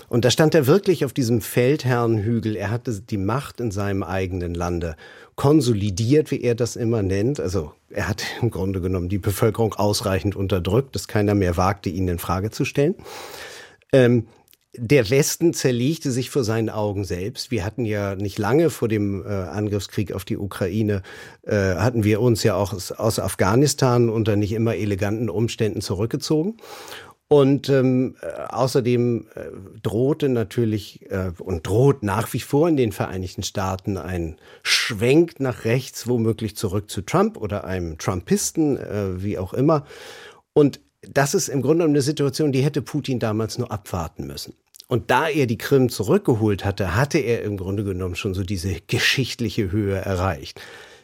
Und 0.09 0.23
da 0.23 0.31
stand 0.31 0.55
er 0.55 0.67
wirklich 0.67 1.03
auf 1.03 1.11
diesem 1.11 1.41
Feldherrnhügel. 1.41 2.55
Er 2.55 2.71
hatte 2.71 3.01
die 3.01 3.17
Macht 3.17 3.59
in 3.59 3.71
seinem 3.71 4.03
eigenen 4.03 4.53
Lande 4.53 4.95
konsolidiert, 5.35 6.31
wie 6.31 6.41
er 6.41 6.55
das 6.55 6.77
immer 6.77 7.03
nennt. 7.03 7.39
Also 7.39 7.73
er 7.89 8.07
hat 8.07 8.23
im 8.41 8.49
Grunde 8.49 8.79
genommen 8.79 9.09
die 9.09 9.17
Bevölkerung 9.17 9.73
ausreichend 9.73 10.35
unterdrückt, 10.35 10.95
dass 10.95 11.07
keiner 11.07 11.35
mehr 11.35 11.57
wagte, 11.57 11.89
ihn 11.89 12.07
in 12.07 12.19
Frage 12.19 12.51
zu 12.51 12.63
stellen. 12.63 12.95
Ähm, 13.91 14.27
der 14.77 15.09
Westen 15.09 15.53
zerlegte 15.53 16.11
sich 16.11 16.29
vor 16.29 16.43
seinen 16.43 16.69
Augen 16.69 17.03
selbst. 17.03 17.51
Wir 17.51 17.65
hatten 17.65 17.85
ja 17.85 18.15
nicht 18.15 18.37
lange 18.37 18.69
vor 18.69 18.87
dem 18.87 19.25
äh, 19.25 19.27
Angriffskrieg 19.27 20.13
auf 20.13 20.23
die 20.23 20.37
Ukraine, 20.37 21.01
äh, 21.43 21.75
hatten 21.75 22.03
wir 22.03 22.21
uns 22.21 22.43
ja 22.43 22.55
auch 22.55 22.73
aus, 22.73 22.91
aus 22.91 23.19
Afghanistan 23.19 24.09
unter 24.09 24.35
nicht 24.35 24.53
immer 24.53 24.75
eleganten 24.75 25.29
Umständen 25.29 25.81
zurückgezogen. 25.81 26.57
Und 27.29 27.67
ähm, 27.67 28.15
äh, 28.21 28.43
außerdem 28.47 29.27
äh, 29.35 29.41
drohte 29.83 30.29
natürlich 30.29 31.11
äh, 31.11 31.31
und 31.39 31.67
droht 31.67 32.01
nach 32.01 32.31
wie 32.31 32.39
vor 32.39 32.69
in 32.69 32.77
den 32.77 32.93
Vereinigten 32.93 33.43
Staaten 33.43 33.97
ein 33.97 34.37
Schwenk 34.63 35.39
nach 35.39 35.65
rechts, 35.65 36.07
womöglich 36.07 36.55
zurück 36.55 36.89
zu 36.89 37.01
Trump 37.01 37.35
oder 37.35 37.65
einem 37.65 37.97
Trumpisten, 37.97 38.77
äh, 38.77 39.21
wie 39.21 39.37
auch 39.37 39.53
immer. 39.53 39.85
Und 40.53 40.79
das 41.01 41.33
ist 41.33 41.49
im 41.49 41.61
Grunde 41.61 41.83
eine 41.83 42.01
Situation, 42.01 42.53
die 42.53 42.61
hätte 42.61 42.81
Putin 42.81 43.19
damals 43.19 43.57
nur 43.57 43.71
abwarten 43.71 44.25
müssen. 44.25 44.53
Und 44.87 45.11
da 45.11 45.27
er 45.27 45.47
die 45.47 45.57
Krim 45.57 45.89
zurückgeholt 45.89 46.63
hatte, 46.63 46.95
hatte 46.95 47.17
er 47.17 47.43
im 47.43 47.57
Grunde 47.57 47.83
genommen 47.83 48.15
schon 48.15 48.33
so 48.33 48.43
diese 48.43 48.79
geschichtliche 48.87 49.71
Höhe 49.71 49.97
erreicht. 49.97 50.61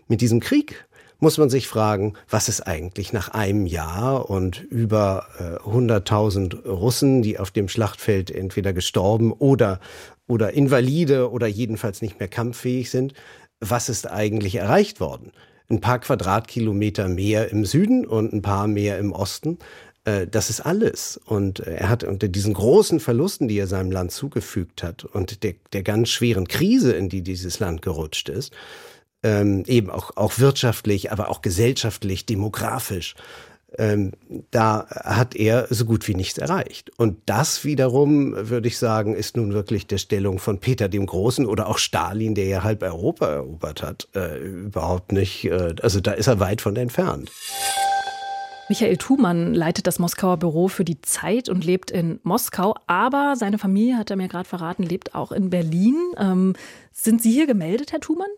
Mit 0.08 0.22
diesem 0.22 0.39
Krieg 0.39 0.86
muss 1.19 1.38
man 1.38 1.50
sich 1.50 1.67
fragen, 1.67 2.13
was 2.30 2.50
ist 2.50 2.62
eigentlich 2.62 3.13
nach 3.13 3.30
einem 3.30 3.65
Jahr 3.65 4.30
und 4.30 4.62
über 4.62 5.28
äh, 5.39 5.67
100.000 5.67 6.67
Russen, 6.67 7.22
die 7.22 7.39
auf 7.39 7.52
dem 7.52 7.69
Schlachtfeld 7.69 8.30
entweder 8.30 8.74
gestorben 8.74 9.32
oder, 9.32 9.80
oder 10.28 10.54
invalide 10.54 11.32
oder 11.32 11.48
jedenfalls 11.48 12.02
nicht 12.02 12.19
mehr 12.19 12.28
kampffähig 12.28 12.91
sind, 12.91 13.13
was 13.60 13.88
ist 13.89 14.10
eigentlich 14.10 14.56
erreicht 14.56 15.00
worden? 15.00 15.32
Ein 15.69 15.80
paar 15.80 16.00
Quadratkilometer 16.00 17.08
mehr 17.08 17.50
im 17.52 17.63
Süden 17.63 18.06
und 18.06 18.34
ein 18.34 18.41
paar 18.41 18.67
mehr 18.67 18.98
im 18.98 19.13
Osten. 19.13 19.60
Äh, 20.06 20.28
das 20.28 20.50
ist 20.50 20.62
alles. 20.62 21.20
Und 21.26 21.60
äh, 21.60 21.76
er 21.76 21.89
hat 21.89 22.04
unter 22.04 22.28
diesen 22.28 22.54
großen 22.54 23.00
Verlusten, 23.00 23.48
die 23.48 23.58
er 23.58 23.68
seinem 23.68 23.92
Land 23.92 24.12
zugefügt 24.12 24.84
hat 24.84 25.06
und 25.06 25.44
der, 25.44 25.56
der 25.74 25.84
ganz 25.84 26.10
schweren 26.10 26.48
Krise, 26.48 26.94
in 26.94 27.10
die 27.10 27.22
dieses 27.22 27.60
Land 27.60 27.82
gerutscht 27.82 28.30
ist, 28.30 28.54
ähm, 29.24 29.63
eben 29.68 29.89
auch, 29.89 30.18
auch 30.18 30.39
wirtschaftlich, 30.39 31.12
aber 31.12 31.30
auch 31.30 31.42
gesellschaftlich, 31.42 32.26
demografisch, 32.26 33.16
ähm, 33.78 34.12
da 34.52 34.86
hat 34.89 35.36
er 35.36 35.68
so 35.70 35.86
gut 35.86 36.08
wie 36.08 36.13
nichts 36.13 36.38
erreicht. 36.38 36.92
Und 36.98 37.18
das 37.26 37.63
wiederum, 37.63 38.50
würde 38.50 38.68
ich 38.68 38.78
sagen, 38.78 39.16
ist 39.16 39.36
nun 39.36 39.54
wirklich 39.54 39.88
der 39.88 39.98
Stellung 39.98 40.38
von 40.38 40.60
Peter 40.60 40.89
dem 40.89 41.06
Großen 41.06 41.46
oder 41.46 41.68
auch 41.68 41.80
Stalin, 41.80 42.36
der 42.36 42.46
ja 42.46 42.63
halb 42.63 42.84
Europa 42.84 43.28
erobert 43.28 43.82
hat, 43.82 44.08
äh, 44.16 44.38
überhaupt 44.38 45.12
nicht. 45.12 45.46
Äh, 45.46 45.76
also 45.82 46.02
da 46.02 46.12
ist 46.12 46.28
er 46.28 46.39
weit 46.39 46.62
von 46.62 46.76
entfernt. 46.76 47.32
Michael 48.69 48.97
Thumann 48.97 49.54
leitet 49.54 49.88
das 49.88 49.99
Moskauer 49.99 50.38
Büro 50.38 50.67
für 50.69 50.86
die 50.86 51.02
Zeit 51.02 51.49
und 51.49 51.65
lebt 51.65 51.91
in 51.91 52.19
Moskau, 52.23 52.76
aber 52.88 53.36
seine 53.38 53.58
Familie, 53.58 53.97
hat 53.97 54.10
er 54.10 54.15
mir 54.15 54.30
gerade 54.30 54.47
verraten, 54.47 54.84
lebt 54.84 55.15
auch 55.15 55.32
in 55.32 55.49
Berlin. 55.49 55.97
Ähm, 56.17 56.56
sind 56.91 57.21
Sie 57.21 57.32
hier 57.32 57.45
gemeldet, 57.45 57.91
Herr 57.91 57.99
Thumann? 57.99 58.30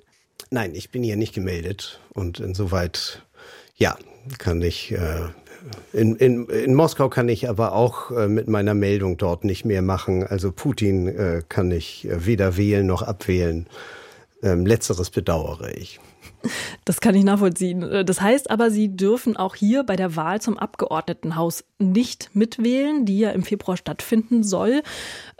Nein, 0.49 0.73
ich 0.73 0.89
bin 0.89 1.03
hier 1.03 1.15
nicht 1.15 1.33
gemeldet 1.33 1.99
und 2.13 2.39
insoweit, 2.39 3.21
ja, 3.75 3.97
kann 4.39 4.61
ich. 4.61 4.91
Äh, 4.91 5.29
in, 5.93 6.15
in, 6.15 6.47
in 6.47 6.73
Moskau 6.73 7.09
kann 7.09 7.29
ich 7.29 7.49
aber 7.49 7.73
auch 7.73 8.11
äh, 8.11 8.27
mit 8.27 8.47
meiner 8.47 8.73
Meldung 8.73 9.17
dort 9.17 9.43
nicht 9.43 9.65
mehr 9.65 9.81
machen. 9.81 10.25
Also 10.25 10.51
Putin 10.51 11.07
äh, 11.07 11.41
kann 11.47 11.71
ich 11.71 12.07
äh, 12.07 12.25
weder 12.25 12.57
wählen 12.57 12.85
noch 12.85 13.01
abwählen. 13.01 13.67
Ähm, 14.45 14.65
letzteres 14.65 15.09
bedauere 15.09 15.75
ich. 15.75 15.99
Das 16.85 17.01
kann 17.01 17.15
ich 17.15 17.23
nachvollziehen. 17.23 17.81
Äh, 17.83 18.05
das 18.05 18.21
heißt 18.21 18.51
aber, 18.51 18.69
Sie 18.69 18.95
dürfen 18.95 19.35
auch 19.37 19.55
hier 19.55 19.83
bei 19.83 19.95
der 19.95 20.15
Wahl 20.15 20.41
zum 20.41 20.57
Abgeordnetenhaus 20.57 21.63
nicht 21.79 22.29
mitwählen, 22.33 23.05
die 23.05 23.19
ja 23.19 23.31
im 23.31 23.43
Februar 23.43 23.75
stattfinden 23.75 24.43
soll. 24.43 24.81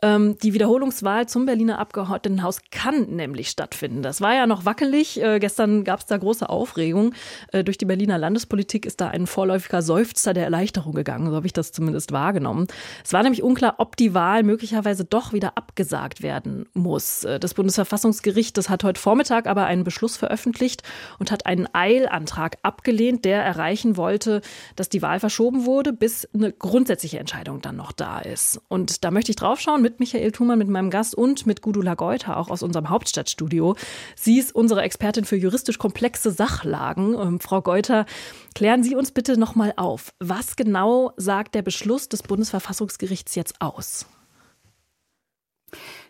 Ähm, 0.02 0.38
die 0.42 0.54
Wiederholungswahl 0.54 1.28
zum 1.28 1.46
Berliner 1.46 1.80
Abgeordnetenhaus 1.80 2.62
kann 2.72 3.16
nämlich 3.16 3.50
stattfinden. 3.50 4.02
Das 4.02 4.22
war 4.22 4.34
ja 4.34 4.48
noch 4.48 4.66
wackelig. 4.66 5.22
Äh, 5.22 5.40
gestern 5.40 5.84
gab 5.84 6.00
es 6.00 6.06
da 6.08 6.18
große 6.18 6.50
Aufregung. 6.50 7.14
Äh, 7.52 7.64
durch 7.64 7.78
die 7.78 7.86
Berliner 7.86 8.18
Landespolitik 8.18 8.86
ist 8.86 9.00
da 9.00 9.10
ein 9.10 9.28
vorläufiger 9.28 9.82
Seufzer 9.82 10.34
der 10.34 10.44
Erleichterung 10.44 10.94
gegangen. 10.94 11.30
So 11.30 11.36
habe 11.36 11.48
ich 11.48 11.54
das 11.54 11.72
zumindest 11.72 12.12
wahrgenommen. 12.12 12.68
Es 13.04 13.14
war 13.14 13.24
nämlich 13.24 13.44
unklar, 13.44 13.76
ob 13.78 13.96
die 13.96 14.14
Wahl 14.14 14.44
möglicherweise 14.44 15.06
doch 15.06 15.32
wieder 15.32 15.58
abgesagt 15.58 16.22
werden 16.22 16.66
muss. 16.74 17.24
Äh, 17.24 17.40
das 17.40 17.54
Bundesverfassungsgericht, 17.54 18.58
das 18.58 18.70
hat 18.70 18.84
heute 18.84 18.95
Vormittag 18.98 19.48
aber 19.48 19.66
einen 19.66 19.84
Beschluss 19.84 20.18
veröffentlicht 20.18 20.84
und 21.20 21.32
hat 21.32 21.46
einen 21.46 21.68
Eilantrag 21.74 22.58
abgelehnt, 22.64 23.26
der 23.26 23.44
erreichen 23.44 23.98
wollte, 23.98 24.42
dass 24.76 24.90
die 24.90 25.02
Wahl 25.02 25.20
verschoben 25.20 25.66
wurde, 25.66 25.94
bis 25.94 26.28
eine 26.34 26.52
grundsätzliche 26.52 27.20
Entscheidung 27.20 27.62
dann 27.62 27.76
noch 27.76 27.92
da 27.92 28.20
ist. 28.20 28.62
Und 28.68 29.04
da 29.04 29.12
möchte 29.12 29.32
ich 29.32 29.36
draufschauen 29.36 29.82
mit 29.82 30.00
Michael 30.00 30.32
Thumann, 30.32 30.60
mit 30.60 30.70
meinem 30.70 30.90
Gast 30.90 31.16
und 31.16 31.46
mit 31.46 31.62
Gudula 31.62 31.96
Geuter, 31.96 32.38
auch 32.38 32.50
aus 32.50 32.64
unserem 32.64 32.90
Hauptstadtstudio. 32.90 33.76
Sie 34.16 34.40
ist 34.40 34.54
unsere 34.56 34.82
Expertin 34.82 35.26
für 35.26 35.36
juristisch 35.36 35.78
komplexe 35.78 36.32
Sachlagen. 36.32 37.14
Ähm, 37.14 37.40
Frau 37.40 37.62
Geuter, 37.62 38.06
klären 38.54 38.84
Sie 38.84 38.96
uns 38.96 39.12
bitte 39.12 39.38
nochmal 39.38 39.74
auf. 39.78 40.14
Was 40.20 40.56
genau 40.56 41.12
sagt 41.18 41.56
der 41.56 41.62
Beschluss 41.62 42.10
des 42.10 42.24
Bundesverfassungsgerichts 42.24 43.36
jetzt 43.36 43.62
aus? 43.62 44.06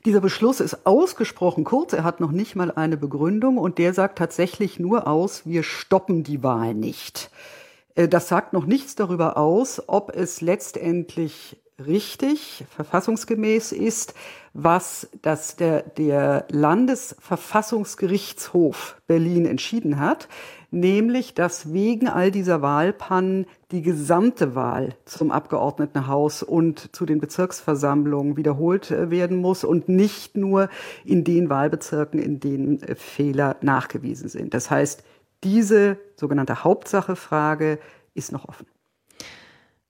Dieser 0.06 0.22
Beschluss 0.22 0.60
ist 0.60 0.86
ausgesprochen 0.86 1.64
kurz, 1.64 1.92
er 1.92 2.04
hat 2.04 2.20
noch 2.20 2.32
nicht 2.32 2.56
mal 2.56 2.72
eine 2.72 2.96
Begründung. 2.96 3.58
Und 3.58 3.80
der 3.80 3.96
sagt 3.96 4.20
tatsächlich 4.20 4.80
nur 4.80 5.08
aus, 5.08 5.48
wir 5.48 5.64
stoppen 5.64 6.24
die 6.24 6.44
Wahl 6.44 6.76
nicht. 6.76 7.32
Äh, 7.96 8.08
das 8.08 8.28
sagt 8.28 8.54
noch 8.54 8.68
nichts 8.68 8.94
darüber 8.94 9.36
aus, 9.36 9.82
ob 9.88 10.16
es 10.16 10.42
letztendlich 10.42 11.60
richtig, 11.84 12.66
verfassungsgemäß 12.70 13.72
ist, 13.72 14.14
was 14.54 15.10
das 15.24 15.56
der, 15.56 15.82
der 15.82 16.46
Landesverfassungsgerichtshof 16.50 19.02
Berlin 19.08 19.48
entschieden 19.48 20.00
hat, 20.00 20.28
nämlich, 20.76 21.34
dass 21.34 21.74
wegen 21.74 22.08
all 22.08 22.30
dieser 22.30 22.62
Wahlpannen 22.62 23.48
die 23.72 23.82
gesamte 23.82 24.54
Wahl 24.54 24.96
zum 25.06 25.32
Abgeordnetenhaus 25.32 26.44
und 26.44 26.96
zu 26.96 27.06
den 27.06 27.20
Bezirksversammlungen 27.20 28.38
wiederholt 28.38 28.92
äh, 28.92 29.10
werden 29.10 29.38
muss 29.38 29.64
und 29.64 29.90
nicht 29.90 30.38
nur 30.38 30.70
in 31.04 31.24
den 31.24 31.50
Wahlbezirken, 31.50 32.20
in 32.20 32.40
denen 32.40 32.82
äh, 32.84 32.96
Fehler 32.96 33.56
nachgewiesen 33.62 34.30
sind. 34.30 34.54
Das 34.54 34.70
heißt, 34.70 35.04
diese 35.44 35.98
sogenannte 36.16 36.64
Hauptsachefrage 36.64 37.80
ist 38.14 38.32
noch 38.32 38.48
offen. 38.48 38.68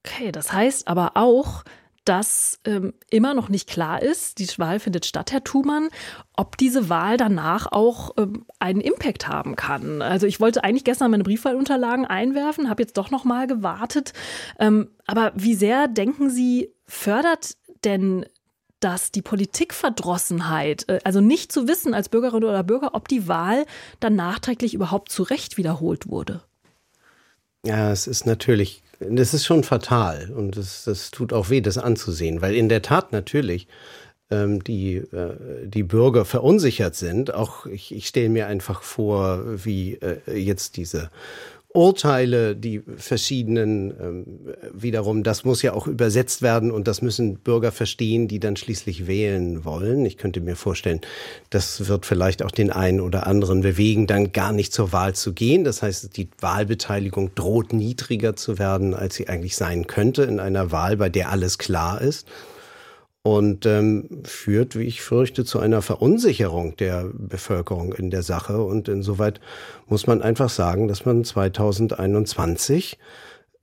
Okay, 0.06 0.32
das 0.32 0.54
heißt 0.54 0.88
aber 0.88 1.12
auch, 1.16 1.64
dass 2.06 2.60
ähm, 2.66 2.94
immer 3.10 3.34
noch 3.34 3.50
nicht 3.50 3.68
klar 3.68 4.02
ist, 4.02 4.38
die 4.40 4.48
Wahl 4.58 4.80
findet 4.80 5.06
statt, 5.06 5.32
Herr 5.32 5.44
Thumann, 5.44 5.90
ob 6.38 6.56
diese 6.58 6.88
Wahl 6.88 7.18
danach 7.18 7.72
auch 7.72 8.12
ähm, 8.18 8.46
einen 8.60 8.80
Impact 8.80 9.28
haben 9.28 9.56
kann. 9.56 10.02
Also 10.02 10.28
ich 10.28 10.40
wollte 10.40 10.64
eigentlich 10.64 10.84
gestern 10.84 11.12
meine 11.12 11.24
Briefwahlunterlagen 11.24 12.06
einwerfen, 12.06 12.70
habe 12.70 12.84
jetzt 12.84 12.98
doch 12.98 13.10
noch 13.10 13.26
mal 13.26 13.48
gewartet. 13.48 14.14
Ähm, 14.60 14.90
aber 15.08 15.34
wie 15.36 15.56
sehr 15.56 15.88
denken 15.88 16.30
Sie, 16.30 16.72
fördert 16.86 17.58
denn 17.84 18.26
das 18.80 19.12
die 19.12 19.24
Politikverdrossenheit, 19.24 20.88
äh, 20.88 21.00
also 21.04 21.22
nicht 21.22 21.52
zu 21.52 21.68
wissen 21.68 21.96
als 21.96 22.10
Bürgerin 22.10 22.44
oder 22.44 22.64
Bürger, 22.64 22.94
ob 22.94 23.08
die 23.08 23.28
Wahl 23.28 23.66
dann 24.00 24.16
nachträglich 24.16 24.76
überhaupt 24.76 25.12
zu 25.12 25.24
Recht 25.24 25.58
wiederholt 25.58 26.08
wurde? 26.08 26.44
Ja, 27.66 27.92
es 27.92 28.06
ist 28.06 28.28
natürlich 28.28 28.84
das 29.00 29.34
ist 29.34 29.46
schon 29.46 29.64
fatal 29.64 30.32
und 30.36 30.58
das, 30.58 30.84
das 30.86 31.12
tut 31.12 31.34
auch 31.34 31.50
weh, 31.50 31.62
das 31.62 31.78
anzusehen, 31.78 32.42
weil 32.42 32.56
in 32.56 32.70
der 32.70 32.82
Tat 32.82 33.12
natürlich 33.12 33.68
ähm, 34.32 34.64
die, 34.64 34.96
äh, 34.96 35.68
die 35.68 35.84
Bürger 35.84 36.26
verunsichert 36.26 36.96
sind. 36.96 37.34
Auch 37.34 37.66
ich, 37.66 37.94
ich 37.94 38.08
stelle 38.08 38.30
mir 38.30 38.48
einfach 38.48 38.82
vor, 38.82 39.44
wie 39.46 39.96
äh, 39.96 40.38
jetzt 40.38 40.78
diese 40.78 41.10
Urteile, 41.76 42.56
die 42.56 42.82
verschiedenen, 42.98 43.92
ähm, 44.02 44.26
wiederum, 44.74 45.24
das 45.24 45.44
muss 45.44 45.62
ja 45.62 45.74
auch 45.74 45.88
übersetzt 45.88 46.42
werden 46.42 46.72
und 46.72 46.88
das 46.88 47.02
müssen 47.02 47.36
Bürger 47.36 47.72
verstehen, 47.72 48.28
die 48.28 48.40
dann 48.40 48.56
schließlich 48.56 49.08
wählen 49.08 49.66
wollen. 49.66 50.06
Ich 50.06 50.18
könnte 50.18 50.42
mir 50.42 50.56
vorstellen, 50.56 51.02
das 51.50 51.88
wird 51.88 52.06
vielleicht 52.06 52.44
auch 52.44 52.52
den 52.52 52.72
einen 52.72 53.02
oder 53.02 53.28
anderen 53.28 53.62
bewegen, 53.62 54.08
dann 54.08 54.32
gar 54.32 54.52
nicht 54.52 54.74
zur 54.74 54.92
Wahl 54.92 55.14
zu 55.14 55.34
gehen. 55.34 55.64
Das 55.64 55.82
heißt, 55.82 56.16
die 56.18 56.30
Wahlbeteiligung 56.40 57.36
droht 57.36 57.74
niedriger 57.74 58.36
zu 58.36 58.58
werden, 58.58 58.94
als 58.94 59.16
sie 59.16 59.28
eigentlich 59.28 59.56
sein 59.56 59.88
könnte 59.88 60.24
in 60.24 60.40
einer 60.40 60.72
Wahl, 60.72 60.98
bei 60.98 61.10
der 61.10 61.30
alles 61.30 61.58
klar 61.58 62.02
ist 62.02 62.26
und 63.26 63.66
ähm, 63.66 64.08
führt, 64.24 64.78
wie 64.78 64.84
ich 64.84 65.02
fürchte, 65.02 65.46
zu 65.46 65.58
einer 65.58 65.82
Verunsicherung 65.82 66.76
der 66.76 67.10
Bevölkerung 67.12 67.92
in 67.94 68.12
der 68.12 68.22
Sache. 68.22 68.60
Und 68.62 68.88
insoweit 68.88 69.42
muss 69.88 70.06
man 70.06 70.22
einfach 70.22 70.50
sagen, 70.50 70.88
dass 70.88 71.06
man 71.06 71.24
2021 71.24 73.00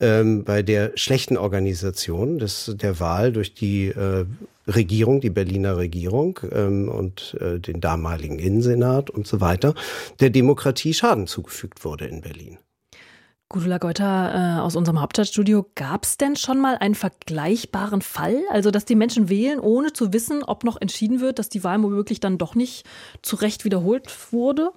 ähm, 0.01 0.43
bei 0.43 0.63
der 0.63 0.91
schlechten 0.97 1.37
Organisation 1.37 2.41
des, 2.41 2.73
der 2.75 2.99
Wahl 2.99 3.31
durch 3.31 3.55
die 3.55 3.91
äh, 3.91 4.25
Regierung, 4.67 5.21
die 5.21 5.31
Berliner 5.31 5.77
Regierung 5.77 6.41
ähm, 6.51 6.89
und 6.89 7.37
äh, 7.41 7.61
den 7.61 7.81
damaligen 7.81 8.41
Innensenat 8.41 9.11
und 9.11 9.29
so 9.29 9.41
weiter, 9.41 9.77
der 10.19 10.31
Demokratie 10.31 10.93
Schaden 10.93 11.29
zugefügt 11.29 11.85
wurde 11.85 12.07
in 12.07 12.21
Berlin. 12.21 12.59
Gudula 13.53 13.79
Geuter 13.79 14.57
äh, 14.57 14.61
aus 14.61 14.77
unserem 14.77 15.01
Hauptstadtstudio, 15.01 15.67
gab 15.75 16.05
es 16.05 16.17
denn 16.17 16.37
schon 16.37 16.59
mal 16.59 16.77
einen 16.79 16.95
vergleichbaren 16.95 18.01
Fall? 18.01 18.43
Also, 18.51 18.71
dass 18.71 18.87
die 18.87 18.95
Menschen 18.95 19.29
wählen, 19.29 19.61
ohne 19.61 19.93
zu 19.93 20.13
wissen, 20.13 20.43
ob 20.43 20.65
noch 20.65 20.81
entschieden 20.81 21.21
wird, 21.21 21.39
dass 21.39 21.51
die 21.51 21.63
Wahl 21.63 21.83
womöglich 21.83 22.19
dann 22.19 22.39
doch 22.39 22.55
nicht 22.55 22.87
zu 23.21 23.37
Recht 23.37 23.65
wiederholt 23.65 24.11
wurde? 24.33 24.73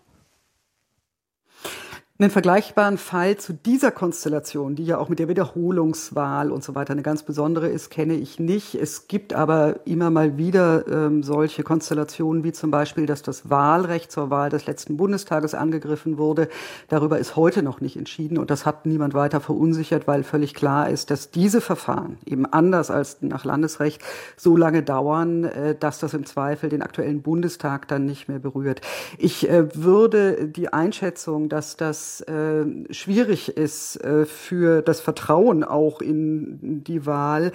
Einen 2.18 2.32
vergleichbaren 2.32 2.98
Fall 2.98 3.36
zu 3.36 3.52
dieser 3.52 3.92
Konstellation, 3.92 4.78
die 4.78 4.86
ja 4.86 5.00
auch 5.00 5.10
mit 5.10 5.20
der 5.20 5.28
Wiederholungswahl 5.28 6.50
und 6.50 6.64
so 6.64 6.74
weiter 6.74 6.94
eine 6.94 7.02
ganz 7.02 7.24
besondere 7.24 7.68
ist, 7.68 7.90
kenne 7.90 8.14
ich 8.14 8.40
nicht. 8.40 8.74
Es 8.76 9.10
gibt 9.10 9.34
aber 9.34 9.86
immer 9.86 10.10
mal 10.10 10.38
wieder 10.38 10.88
ähm, 10.88 11.24
solche 11.24 11.64
Konstellationen, 11.64 12.46
wie 12.46 12.54
zum 12.54 12.72
Beispiel, 12.72 13.06
dass 13.06 13.22
das 13.22 13.50
Wahlrecht 13.50 14.14
zur 14.14 14.30
Wahl 14.30 14.50
des 14.50 14.66
letzten 14.66 14.96
Bundestages 14.96 15.54
angegriffen 15.56 16.18
wurde. 16.18 16.48
Darüber 16.88 17.20
ist 17.20 17.36
heute 17.36 17.62
noch 17.64 17.82
nicht 17.82 17.98
entschieden 17.98 18.38
und 18.38 18.50
das 18.50 18.66
hat 18.66 18.86
niemand 18.86 19.14
weiter 19.14 19.42
verunsichert, 19.42 20.08
weil 20.08 20.24
völlig 20.24 20.54
klar 20.54 20.90
ist, 20.90 21.12
dass 21.12 21.32
diese 21.32 21.60
Verfahren 21.60 22.18
eben 22.26 22.46
anders 22.46 22.92
als 22.92 23.18
nach 23.24 23.44
Landesrecht 23.44 24.02
so 24.38 24.56
lange 24.56 24.84
dauern, 24.84 25.44
äh, 25.44 25.76
dass 25.78 26.00
das 26.00 26.14
im 26.14 26.26
Zweifel 26.26 26.70
den 26.70 26.82
aktuellen 26.82 27.22
Bundestag 27.22 27.90
dann 27.90 28.06
nicht 28.06 28.30
mehr 28.30 28.40
berührt. 28.40 28.80
Ich 29.18 29.50
äh, 29.50 29.76
würde 29.76 30.48
die 30.48 30.72
Einschätzung, 30.72 31.50
dass 31.50 31.76
das 31.76 32.05
äh, 32.22 32.66
schwierig 32.92 33.50
ist 33.58 33.98
äh, 34.04 34.26
für 34.26 34.82
das 34.82 35.02
Vertrauen 35.02 35.64
auch 35.64 36.02
in 36.02 36.84
die 36.84 37.06
Wahl, 37.06 37.52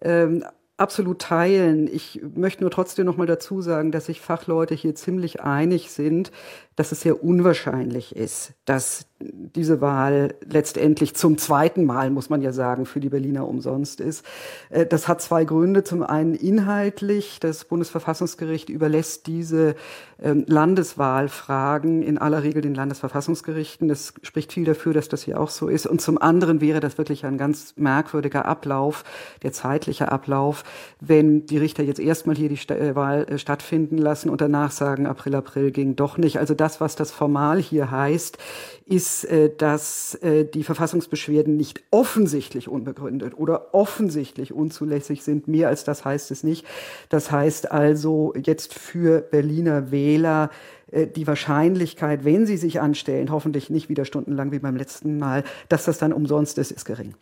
ähm, 0.00 0.44
absolut 0.80 1.20
teilen. 1.20 1.88
Ich 1.92 2.20
möchte 2.34 2.62
nur 2.62 2.70
trotzdem 2.70 3.04
noch 3.04 3.18
mal 3.18 3.26
dazu 3.26 3.60
sagen, 3.60 3.92
dass 3.92 4.06
sich 4.06 4.20
Fachleute 4.20 4.74
hier 4.74 4.94
ziemlich 4.94 5.42
einig 5.42 5.90
sind, 5.90 6.32
dass 6.80 6.92
es 6.92 7.02
sehr 7.02 7.22
unwahrscheinlich 7.22 8.16
ist, 8.16 8.54
dass 8.64 9.04
diese 9.22 9.82
Wahl 9.82 10.34
letztendlich 10.48 11.14
zum 11.14 11.36
zweiten 11.36 11.84
Mal, 11.84 12.08
muss 12.08 12.30
man 12.30 12.40
ja 12.40 12.52
sagen, 12.52 12.86
für 12.86 13.00
die 13.00 13.10
Berliner 13.10 13.46
umsonst 13.46 14.00
ist. 14.00 14.24
Äh, 14.70 14.86
das 14.86 15.08
hat 15.08 15.20
zwei 15.20 15.44
Gründe. 15.44 15.84
Zum 15.84 16.02
einen 16.02 16.34
inhaltlich. 16.34 17.38
Das 17.38 17.66
Bundesverfassungsgericht 17.66 18.70
überlässt 18.70 19.26
diese 19.26 19.74
ähm, 20.22 20.44
Landeswahlfragen 20.46 22.02
in 22.02 22.16
aller 22.16 22.42
Regel 22.42 22.62
den 22.62 22.74
Landesverfassungsgerichten. 22.74 23.88
Das 23.88 24.14
spricht 24.22 24.52
viel 24.54 24.64
dafür, 24.64 24.94
dass 24.94 25.10
das 25.10 25.22
hier 25.22 25.38
auch 25.38 25.50
so 25.50 25.68
ist. 25.68 25.86
Und 25.86 26.00
zum 26.00 26.16
anderen 26.16 26.62
wäre 26.62 26.80
das 26.80 26.96
wirklich 26.96 27.26
ein 27.26 27.36
ganz 27.36 27.74
merkwürdiger 27.76 28.46
Ablauf, 28.46 29.04
der 29.42 29.52
zeitliche 29.52 30.10
Ablauf, 30.10 30.64
wenn 30.98 31.44
die 31.44 31.58
Richter 31.58 31.82
jetzt 31.82 32.00
erstmal 32.00 32.36
hier 32.36 32.48
die 32.48 32.72
äh, 32.72 32.94
Wahl 32.94 33.26
äh, 33.28 33.36
stattfinden 33.36 33.98
lassen 33.98 34.30
und 34.30 34.40
danach 34.40 34.70
sagen, 34.70 35.06
April, 35.06 35.34
April 35.34 35.72
ging 35.72 35.94
doch 35.94 36.16
nicht. 36.16 36.38
Also 36.38 36.54
das, 36.54 36.69
was 36.78 36.94
das 36.94 37.10
formal 37.10 37.58
hier 37.58 37.90
heißt, 37.90 38.36
ist, 38.84 39.24
äh, 39.24 39.50
dass 39.56 40.14
äh, 40.16 40.44
die 40.44 40.62
Verfassungsbeschwerden 40.62 41.56
nicht 41.56 41.82
offensichtlich 41.90 42.68
unbegründet 42.68 43.32
oder 43.38 43.72
offensichtlich 43.72 44.52
unzulässig 44.52 45.22
sind. 45.22 45.48
Mehr 45.48 45.68
als 45.68 45.84
das 45.84 46.04
heißt 46.04 46.30
es 46.30 46.44
nicht. 46.44 46.66
Das 47.08 47.30
heißt 47.30 47.72
also 47.72 48.34
jetzt 48.36 48.74
für 48.74 49.22
Berliner 49.22 49.90
Wähler, 49.90 50.50
äh, 50.90 51.06
die 51.06 51.26
Wahrscheinlichkeit, 51.26 52.24
wenn 52.24 52.46
sie 52.46 52.56
sich 52.56 52.80
anstellen, 52.80 53.30
hoffentlich 53.30 53.70
nicht 53.70 53.88
wieder 53.88 54.04
stundenlang 54.04 54.52
wie 54.52 54.58
beim 54.58 54.76
letzten 54.76 55.18
Mal, 55.18 55.44
dass 55.68 55.84
das 55.84 55.98
dann 55.98 56.12
umsonst 56.12 56.58
ist, 56.58 56.70
ist 56.70 56.84
gering. 56.84 57.14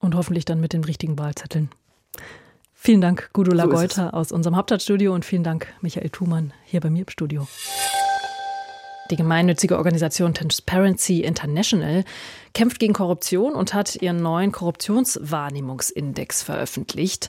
Und 0.00 0.14
hoffentlich 0.16 0.44
dann 0.44 0.60
mit 0.60 0.72
den 0.72 0.84
richtigen 0.84 1.18
Wahlzetteln. 1.18 1.70
Vielen 2.74 3.00
Dank, 3.00 3.30
Lageuter 3.32 4.10
so 4.10 4.16
aus 4.16 4.32
unserem 4.32 4.56
Hauptstadtstudio 4.56 5.14
und 5.14 5.24
vielen 5.24 5.44
Dank, 5.44 5.68
Michael 5.82 6.10
Thumann, 6.10 6.52
hier 6.64 6.80
bei 6.80 6.90
mir 6.90 7.02
im 7.02 7.08
Studio. 7.08 7.46
Die 9.12 9.16
gemeinnützige 9.16 9.76
Organisation 9.76 10.32
Transparency 10.32 11.20
International 11.20 12.02
kämpft 12.54 12.78
gegen 12.78 12.94
Korruption 12.94 13.52
und 13.52 13.74
hat 13.74 13.96
ihren 13.96 14.22
neuen 14.22 14.52
Korruptionswahrnehmungsindex 14.52 16.42
veröffentlicht. 16.42 17.28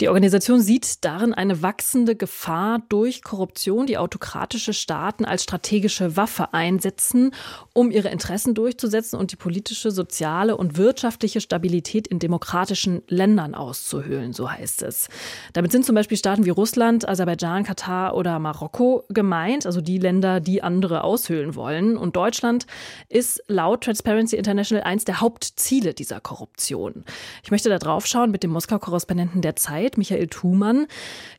Die 0.00 0.08
Organisation 0.08 0.62
sieht 0.62 1.04
darin 1.04 1.34
eine 1.34 1.60
wachsende 1.60 2.16
Gefahr 2.16 2.80
durch 2.88 3.22
Korruption, 3.22 3.84
die 3.84 3.98
autokratische 3.98 4.72
Staaten 4.72 5.26
als 5.26 5.42
strategische 5.42 6.16
Waffe 6.16 6.54
einsetzen, 6.54 7.32
um 7.74 7.90
ihre 7.90 8.08
Interessen 8.08 8.54
durchzusetzen 8.54 9.18
und 9.18 9.30
die 9.30 9.36
politische, 9.36 9.90
soziale 9.90 10.56
und 10.56 10.78
wirtschaftliche 10.78 11.42
Stabilität 11.42 12.08
in 12.08 12.18
demokratischen 12.18 13.02
Ländern 13.08 13.54
auszuhöhlen, 13.54 14.32
so 14.32 14.50
heißt 14.50 14.80
es. 14.82 15.08
Damit 15.52 15.70
sind 15.70 15.84
zum 15.84 15.94
Beispiel 15.96 16.16
Staaten 16.16 16.46
wie 16.46 16.50
Russland, 16.50 17.06
Aserbaidschan, 17.06 17.64
Katar 17.64 18.14
oder 18.14 18.38
Marokko 18.38 19.04
gemeint, 19.10 19.66
also 19.66 19.82
die 19.82 19.98
Länder, 19.98 20.40
die 20.40 20.62
andere 20.62 21.04
aushöhlen 21.04 21.54
wollen. 21.56 21.98
Und 21.98 22.16
Deutschland 22.16 22.66
ist 23.10 23.42
laut 23.48 23.84
Transparency 23.84 24.36
International 24.36 24.82
eins 24.82 25.04
der 25.04 25.20
Hauptziele 25.20 25.92
dieser 25.92 26.20
Korruption. 26.20 27.04
Ich 27.44 27.50
möchte 27.50 27.68
da 27.68 27.78
drauf 27.78 28.06
schauen 28.06 28.30
mit 28.30 28.42
dem 28.42 28.50
Moskau-Korrespondenten 28.52 29.42
der 29.42 29.56
Zeit, 29.56 29.89
Zeit, 29.90 29.98
Michael 29.98 30.28
Thumann. 30.28 30.86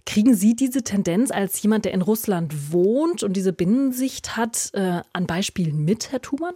Kriegen 0.06 0.36
Sie 0.36 0.56
diese 0.56 0.84
Tendenz 0.84 1.32
als 1.32 1.62
jemand, 1.62 1.86
der 1.86 1.94
in 1.94 2.02
Russland 2.02 2.72
wohnt 2.72 3.24
und 3.24 3.34
diese 3.34 3.54
Binnensicht 3.54 4.36
hat, 4.36 4.72
äh, 4.74 5.02
an 5.14 5.28
Beispielen 5.28 5.84
mit, 5.84 6.12
Herr 6.12 6.22
Thumann? 6.22 6.54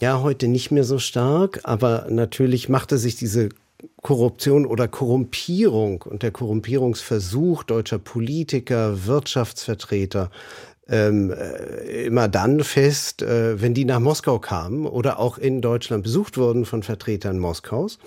Ja, 0.00 0.20
heute 0.22 0.48
nicht 0.48 0.70
mehr 0.70 0.84
so 0.84 0.98
stark, 0.98 1.60
aber 1.64 2.06
natürlich 2.08 2.68
machte 2.68 2.98
sich 2.98 3.16
diese 3.16 3.48
Korruption 4.02 4.66
oder 4.66 4.88
Korrumpierung 4.88 6.02
und 6.02 6.22
der 6.22 6.30
Korrumpierungsversuch 6.30 7.62
deutscher 7.62 7.98
Politiker, 7.98 9.06
Wirtschaftsvertreter 9.06 10.30
ähm, 10.88 11.30
äh, 11.30 12.06
immer 12.06 12.28
dann 12.28 12.60
fest, 12.64 13.22
äh, 13.22 13.60
wenn 13.60 13.74
die 13.74 13.84
nach 13.84 14.00
Moskau 14.00 14.38
kamen 14.38 14.86
oder 14.86 15.18
auch 15.18 15.38
in 15.38 15.60
Deutschland 15.60 16.02
besucht 16.02 16.38
wurden 16.38 16.64
von 16.64 16.82
Vertretern 16.82 17.38
Moskaus. 17.38 17.98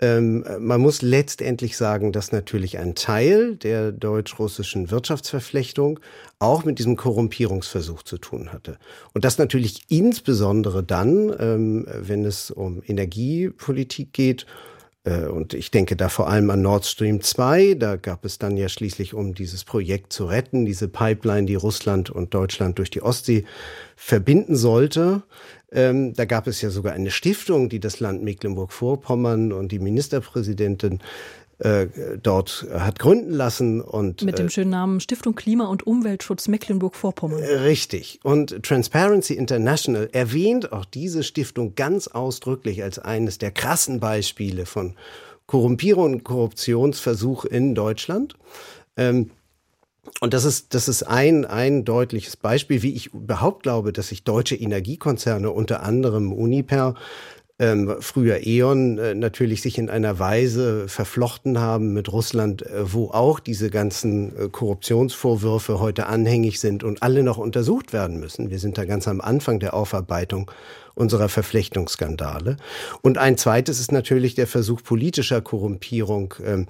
Ähm, 0.00 0.44
man 0.58 0.80
muss 0.80 1.02
letztendlich 1.02 1.76
sagen, 1.76 2.12
dass 2.12 2.32
natürlich 2.32 2.78
ein 2.78 2.94
Teil 2.94 3.56
der 3.56 3.92
deutsch-russischen 3.92 4.90
Wirtschaftsverflechtung 4.90 6.00
auch 6.38 6.64
mit 6.64 6.78
diesem 6.78 6.96
Korrumpierungsversuch 6.96 8.02
zu 8.02 8.18
tun 8.18 8.52
hatte. 8.52 8.78
Und 9.14 9.24
das 9.24 9.38
natürlich 9.38 9.82
insbesondere 9.88 10.82
dann, 10.82 11.32
ähm, 11.38 11.86
wenn 11.88 12.24
es 12.24 12.50
um 12.50 12.82
Energiepolitik 12.86 14.12
geht 14.12 14.46
äh, 15.04 15.26
und 15.26 15.54
ich 15.54 15.70
denke 15.70 15.96
da 15.96 16.08
vor 16.08 16.28
allem 16.28 16.50
an 16.50 16.62
Nord 16.62 16.86
Stream 16.86 17.20
2. 17.20 17.74
Da 17.74 17.96
gab 17.96 18.24
es 18.24 18.38
dann 18.38 18.56
ja 18.56 18.68
schließlich, 18.68 19.14
um 19.14 19.34
dieses 19.34 19.64
Projekt 19.64 20.12
zu 20.12 20.26
retten, 20.26 20.64
diese 20.64 20.88
Pipeline, 20.88 21.46
die 21.46 21.54
Russland 21.54 22.10
und 22.10 22.34
Deutschland 22.34 22.78
durch 22.78 22.90
die 22.90 23.02
Ostsee 23.02 23.44
verbinden 23.96 24.56
sollte. 24.56 25.22
Ähm, 25.72 26.12
da 26.14 26.24
gab 26.24 26.46
es 26.46 26.60
ja 26.60 26.70
sogar 26.70 26.92
eine 26.92 27.10
Stiftung, 27.10 27.68
die 27.68 27.80
das 27.80 28.00
Land 28.00 28.22
Mecklenburg-Vorpommern 28.22 29.52
und 29.52 29.72
die 29.72 29.78
Ministerpräsidentin 29.78 31.00
äh, 31.58 31.86
dort 32.20 32.66
hat 32.72 32.98
gründen 32.98 33.30
lassen 33.30 33.80
und 33.80 34.22
mit 34.22 34.38
dem 34.38 34.46
äh, 34.46 34.50
schönen 34.50 34.70
Namen 34.70 35.00
Stiftung 35.00 35.36
Klima 35.36 35.66
und 35.66 35.86
Umweltschutz 35.86 36.48
Mecklenburg-Vorpommern. 36.48 37.40
Richtig. 37.40 38.18
Und 38.24 38.62
Transparency 38.64 39.34
International 39.34 40.08
erwähnt 40.12 40.72
auch 40.72 40.84
diese 40.84 41.22
Stiftung 41.22 41.74
ganz 41.76 42.08
ausdrücklich 42.08 42.82
als 42.82 42.98
eines 42.98 43.38
der 43.38 43.52
krassen 43.52 44.00
Beispiele 44.00 44.66
von 44.66 44.96
Korrumpierung 45.46 46.14
und 46.14 46.24
Korruptionsversuch 46.24 47.44
in 47.44 47.74
Deutschland. 47.74 48.34
Ähm, 48.96 49.30
und 50.20 50.34
das 50.34 50.44
ist, 50.44 50.74
das 50.74 50.88
ist 50.88 51.04
ein, 51.04 51.44
ein 51.44 51.84
deutliches 51.84 52.36
Beispiel, 52.36 52.82
wie 52.82 52.94
ich 52.94 53.14
überhaupt 53.14 53.62
glaube, 53.62 53.92
dass 53.92 54.08
sich 54.08 54.24
deutsche 54.24 54.56
Energiekonzerne, 54.56 55.50
unter 55.50 55.82
anderem 55.82 56.32
Uniper, 56.32 56.94
ähm, 57.58 57.94
früher 58.00 58.44
E.ON 58.44 58.98
äh, 58.98 59.14
natürlich 59.14 59.62
sich 59.62 59.78
in 59.78 59.88
einer 59.88 60.18
Weise 60.18 60.88
verflochten 60.88 61.60
haben 61.60 61.92
mit 61.92 62.10
Russland, 62.12 62.62
äh, 62.62 62.92
wo 62.92 63.10
auch 63.10 63.38
diese 63.38 63.70
ganzen 63.70 64.36
äh, 64.36 64.48
Korruptionsvorwürfe 64.48 65.78
heute 65.78 66.06
anhängig 66.06 66.58
sind 66.58 66.82
und 66.82 67.02
alle 67.02 67.22
noch 67.22 67.38
untersucht 67.38 67.92
werden 67.92 68.18
müssen. 68.18 68.50
Wir 68.50 68.58
sind 68.58 68.78
da 68.78 68.84
ganz 68.84 69.06
am 69.06 69.20
Anfang 69.20 69.60
der 69.60 69.74
Aufarbeitung 69.74 70.50
unserer 70.94 71.28
Verflechtungsskandale. 71.28 72.56
Und 73.00 73.18
ein 73.18 73.38
zweites 73.38 73.78
ist 73.80 73.92
natürlich 73.92 74.34
der 74.34 74.46
Versuch 74.46 74.82
politischer 74.82 75.40
Korrumpierung, 75.40 76.34
ähm, 76.44 76.66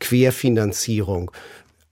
Querfinanzierung, 0.00 1.30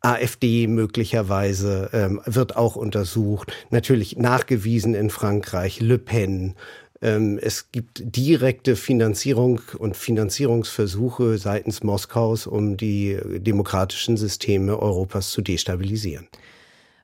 AfD 0.03 0.67
möglicherweise 0.67 1.91
ähm, 1.93 2.21
wird 2.27 2.57
auch 2.57 2.77
untersucht. 2.77 3.53
Natürlich 3.71 4.17
nachgewiesen 4.17 4.95
in 4.95 5.11
Frankreich, 5.11 5.81
Le 5.81 5.99
Pen. 5.99 6.55
Ähm, 7.01 7.39
es 7.41 7.71
gibt 7.71 8.03
direkte 8.05 8.77
Finanzierung 8.77 9.61
und 9.79 9.97
Finanzierungsversuche 9.97 11.39
seitens 11.39 11.83
Moskaus, 11.83 12.47
um 12.47 12.77
die 12.77 13.19
demokratischen 13.39 14.17
Systeme 14.17 14.79
Europas 14.79 15.31
zu 15.31 15.41
destabilisieren. 15.41 16.29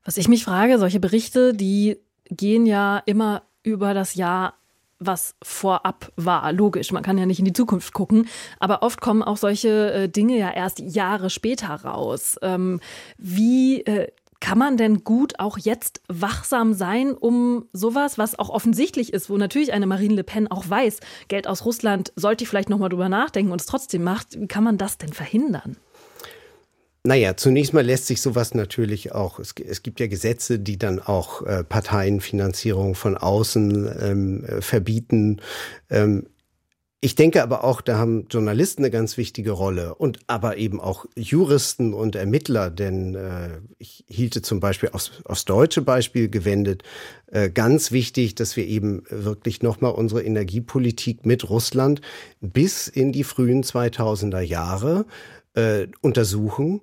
Was 0.04 0.16
ich 0.16 0.28
mich 0.28 0.44
frage, 0.44 0.78
solche 0.78 1.00
Berichte, 1.00 1.54
die 1.54 1.98
gehen 2.30 2.66
ja 2.66 3.02
immer 3.06 3.42
über 3.62 3.94
das 3.94 4.14
Jahr 4.14 4.57
was 4.98 5.34
vorab 5.42 6.12
war. 6.16 6.52
Logisch, 6.52 6.92
man 6.92 7.02
kann 7.02 7.18
ja 7.18 7.26
nicht 7.26 7.38
in 7.38 7.44
die 7.44 7.52
Zukunft 7.52 7.92
gucken, 7.92 8.28
aber 8.58 8.82
oft 8.82 9.00
kommen 9.00 9.22
auch 9.22 9.36
solche 9.36 9.92
äh, 9.92 10.08
Dinge 10.08 10.36
ja 10.36 10.50
erst 10.50 10.80
Jahre 10.80 11.30
später 11.30 11.68
raus. 11.68 12.36
Ähm, 12.42 12.80
wie 13.16 13.82
äh, 13.82 14.08
kann 14.40 14.58
man 14.58 14.76
denn 14.76 15.02
gut 15.04 15.40
auch 15.40 15.58
jetzt 15.58 16.00
wachsam 16.08 16.72
sein, 16.72 17.12
um 17.12 17.66
sowas, 17.72 18.18
was 18.18 18.38
auch 18.38 18.50
offensichtlich 18.50 19.12
ist, 19.12 19.30
wo 19.30 19.36
natürlich 19.36 19.72
eine 19.72 19.86
Marine 19.86 20.14
Le 20.14 20.24
Pen 20.24 20.48
auch 20.48 20.68
weiß, 20.68 21.00
Geld 21.28 21.48
aus 21.48 21.64
Russland 21.64 22.12
sollte 22.14 22.44
ich 22.44 22.48
vielleicht 22.48 22.70
nochmal 22.70 22.88
drüber 22.88 23.08
nachdenken 23.08 23.52
und 23.52 23.60
es 23.60 23.66
trotzdem 23.66 24.04
macht, 24.04 24.40
wie 24.40 24.46
kann 24.46 24.64
man 24.64 24.78
das 24.78 24.98
denn 24.98 25.12
verhindern? 25.12 25.76
Naja, 27.04 27.36
zunächst 27.36 27.72
mal 27.72 27.84
lässt 27.84 28.06
sich 28.06 28.20
sowas 28.20 28.54
natürlich 28.54 29.12
auch, 29.12 29.38
es, 29.38 29.54
es 29.64 29.82
gibt 29.82 30.00
ja 30.00 30.08
Gesetze, 30.08 30.58
die 30.58 30.78
dann 30.78 31.00
auch 31.00 31.42
äh, 31.42 31.64
Parteienfinanzierung 31.64 32.94
von 32.94 33.16
außen 33.16 33.88
ähm, 34.00 34.44
äh, 34.44 34.60
verbieten. 34.60 35.40
Ähm, 35.90 36.26
ich 37.00 37.14
denke 37.14 37.44
aber 37.44 37.62
auch, 37.62 37.80
da 37.80 37.96
haben 37.96 38.26
Journalisten 38.28 38.82
eine 38.82 38.90
ganz 38.90 39.16
wichtige 39.16 39.52
Rolle 39.52 39.94
und 39.94 40.18
aber 40.26 40.56
eben 40.56 40.80
auch 40.80 41.06
Juristen 41.14 41.94
und 41.94 42.16
Ermittler, 42.16 42.70
denn 42.70 43.14
äh, 43.14 43.60
ich 43.78 44.04
hielte 44.08 44.42
zum 44.42 44.58
Beispiel 44.58 44.88
aufs, 44.92 45.12
aufs 45.24 45.44
deutsche 45.44 45.80
Beispiel 45.80 46.28
gewendet 46.28 46.82
äh, 47.28 47.50
ganz 47.50 47.92
wichtig, 47.92 48.34
dass 48.34 48.56
wir 48.56 48.66
eben 48.66 49.04
wirklich 49.10 49.62
nochmal 49.62 49.92
unsere 49.92 50.24
Energiepolitik 50.24 51.24
mit 51.24 51.48
Russland 51.48 52.00
bis 52.40 52.88
in 52.88 53.12
die 53.12 53.24
frühen 53.24 53.62
2000er 53.62 54.40
Jahre 54.40 55.06
äh, 55.58 55.88
untersuchen 56.00 56.80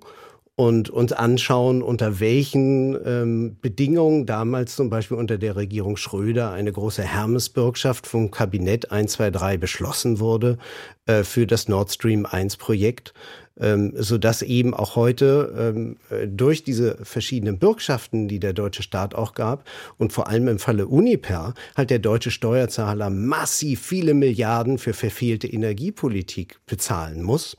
und 0.54 0.88
uns 0.88 1.12
anschauen, 1.12 1.82
unter 1.82 2.18
welchen 2.18 2.96
ähm, 3.04 3.56
Bedingungen 3.60 4.24
damals 4.24 4.76
zum 4.76 4.88
Beispiel 4.88 5.18
unter 5.18 5.36
der 5.36 5.56
Regierung 5.56 5.96
Schröder 5.98 6.52
eine 6.52 6.72
große 6.72 7.02
Hermesbürgschaft 7.02 8.06
vom 8.06 8.30
Kabinett 8.30 8.90
123 8.90 9.60
beschlossen 9.60 10.18
wurde 10.18 10.58
äh, 11.04 11.24
für 11.24 11.46
das 11.46 11.68
Nord 11.68 11.92
Stream 11.92 12.24
1 12.24 12.56
Projekt, 12.56 13.12
ähm, 13.60 13.92
so 13.96 14.16
dass 14.16 14.40
eben 14.40 14.72
auch 14.72 14.96
heute 14.96 15.74
ähm, 15.74 15.96
durch 16.26 16.64
diese 16.64 16.96
verschiedenen 17.02 17.58
Bürgschaften, 17.58 18.26
die 18.26 18.40
der 18.40 18.54
deutsche 18.54 18.82
Staat 18.82 19.14
auch 19.14 19.34
gab 19.34 19.68
und 19.98 20.14
vor 20.14 20.28
allem 20.28 20.48
im 20.48 20.58
Falle 20.58 20.86
Uniper 20.86 21.52
halt 21.76 21.90
der 21.90 21.98
deutsche 21.98 22.30
Steuerzahler 22.30 23.10
massiv 23.10 23.82
viele 23.82 24.14
Milliarden 24.14 24.78
für 24.78 24.94
verfehlte 24.94 25.48
Energiepolitik 25.48 26.60
bezahlen 26.66 27.22
muss. 27.22 27.58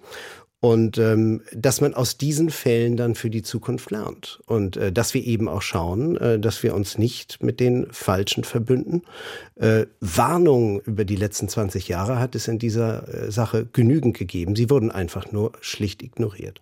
Und 0.59 0.97
ähm, 0.97 1.43
dass 1.53 1.81
man 1.81 1.93
aus 1.93 2.17
diesen 2.17 2.49
Fällen 2.49 2.97
dann 2.97 3.13
für 3.13 3.29
die 3.29 3.43
Zukunft 3.43 3.91
lernt. 3.91 4.39
Und 4.47 4.75
äh, 4.75 4.91
dass 4.91 5.13
wir 5.13 5.23
eben 5.23 5.47
auch 5.47 5.61
schauen, 5.61 6.17
äh, 6.17 6.39
dass 6.39 6.63
wir 6.63 6.73
uns 6.73 6.97
nicht 6.97 7.43
mit 7.43 7.59
den 7.59 7.87
Falschen 7.91 8.43
verbünden. 8.43 9.03
Äh, 9.55 9.85
Warnungen 9.99 10.79
über 10.79 11.05
die 11.05 11.15
letzten 11.15 11.47
20 11.47 11.87
Jahre 11.87 12.19
hat 12.19 12.33
es 12.33 12.47
in 12.47 12.57
dieser 12.57 13.07
äh, 13.07 13.31
Sache 13.31 13.67
genügend 13.71 14.17
gegeben. 14.17 14.55
Sie 14.55 14.69
wurden 14.69 14.89
einfach 14.89 15.31
nur 15.31 15.51
schlicht 15.61 16.01
ignoriert. 16.01 16.61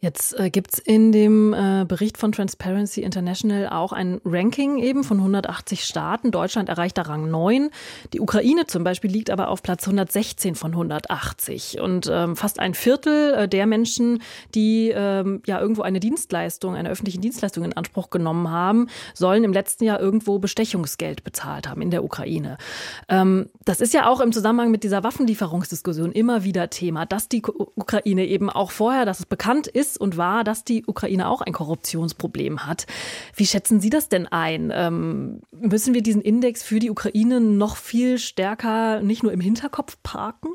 Jetzt 0.00 0.38
äh, 0.38 0.48
gibt's 0.48 0.78
in 0.78 1.10
dem 1.10 1.52
äh, 1.52 1.84
Bericht 1.84 2.18
von 2.18 2.30
Transparency 2.30 3.02
International 3.02 3.68
auch 3.68 3.92
ein 3.92 4.20
Ranking 4.24 4.78
eben 4.78 5.02
von 5.02 5.16
180 5.16 5.84
Staaten. 5.84 6.30
Deutschland 6.30 6.68
erreicht 6.68 6.98
da 6.98 7.02
Rang 7.02 7.28
9. 7.28 7.70
Die 8.12 8.20
Ukraine 8.20 8.66
zum 8.66 8.84
Beispiel 8.84 9.10
liegt 9.10 9.28
aber 9.28 9.48
auf 9.48 9.60
Platz 9.60 9.88
116 9.88 10.54
von 10.54 10.70
180. 10.70 11.80
Und 11.80 12.08
ähm, 12.12 12.36
fast 12.36 12.60
ein 12.60 12.74
Viertel 12.74 13.34
äh, 13.34 13.48
der 13.48 13.66
Menschen, 13.66 14.22
die 14.54 14.92
ähm, 14.94 15.42
ja 15.46 15.60
irgendwo 15.60 15.82
eine 15.82 15.98
Dienstleistung, 15.98 16.76
eine 16.76 16.90
öffentliche 16.90 17.18
Dienstleistung 17.18 17.64
in 17.64 17.72
Anspruch 17.72 18.10
genommen 18.10 18.52
haben, 18.52 18.86
sollen 19.14 19.42
im 19.42 19.52
letzten 19.52 19.82
Jahr 19.82 19.98
irgendwo 19.98 20.38
Bestechungsgeld 20.38 21.24
bezahlt 21.24 21.68
haben 21.68 21.82
in 21.82 21.90
der 21.90 22.04
Ukraine. 22.04 22.56
Ähm, 23.08 23.46
das 23.64 23.80
ist 23.80 23.94
ja 23.94 24.08
auch 24.08 24.20
im 24.20 24.30
Zusammenhang 24.30 24.70
mit 24.70 24.84
dieser 24.84 25.02
Waffenlieferungsdiskussion 25.02 26.12
immer 26.12 26.44
wieder 26.44 26.70
Thema, 26.70 27.04
dass 27.04 27.28
die 27.28 27.42
Ukraine 27.42 28.26
eben 28.26 28.48
auch 28.48 28.70
vorher, 28.70 29.04
dass 29.04 29.18
es 29.18 29.26
bekannt 29.26 29.66
ist, 29.66 29.87
ist 29.88 30.00
und 30.00 30.16
war, 30.16 30.44
dass 30.44 30.64
die 30.64 30.84
Ukraine 30.86 31.28
auch 31.28 31.40
ein 31.40 31.52
Korruptionsproblem 31.52 32.66
hat. 32.66 32.86
Wie 33.34 33.46
schätzen 33.46 33.80
Sie 33.80 33.90
das 33.90 34.08
denn 34.08 34.26
ein? 34.26 34.72
Ähm, 34.74 35.40
müssen 35.50 35.94
wir 35.94 36.02
diesen 36.02 36.22
Index 36.22 36.62
für 36.62 36.78
die 36.78 36.90
Ukraine 36.90 37.40
noch 37.40 37.76
viel 37.76 38.18
stärker 38.18 39.00
nicht 39.00 39.22
nur 39.22 39.32
im 39.32 39.40
Hinterkopf 39.40 39.96
parken? 40.02 40.50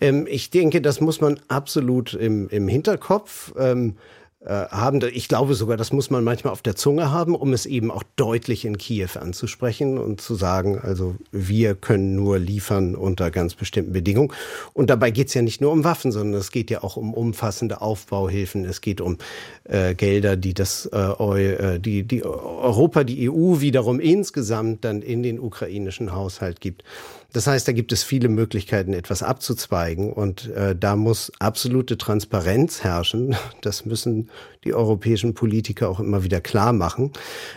Ähm, 0.00 0.26
ich 0.28 0.50
denke, 0.50 0.80
das 0.80 1.00
muss 1.00 1.20
man 1.20 1.38
absolut 1.48 2.14
im, 2.14 2.48
im 2.48 2.68
Hinterkopf 2.68 3.52
ähm, 3.58 3.90
äh, 3.90 4.25
haben. 4.46 5.00
Ich 5.12 5.28
glaube 5.28 5.54
sogar, 5.54 5.76
das 5.76 5.92
muss 5.92 6.10
man 6.10 6.22
manchmal 6.24 6.52
auf 6.52 6.62
der 6.62 6.76
Zunge 6.76 7.10
haben, 7.10 7.34
um 7.34 7.52
es 7.52 7.66
eben 7.66 7.90
auch 7.90 8.02
deutlich 8.16 8.64
in 8.64 8.78
Kiew 8.78 9.08
anzusprechen 9.20 9.98
und 9.98 10.20
zu 10.20 10.34
sagen, 10.34 10.78
also 10.80 11.16
wir 11.32 11.74
können 11.74 12.14
nur 12.14 12.38
liefern 12.38 12.94
unter 12.94 13.30
ganz 13.30 13.54
bestimmten 13.54 13.92
Bedingungen. 13.92 14.32
Und 14.72 14.90
dabei 14.90 15.10
geht 15.10 15.28
es 15.28 15.34
ja 15.34 15.42
nicht 15.42 15.60
nur 15.60 15.72
um 15.72 15.84
Waffen, 15.84 16.12
sondern 16.12 16.40
es 16.40 16.50
geht 16.50 16.70
ja 16.70 16.82
auch 16.82 16.96
um 16.96 17.14
umfassende 17.14 17.80
Aufbauhilfen. 17.80 18.64
Es 18.64 18.80
geht 18.80 19.00
um 19.00 19.18
äh, 19.64 19.94
Gelder, 19.94 20.36
die 20.36 20.54
das 20.54 20.86
äh, 20.92 20.98
äh 20.98 21.78
die, 21.78 22.04
die 22.04 22.24
Europa, 22.24 23.04
die 23.04 23.30
EU 23.30 23.60
wiederum 23.60 24.00
insgesamt 24.00 24.84
dann 24.84 25.02
in 25.02 25.22
den 25.22 25.40
ukrainischen 25.40 26.14
Haushalt 26.14 26.60
gibt. 26.60 26.84
Das 27.32 27.46
heißt, 27.46 27.66
da 27.68 27.72
gibt 27.72 27.92
es 27.92 28.02
viele 28.02 28.28
Möglichkeiten, 28.28 28.92
etwas 28.92 29.22
abzuzweigen 29.22 30.12
und 30.12 30.48
äh, 30.50 30.74
da 30.74 30.96
muss 30.96 31.32
absolute 31.38 31.98
Transparenz 31.98 32.82
herrschen. 32.82 33.36
Das 33.62 33.84
müssen 33.84 34.30
die 34.64 34.74
europäischen 34.74 35.34
Politiker 35.34 35.88
auch 35.88 35.98
immer 35.98 36.22
wieder 36.22 36.40
klar 36.40 36.72
machen, 36.72 37.12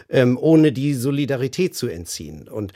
ähm, 0.09 0.37
ohne 0.39 0.71
die 0.71 0.93
Solidarität 0.93 1.75
zu 1.75 1.87
entziehen. 1.87 2.47
Und 2.47 2.73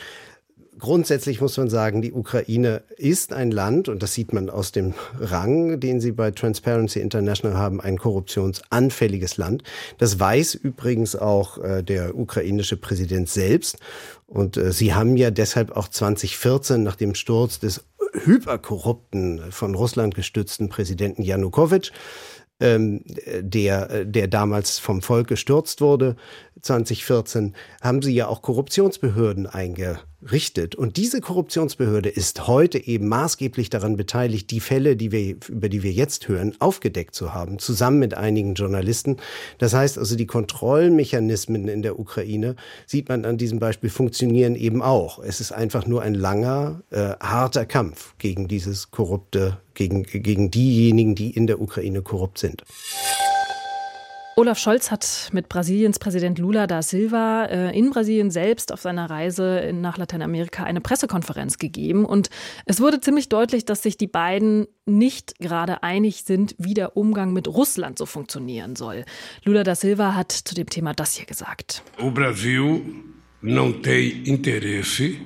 grundsätzlich 0.80 1.42
muss 1.42 1.58
man 1.58 1.70
sagen, 1.70 2.02
die 2.02 2.14
Ukraine 2.14 2.84
ist 2.98 3.34
ein 3.34 3.52
Land, 3.52 3.90
und 3.90 4.04
das 4.04 4.14
sieht 4.14 4.34
man 4.34 4.50
aus 4.50 4.72
dem 4.72 4.94
Rang, 5.20 5.80
den 5.80 6.00
sie 6.00 6.12
bei 6.12 6.32
Transparency 6.32 7.00
International 7.00 7.58
haben, 7.58 7.82
ein 7.82 7.98
korruptionsanfälliges 7.98 9.38
Land. 9.38 9.64
Das 9.98 10.20
weiß 10.20 10.56
übrigens 10.56 11.16
auch 11.16 11.58
äh, 11.58 11.84
der 11.84 12.16
ukrainische 12.18 12.78
Präsident 12.78 13.30
selbst. 13.30 13.78
Und 14.28 14.58
äh, 14.58 14.72
sie 14.72 14.94
haben 14.94 15.18
ja 15.18 15.32
deshalb 15.32 15.76
auch 15.76 15.88
2014 15.88 16.84
nach 16.84 16.96
dem 16.96 17.16
Sturz 17.16 17.60
des 17.60 17.84
hyperkorrupten, 18.26 19.52
von 19.52 19.76
Russland 19.76 20.16
gestützten 20.16 20.70
Präsidenten 20.70 21.24
Janukowitsch 21.24 21.92
ähm, 22.60 23.02
der, 23.42 24.06
der 24.06 24.28
damals 24.28 24.80
vom 24.80 25.02
Volk 25.02 25.28
gestürzt 25.28 25.82
wurde, 25.82 26.16
2014, 26.64 27.54
haben 27.82 28.02
sie 28.02 28.14
ja 28.14 28.28
auch 28.28 28.42
Korruptionsbehörden 28.42 29.48
eingerichtet. 29.48 30.76
Und 30.76 30.98
diese 30.98 31.20
Korruptionsbehörde 31.20 32.10
ist 32.10 32.48
heute 32.48 32.80
eben 32.80 33.10
maßgeblich 33.10 33.70
daran 33.70 33.98
beteiligt, 33.98 34.50
die 34.50 34.62
Fälle, 34.62 34.96
die 34.96 35.12
wir, 35.12 35.36
über 35.50 35.70
die 35.70 35.84
wir 35.84 35.92
jetzt 35.92 36.28
hören, 36.30 36.56
aufgedeckt 36.60 37.16
zu 37.16 37.34
haben, 37.34 37.60
zusammen 37.60 38.00
mit 38.00 38.14
einigen 38.14 38.54
Journalisten. 38.56 39.18
Das 39.58 39.74
heißt 39.74 39.98
also, 39.98 40.16
die 40.16 40.26
Kontrollmechanismen 40.26 41.68
in 41.68 41.82
der 41.82 42.00
Ukraine, 42.00 42.56
sieht 42.86 43.10
man 43.10 43.26
an 43.26 43.38
diesem 43.38 43.60
Beispiel, 43.60 43.90
funktionieren 43.90 44.56
eben 44.56 44.82
auch. 44.82 45.20
Es 45.20 45.42
ist 45.42 45.52
einfach 45.52 45.86
nur 45.86 46.02
ein 46.02 46.14
langer, 46.14 46.82
äh, 46.92 47.14
harter 47.20 47.66
Kampf 47.66 48.16
gegen 48.18 48.48
dieses 48.48 48.90
korrupte, 48.90 49.58
gegen, 49.74 50.04
gegen 50.04 50.50
diejenigen, 50.50 51.14
die 51.14 51.32
in 51.32 51.46
der 51.46 51.62
Ukraine 51.62 52.02
korrupt 52.02 52.38
sind. 52.38 52.64
Olaf 54.36 54.58
Scholz 54.58 54.90
hat 54.90 55.30
mit 55.32 55.48
Brasiliens 55.48 56.00
Präsident 56.00 56.40
Lula 56.40 56.66
da 56.66 56.82
Silva 56.82 57.46
äh, 57.46 57.78
in 57.78 57.92
Brasilien 57.92 58.32
selbst 58.32 58.72
auf 58.72 58.82
seiner 58.82 59.08
Reise 59.08 59.72
nach 59.74 60.00
Lateinamerika 60.00 60.64
eine 60.64 60.82
Pressekonferenz 60.82 61.60
gegeben. 61.60 62.04
Und 62.04 62.32
es 62.66 62.82
wurde 62.82 63.00
ziemlich 63.00 63.30
deutlich, 63.30 63.64
dass 63.66 63.84
sich 63.84 63.96
die 63.96 64.08
beiden 64.08 64.66
nicht 64.88 65.38
gerade 65.38 65.84
einig 65.84 66.24
sind, 66.24 66.56
wie 66.58 66.74
der 66.74 66.98
Umgang 66.98 67.32
mit 67.32 67.48
Russland 67.48 68.00
so 68.00 68.08
funktionieren 68.08 68.76
soll. 68.76 69.06
Lula 69.44 69.64
da 69.64 69.76
Silva 69.76 70.16
hat 70.16 70.32
zu 70.32 70.56
dem 70.56 70.68
Thema 70.68 70.94
das 70.94 71.14
hier 71.14 71.28
gesagt. 71.28 71.84
O 72.00 72.10
Brasil 72.10 72.82
não 73.42 73.82
tem 73.84 74.24
interesse 74.26 75.20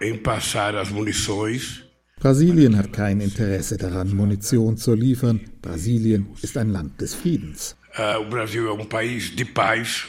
em 0.00 0.16
passar 0.16 0.76
as 0.76 0.90
munições 0.90 1.86
Brasilien 2.18 2.78
hat 2.78 2.94
kein 2.94 3.20
Interesse 3.20 3.76
daran, 3.76 4.16
Munition 4.16 4.78
zu 4.78 4.94
liefern. 4.94 5.38
Brasilien 5.60 6.28
ist 6.40 6.56
ein 6.56 6.70
Land 6.70 6.98
des 7.02 7.14
Friedens. 7.14 7.75
Uh, 7.98 8.20
o 8.20 8.24
Brasil 8.24 8.68
é 8.68 8.72
um 8.72 8.84
país 8.84 9.34
de 9.34 9.44
paz. 9.44 10.06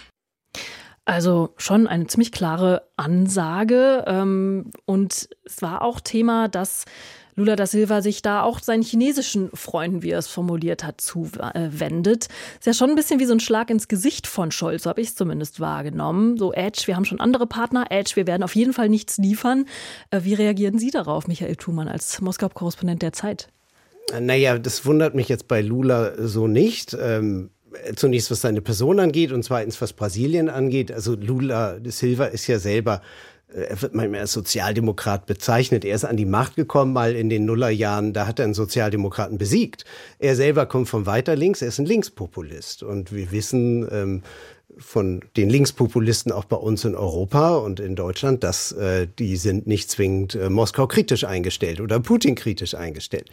Also 1.06 1.54
schon 1.56 1.88
eine 1.88 2.08
ziemlich 2.08 2.34
klare 2.34 2.84
Ansage. 2.98 4.04
Ähm, 4.08 4.72
und 4.86 5.30
es 5.46 5.62
war 5.62 5.82
auch 5.82 6.02
Thema, 6.02 6.50
dass 6.50 6.84
Lula 7.38 7.56
da 7.56 7.66
Silva 7.66 8.02
sich 8.02 8.22
da 8.22 8.42
auch 8.42 8.60
seinen 8.60 8.84
chinesischen 8.84 9.50
Freunden, 9.54 10.04
wie 10.04 10.10
er 10.10 10.20
es 10.20 10.28
formuliert 10.28 10.84
hat, 10.84 11.00
zuwendet. 11.00 12.28
Ist 12.60 12.66
ja 12.66 12.74
schon 12.74 12.90
ein 12.90 12.96
bisschen 12.96 13.22
wie 13.22 13.26
so 13.26 13.34
ein 13.34 13.40
Schlag 13.40 13.70
ins 13.70 13.88
Gesicht 13.88 14.28
von 14.28 14.52
Scholz, 14.52 14.84
so 14.84 14.90
habe 14.90 15.00
ich 15.00 15.10
es 15.10 15.16
zumindest 15.16 15.62
wahrgenommen. 15.62 16.36
So, 16.36 16.52
Edge, 16.52 16.84
wir 16.88 16.98
haben 16.98 17.06
schon 17.06 17.22
andere 17.22 17.48
Partner. 17.48 17.86
Edge, 17.90 18.16
wir 18.16 18.28
werden 18.28 18.44
auf 18.44 18.56
jeden 18.56 18.74
Fall 18.74 18.90
nichts 18.90 19.18
liefern. 19.18 19.66
Äh, 20.10 20.22
wie 20.24 20.34
reagieren 20.34 20.78
Sie 20.78 20.92
darauf, 20.92 21.28
Michael 21.28 21.56
Thumann, 21.56 21.88
als 21.88 22.20
Moskau-Korrespondent 22.20 23.02
der 23.02 23.14
Zeit? 23.14 23.48
Naja, 24.20 24.58
das 24.58 24.86
wundert 24.86 25.16
mich 25.16 25.30
jetzt 25.30 25.48
bei 25.48 25.62
Lula 25.62 26.14
so 26.18 26.48
nicht. 26.48 26.98
Ähm 27.00 27.52
zunächst 27.96 28.32
was 28.32 28.42
seine 28.42 28.62
Person 28.62 29.00
angeht 29.00 29.32
und 29.32 29.44
zweitens 29.44 29.82
was 29.82 29.94
Brasilien 29.94 30.50
angeht. 30.50 30.92
Also 30.92 31.16
Lula 31.16 31.78
Silva 31.86 32.26
ist 32.26 32.48
ja 32.48 32.60
selber 32.60 33.02
äh, 33.54 33.62
er 33.62 33.82
wird 33.82 33.96
manchmal 33.96 34.22
als 34.22 34.34
Sozialdemokrat 34.34 35.26
bezeichnet. 35.26 35.86
Er 35.86 35.96
ist 35.96 36.06
an 36.06 36.18
die 36.18 36.26
Macht 36.26 36.56
gekommen, 36.56 36.94
mal 36.94 37.16
in 37.16 37.30
den 37.30 37.46
Nullerjahren, 37.46 38.14
da 38.14 38.28
hat 38.28 38.40
er 38.40 38.46
einen 38.46 38.54
Sozialdemokraten 38.54 39.38
besiegt. 39.38 39.86
Er 40.20 40.36
selber 40.36 40.66
kommt 40.66 40.90
von 40.90 41.06
weiter 41.06 41.36
links, 41.36 41.62
er 41.62 41.70
ist 41.70 41.80
ein 41.80 41.86
Linkspopulist. 41.86 42.84
Und 42.84 43.14
wir 43.14 43.32
wissen, 43.32 43.88
ähm, 43.92 44.24
von 44.80 45.22
den 45.36 45.50
Linkspopulisten 45.50 46.32
auch 46.32 46.46
bei 46.46 46.56
uns 46.56 46.86
in 46.86 46.96
Europa 46.96 47.56
und 47.58 47.80
in 47.80 47.96
Deutschland, 47.96 48.44
dass 48.44 48.72
äh, 48.72 49.08
die 49.20 49.38
sind 49.38 49.68
nicht 49.68 49.90
zwingend 49.90 50.36
äh, 50.36 50.50
Moskau 50.50 50.88
kritisch 50.88 51.24
eingestellt 51.24 51.82
oder 51.82 52.00
Putin 52.00 52.36
kritisch 52.36 52.76
eingestellt. 52.76 53.30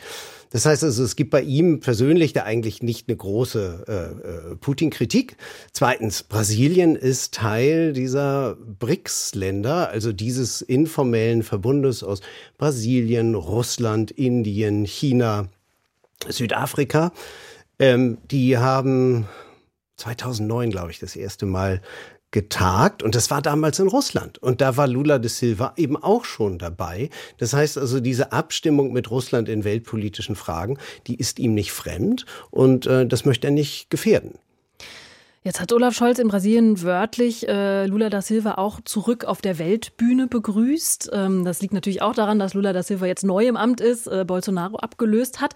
Das 0.51 0.67
heißt 0.67 0.85
also, 0.85 1.03
es 1.03 1.17
gibt 1.17 1.31
bei 1.31 1.43
ihm 1.43 1.81
persönlich 1.81 2.33
da 2.33 2.45
eigentlich 2.45 2.83
nicht 2.83 3.09
eine 3.09 3.17
große 3.17 3.85
äh, 3.89 4.53
äh 4.53 4.57
Putin-Kritik. 4.57 5.37
Zweitens, 5.73 6.23
Brasilien 6.23 6.95
ist 6.97 7.35
Teil 7.35 7.93
dieser 7.93 8.57
BRICS-Länder, 8.79 9.89
also 9.89 10.13
dieses 10.13 10.63
informellen 10.63 11.43
Verbundes 11.43 12.03
aus 12.03 12.21
Brasilien, 12.57 13.35
Russland, 13.35 14.11
Indien, 14.13 14.85
China, 14.85 15.49
Südafrika. 16.29 17.13
Ähm, 17.79 18.19
die 18.31 18.57
haben 18.57 19.27
2009, 19.97 20.71
glaube 20.71 20.91
ich, 20.91 20.99
das 20.99 21.17
erste 21.17 21.47
Mal 21.47 21.81
getagt 22.35 23.05
und 23.05 23.15
das 23.15 23.31
war 23.31 23.41
damals 23.43 23.79
in 23.79 23.87
Russland 23.87 24.39
und 24.39 24.61
da 24.61 24.77
war 24.77 24.89
Lula 24.89 25.19
de 25.21 25.31
Silva 25.31 25.73
eben 25.77 25.97
auch 25.97 26.25
schon 26.25 26.59
dabei. 26.59 27.09
Das 27.39 27.53
heißt 27.53 27.79
also, 27.79 28.01
diese 28.01 28.33
Abstimmung 28.33 28.93
mit 28.93 29.09
Russland 29.11 29.49
in 29.49 29.63
weltpolitischen 29.63 30.35
Fragen, 30.35 30.79
die 31.07 31.15
ist 31.15 31.39
ihm 31.39 31.55
nicht 31.55 31.71
fremd 31.71 32.27
und 32.51 32.87
äh, 32.87 33.07
das 33.07 33.25
möchte 33.25 33.47
er 33.47 33.53
nicht 33.53 33.89
gefährden. 33.89 34.35
Jetzt 35.47 35.61
hat 35.61 35.75
Olaf 35.75 35.95
Scholz 35.95 36.19
in 36.19 36.29
Brasilien 36.29 36.81
wörtlich 36.81 37.47
äh, 37.47 37.85
Lula 37.85 38.09
da 38.09 38.23
Silva 38.23 38.55
auch 38.55 38.81
zurück 38.83 39.27
auf 39.27 39.43
der 39.43 39.59
Weltbühne 39.59 40.27
begrüßt. 40.27 41.11
Ähm, 41.13 41.45
das 41.45 41.61
liegt 41.61 41.75
natürlich 41.75 42.01
auch 42.01 42.15
daran, 42.15 42.39
dass 42.39 42.55
Lula 42.55 42.73
da 42.73 42.83
Silva 42.83 43.05
jetzt 43.05 43.25
neu 43.25 43.47
im 43.47 43.59
Amt 43.59 43.83
ist, 43.83 44.07
äh, 44.07 44.25
Bolsonaro 44.27 44.77
abgelöst 44.77 45.43
hat. 45.43 45.53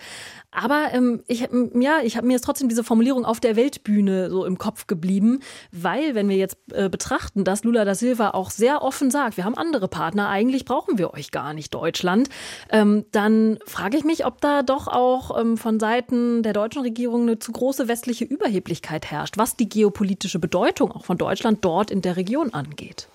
Aber 0.51 0.88
ähm, 0.92 1.22
ich, 1.27 1.48
ja, 1.74 2.01
ich 2.03 2.18
habe 2.18 2.27
mir 2.27 2.35
jetzt 2.35 2.44
trotzdem 2.44 2.68
diese 2.68 2.85
Formulierung 2.85 3.25
auf 3.25 3.40
der 3.40 3.56
Weltbühne 3.56 4.29
so 4.29 4.44
im 4.44 4.58
Kopf 4.58 4.88
geblieben, 4.88 5.40
weil 5.73 6.15
wenn 6.15 6.29
wir 6.29 6.37
jetzt 6.37 6.58
äh, 6.73 6.90
betrachten, 6.90 7.44
dass 7.44 7.65
Lula 7.65 7.87
da 7.87 7.94
Silva 7.94 8.31
auch 8.31 8.50
sehr 8.50 8.83
offen 8.83 9.10
sagt, 9.10 9.38
wir 9.38 9.44
haben 9.44 9.56
andere 9.56 9.88
Partner, 9.88 10.29
eigentlich 10.29 10.67
brauchen 10.67 10.98
wir 10.98 11.15
euch 11.15 11.31
gar 11.31 11.54
nicht, 11.54 11.73
Deutschland, 11.73 12.29
ähm, 12.69 13.06
dann 13.10 13.58
frage 13.65 13.96
ich 13.96 14.04
mich, 14.04 14.27
ob 14.27 14.42
da 14.42 14.62
doch 14.62 14.87
auch 14.87 15.40
ähm, 15.40 15.56
von 15.56 15.81
Seiten 15.81 16.42
der 16.42 16.52
deutschen 16.52 16.83
Regierung 16.83 17.23
eine 17.23 17.38
zu 17.38 17.52
große 17.52 17.88
westliche 17.88 18.27
Überheblichkeit 18.27 19.10
herrscht, 19.10 19.38
was 19.38 19.56
die 19.56 19.77
geopolitische 19.79 20.38
Bedeutung 20.40 20.90
auch 20.92 21.04
von 21.04 21.18
Deutschland 21.18 21.64
dort 21.64 21.90
in 21.90 22.02
der 22.02 22.16
Region 22.16 22.52
angeht. 22.52 23.08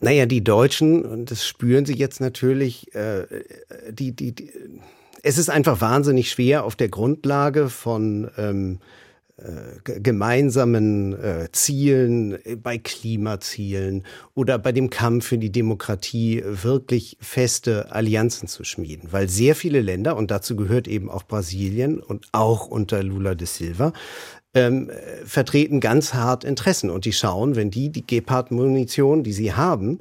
Naja, 0.00 0.26
die 0.26 0.42
Deutschen, 0.42 1.04
und 1.04 1.30
das 1.30 1.46
spüren 1.46 1.84
sie 1.86 1.94
jetzt 1.94 2.20
natürlich, 2.20 2.92
äh, 2.94 3.26
die, 3.90 4.16
die, 4.16 4.32
die 4.32 4.50
es 5.22 5.38
ist 5.38 5.50
einfach 5.50 5.80
wahnsinnig 5.80 6.30
schwer 6.30 6.64
auf 6.64 6.74
der 6.74 6.88
Grundlage 6.88 7.68
von 7.68 8.28
ähm, 8.36 8.80
äh, 9.36 10.00
gemeinsamen 10.00 11.12
äh, 11.14 11.48
Zielen 11.52 12.44
äh, 12.44 12.56
bei 12.56 12.78
Klimazielen 12.78 14.04
oder 14.34 14.58
bei 14.58 14.72
dem 14.72 14.90
Kampf 14.90 15.26
für 15.26 15.38
die 15.38 15.50
Demokratie 15.50 16.42
wirklich 16.44 17.16
feste 17.20 17.90
Allianzen 17.92 18.46
zu 18.46 18.62
schmieden, 18.62 19.08
weil 19.10 19.28
sehr 19.28 19.54
viele 19.54 19.80
Länder 19.80 20.16
und 20.16 20.30
dazu 20.30 20.54
gehört 20.54 20.86
eben 20.86 21.10
auch 21.10 21.22
Brasilien 21.22 21.98
und 21.98 22.26
auch 22.32 22.66
unter 22.66 23.02
Lula 23.02 23.34
de 23.34 23.46
Silva 23.46 23.92
ähm, 24.54 24.90
vertreten 25.24 25.80
ganz 25.80 26.14
hart 26.14 26.44
Interessen. 26.44 26.90
Und 26.90 27.04
die 27.04 27.12
schauen, 27.12 27.56
wenn 27.56 27.70
die 27.70 27.90
die 27.90 28.06
Gepard-Munition, 28.06 29.22
die 29.22 29.32
sie 29.32 29.54
haben, 29.54 29.98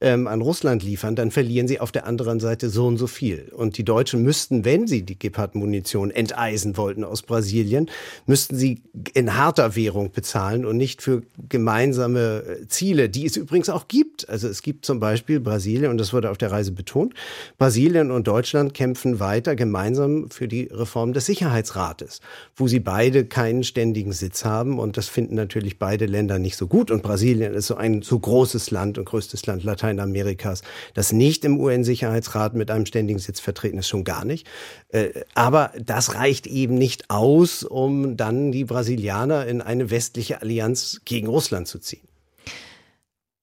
ähm, 0.00 0.26
an 0.26 0.40
Russland 0.40 0.82
liefern, 0.82 1.16
dann 1.16 1.30
verlieren 1.30 1.68
sie 1.68 1.80
auf 1.80 1.92
der 1.92 2.06
anderen 2.06 2.40
Seite 2.40 2.70
so 2.70 2.86
und 2.86 2.98
so 2.98 3.06
viel. 3.06 3.50
Und 3.54 3.78
die 3.78 3.84
Deutschen 3.84 4.22
müssten, 4.22 4.64
wenn 4.64 4.86
sie 4.86 5.02
die 5.02 5.18
Gepard-Munition 5.18 6.10
enteisen 6.10 6.76
wollten 6.76 7.04
aus 7.04 7.22
Brasilien, 7.22 7.90
müssten 8.26 8.56
sie 8.56 8.82
in 9.14 9.36
harter 9.36 9.74
Währung 9.76 10.12
bezahlen 10.12 10.64
und 10.64 10.76
nicht 10.76 11.02
für 11.02 11.22
gemeinsame 11.48 12.42
äh, 12.62 12.68
Ziele, 12.68 13.08
die 13.08 13.26
es 13.26 13.36
übrigens 13.36 13.68
auch 13.68 13.88
gibt. 13.88 14.28
Also 14.28 14.48
es 14.48 14.62
gibt 14.62 14.84
zum 14.84 15.00
Beispiel 15.00 15.40
Brasilien, 15.40 15.90
und 15.90 15.98
das 15.98 16.12
wurde 16.12 16.30
auf 16.30 16.38
der 16.38 16.52
Reise 16.52 16.72
betont, 16.72 17.14
Brasilien 17.58 18.10
und 18.10 18.28
Deutschland 18.28 18.74
kämpfen 18.74 19.20
weiter 19.20 19.56
gemeinsam 19.56 20.30
für 20.30 20.48
die 20.48 20.68
Reform 20.70 21.12
des 21.12 21.26
Sicherheitsrates, 21.26 22.20
wo 22.54 22.68
sie 22.68 22.80
beide 22.80 23.24
keinen 23.24 23.64
ständigen 23.64 24.12
Sitz 24.12 24.44
haben. 24.44 24.78
Und 24.78 24.96
das 24.96 25.08
finden 25.08 25.34
natürlich 25.34 25.78
beide 25.78 26.06
Länder 26.06 26.38
nicht 26.38 26.56
so 26.56 26.66
gut. 26.66 26.90
Und 26.90 27.02
Brasilien 27.02 27.54
ist 27.54 27.66
so 27.66 27.76
ein 27.76 28.02
so 28.02 28.18
großes 28.18 28.70
Land 28.70 28.98
und 28.98 29.04
größtes 29.04 29.46
Land 29.46 29.64
Latein 29.64 29.87
Lateinamerikas, 29.88 30.62
das 30.94 31.12
nicht 31.12 31.44
im 31.44 31.58
UN-Sicherheitsrat 31.58 32.54
mit 32.54 32.70
einem 32.70 32.86
ständigen 32.86 33.18
Sitz 33.18 33.40
vertreten 33.40 33.78
ist, 33.78 33.88
schon 33.88 34.04
gar 34.04 34.24
nicht. 34.24 34.46
Äh, 34.88 35.10
aber 35.34 35.72
das 35.80 36.14
reicht 36.14 36.46
eben 36.46 36.74
nicht 36.74 37.10
aus, 37.10 37.62
um 37.62 38.16
dann 38.16 38.52
die 38.52 38.64
Brasilianer 38.64 39.46
in 39.46 39.60
eine 39.60 39.90
westliche 39.90 40.42
Allianz 40.42 41.00
gegen 41.04 41.28
Russland 41.28 41.68
zu 41.68 41.78
ziehen. 41.78 42.07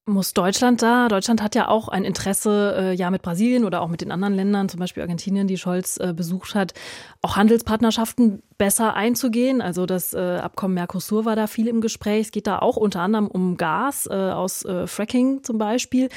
Muss 0.07 0.35
Deutschland 0.35 0.83
da? 0.83 1.07
Deutschland 1.07 1.41
hat 1.41 1.55
ja 1.55 1.67
auch 1.67 1.87
ein 1.87 2.05
Interesse, 2.05 2.75
äh, 2.77 2.93
ja 2.93 3.09
mit 3.09 3.23
Brasilien 3.23 3.65
oder 3.65 3.81
auch 3.81 3.87
mit 3.87 4.01
den 4.01 4.11
anderen 4.11 4.35
Ländern, 4.35 4.69
zum 4.69 4.79
Beispiel 4.79 5.01
Argentinien, 5.01 5.47
die 5.47 5.57
Scholz 5.57 5.97
äh, 5.97 6.13
besucht 6.15 6.53
hat, 6.53 6.75
auch 7.23 7.37
Handelspartnerschaften 7.37 8.43
besser 8.59 8.93
einzugehen. 8.93 9.63
Also 9.63 9.87
das 9.87 10.13
äh, 10.13 10.19
Abkommen 10.19 10.75
Mercosur 10.75 11.25
war 11.25 11.35
da 11.35 11.47
viel 11.47 11.67
im 11.67 11.81
Gespräch. 11.81 12.27
Es 12.27 12.31
geht 12.31 12.45
da 12.45 12.59
auch 12.59 12.77
unter 12.77 12.99
anderem 13.01 13.25
um 13.25 13.57
Gas 13.57 14.05
äh, 14.05 14.13
aus 14.13 14.63
äh, 14.63 14.85
Fracking 14.85 15.43
zum 15.43 15.57
Beispiel. 15.57 16.09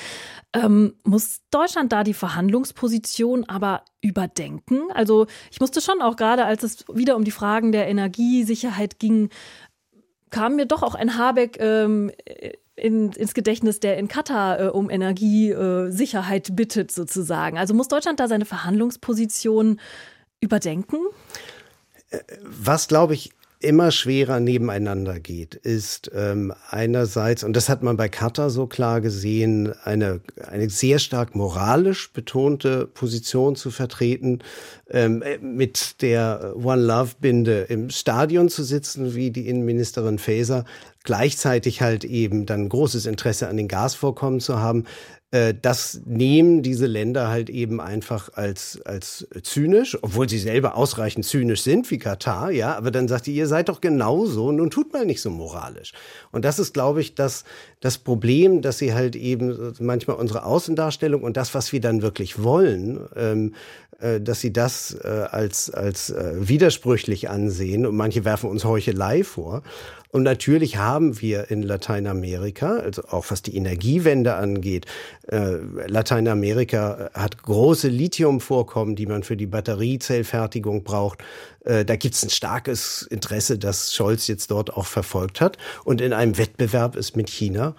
Ähm, 0.53 0.93
muss 1.05 1.41
Deutschland 1.51 1.91
da 1.91 2.05
die 2.05 2.13
Verhandlungsposition 2.13 3.49
aber 3.49 3.85
überdenken? 4.03 4.83
Also 4.93 5.27
ich 5.51 5.61
musste 5.61 5.81
schon 5.81 6.03
auch 6.03 6.17
gerade, 6.17 6.45
als 6.45 6.63
es 6.63 6.85
wieder 6.93 7.17
um 7.17 7.25
die 7.25 7.31
Fragen 7.31 7.73
der 7.73 7.89
Energiesicherheit 7.89 8.99
ging, 8.99 9.31
kam 10.29 10.57
mir 10.57 10.67
doch 10.67 10.83
auch 10.83 10.95
ein 10.95 11.17
Habeck 11.17 11.57
ähm, 11.59 12.13
in, 12.79 13.13
ins 13.13 13.35
Gedächtnis, 13.35 13.81
der 13.81 13.99
in 13.99 14.09
Katar 14.09 14.61
äh, 14.61 14.69
um 14.69 14.91
Energiesicherheit 14.91 16.49
äh, 16.49 16.53
bittet, 16.53 16.91
sozusagen. 16.91 17.59
Also 17.59 17.75
muss 17.75 17.89
Deutschland 17.89 18.21
da 18.21 18.29
seine 18.29 18.45
Verhandlungsposition 18.45 19.81
überdenken? 20.41 20.97
Was, 22.43 22.89
glaube 22.89 23.15
ich, 23.15 23.33
immer 23.61 23.91
schwerer 23.91 24.39
nebeneinander 24.39 25.19
geht, 25.19 25.55
ist 25.57 26.11
ähm, 26.15 26.53
einerseits, 26.71 27.43
und 27.43 27.55
das 27.55 27.69
hat 27.69 27.83
man 27.83 27.97
bei 27.97 28.09
Katar 28.09 28.51
so 28.51 28.69
klar 28.69 29.01
gesehen, 29.01 29.75
eine, 29.83 30.21
eine 30.47 30.71
sehr 30.71 31.01
stark 31.01 31.35
moralisch 31.35 32.13
betonte 32.13 32.87
Position 32.87 33.57
zu 33.57 33.73
vertreten, 33.73 34.41
ähm, 34.91 35.25
mit 35.41 36.03
der 36.03 36.55
One 36.57 36.83
Love 36.83 37.15
Binde 37.21 37.63
im 37.63 37.91
Stadion 37.91 38.49
zu 38.49 38.63
sitzen, 38.63 39.17
wie 39.17 39.33
die 39.33 39.49
Innenministerin 39.49 40.19
Faeser, 40.19 40.65
gleichzeitig 41.09 41.81
halt 41.81 42.05
eben 42.05 42.45
dann 42.45 42.69
großes 42.69 43.07
Interesse 43.07 43.49
an 43.49 43.57
den 43.57 43.67
Gasvorkommen 43.67 44.41
zu 44.41 44.61
haben. 44.61 44.85
Äh, 45.31 45.55
das 45.61 46.03
nehmen 46.05 46.63
diese 46.63 46.85
Länder 46.85 47.29
halt 47.29 47.49
eben 47.49 47.81
einfach 47.81 48.35
als, 48.35 48.79
als 48.85 49.27
zynisch, 49.43 49.97
obwohl 50.03 50.29
sie 50.29 50.39
selber 50.39 50.77
ausreichend 50.77 51.25
zynisch 51.25 51.63
sind, 51.63 51.91
wie 51.91 51.97
Katar, 51.97 52.51
ja, 52.51 52.77
aber 52.77 52.91
dann 52.91 53.09
sagt 53.09 53.27
ihr, 53.27 53.33
ihr 53.33 53.47
seid 53.47 53.71
doch 53.71 53.81
genauso, 53.81 54.53
nun 54.53 54.69
tut 54.69 54.93
mal 54.93 55.07
nicht 55.07 55.23
so 55.23 55.31
moralisch. 55.31 55.95
Und 56.31 56.45
das 56.45 56.59
ist, 56.59 56.75
glaube 56.75 57.01
ich, 57.01 57.15
das, 57.15 57.45
das 57.81 57.97
Problem, 57.97 58.61
dass 58.61 58.77
sie 58.77 58.93
halt 58.93 59.17
eben 59.17 59.75
manchmal 59.81 60.19
unsere 60.19 60.45
Außendarstellung 60.45 61.23
und 61.23 61.39
das, 61.39 61.55
was 61.55 61.73
wir 61.73 61.81
dann 61.81 62.03
wirklich 62.03 62.43
wollen, 62.43 63.01
ähm, 63.17 63.55
äh, 63.88 63.88
dass 64.21 64.41
sie 64.41 64.53
das 64.53 64.97
äh, 65.03 65.09
als, 65.09 65.71
als 65.71 66.11
äh, 66.11 66.35
widersprüchlich 66.37 67.29
ansehen 67.29 67.85
und 67.85 67.97
manche 67.97 68.25
werfen 68.25 68.49
uns 68.49 68.65
Heuchelei 68.65 69.25
vor. 69.25 69.63
Und 70.11 70.23
natürlich 70.23 70.79
haben 70.79 71.21
wir 71.21 71.51
in 71.51 71.63
Lateinamerika, 71.63 72.79
also 72.79 73.03
auch 73.11 73.27
was 73.31 73.43
die 73.43 73.57
Energiewende 73.57 74.37
angeht, 74.37 74.87
äh, 75.27 75.57
Lateinamerika 75.87 77.11
hat 77.13 77.43
große 77.43 77.89
Lithiumvorkommen, 77.89 78.97
die 78.97 79.05
man 79.05 79.23
für 79.23 79.37
die 79.37 79.47
Batteriezellfertigung 79.47 80.83
braucht. 80.83 81.23
Äh, 81.65 81.85
da 81.85 81.97
gibt 81.97 82.15
es 82.15 82.25
ein 82.25 82.31
starkes 82.31 83.03
Interesse, 83.03 83.59
das 83.59 83.95
Scholz 83.95 84.29
jetzt 84.29 84.51
dort 84.51 84.75
auch 84.75 84.87
verfolgt 84.87 85.43
hat 85.43 85.59
und 85.85 86.01
in 86.01 86.15
einem 86.15 86.39
Wettbewerb 86.39 86.97
ist 86.97 87.15
mit 87.15 87.29
China. 87.29 87.75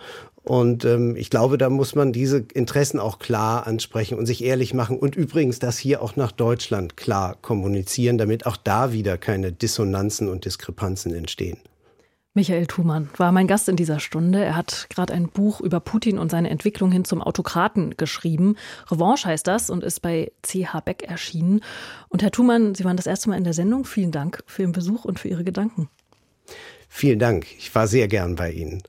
Und 0.49 0.83
ähm, 0.83 1.15
ich 1.15 1.29
glaube, 1.29 1.59
da 1.59 1.69
muss 1.69 1.93
man 1.93 2.11
diese 2.11 2.39
Interessen 2.39 2.99
auch 2.99 3.19
klar 3.19 3.67
ansprechen 3.67 4.17
und 4.17 4.25
sich 4.25 4.43
ehrlich 4.43 4.73
machen 4.73 4.97
und 4.97 5.15
übrigens 5.15 5.59
das 5.59 5.77
hier 5.77 6.01
auch 6.01 6.15
nach 6.15 6.31
Deutschland 6.31 6.97
klar 6.97 7.37
kommunizieren, 7.39 8.17
damit 8.17 8.47
auch 8.47 8.57
da 8.57 8.91
wieder 8.91 9.19
keine 9.19 9.51
Dissonanzen 9.51 10.27
und 10.27 10.45
Diskrepanzen 10.45 11.13
entstehen. 11.13 11.59
Michael 12.33 12.65
Thumann 12.65 13.09
war 13.15 13.31
mein 13.31 13.45
Gast 13.45 13.69
in 13.69 13.75
dieser 13.75 13.99
Stunde. 13.99 14.43
Er 14.43 14.55
hat 14.55 14.87
gerade 14.89 15.13
ein 15.13 15.29
Buch 15.29 15.61
über 15.61 15.79
Putin 15.79 16.17
und 16.17 16.31
seine 16.31 16.49
Entwicklung 16.49 16.91
hin 16.91 17.05
zum 17.05 17.21
Autokraten 17.21 17.95
geschrieben. 17.95 18.55
Revanche 18.87 19.27
heißt 19.27 19.45
das 19.45 19.69
und 19.69 19.83
ist 19.83 19.99
bei 19.99 20.31
CH 20.41 20.79
Beck 20.83 21.03
erschienen. 21.03 21.61
Und 22.07 22.23
Herr 22.23 22.31
Thumann, 22.31 22.73
Sie 22.73 22.85
waren 22.85 22.97
das 22.97 23.05
erste 23.05 23.29
Mal 23.29 23.37
in 23.37 23.43
der 23.43 23.53
Sendung. 23.53 23.85
Vielen 23.85 24.11
Dank 24.11 24.43
für 24.47 24.63
Ihren 24.63 24.71
Besuch 24.71 25.05
und 25.05 25.19
für 25.19 25.27
Ihre 25.27 25.43
Gedanken. 25.43 25.89
Vielen 26.87 27.19
Dank. 27.19 27.45
Ich 27.59 27.75
war 27.75 27.85
sehr 27.85 28.07
gern 28.07 28.35
bei 28.35 28.51
Ihnen. 28.51 28.81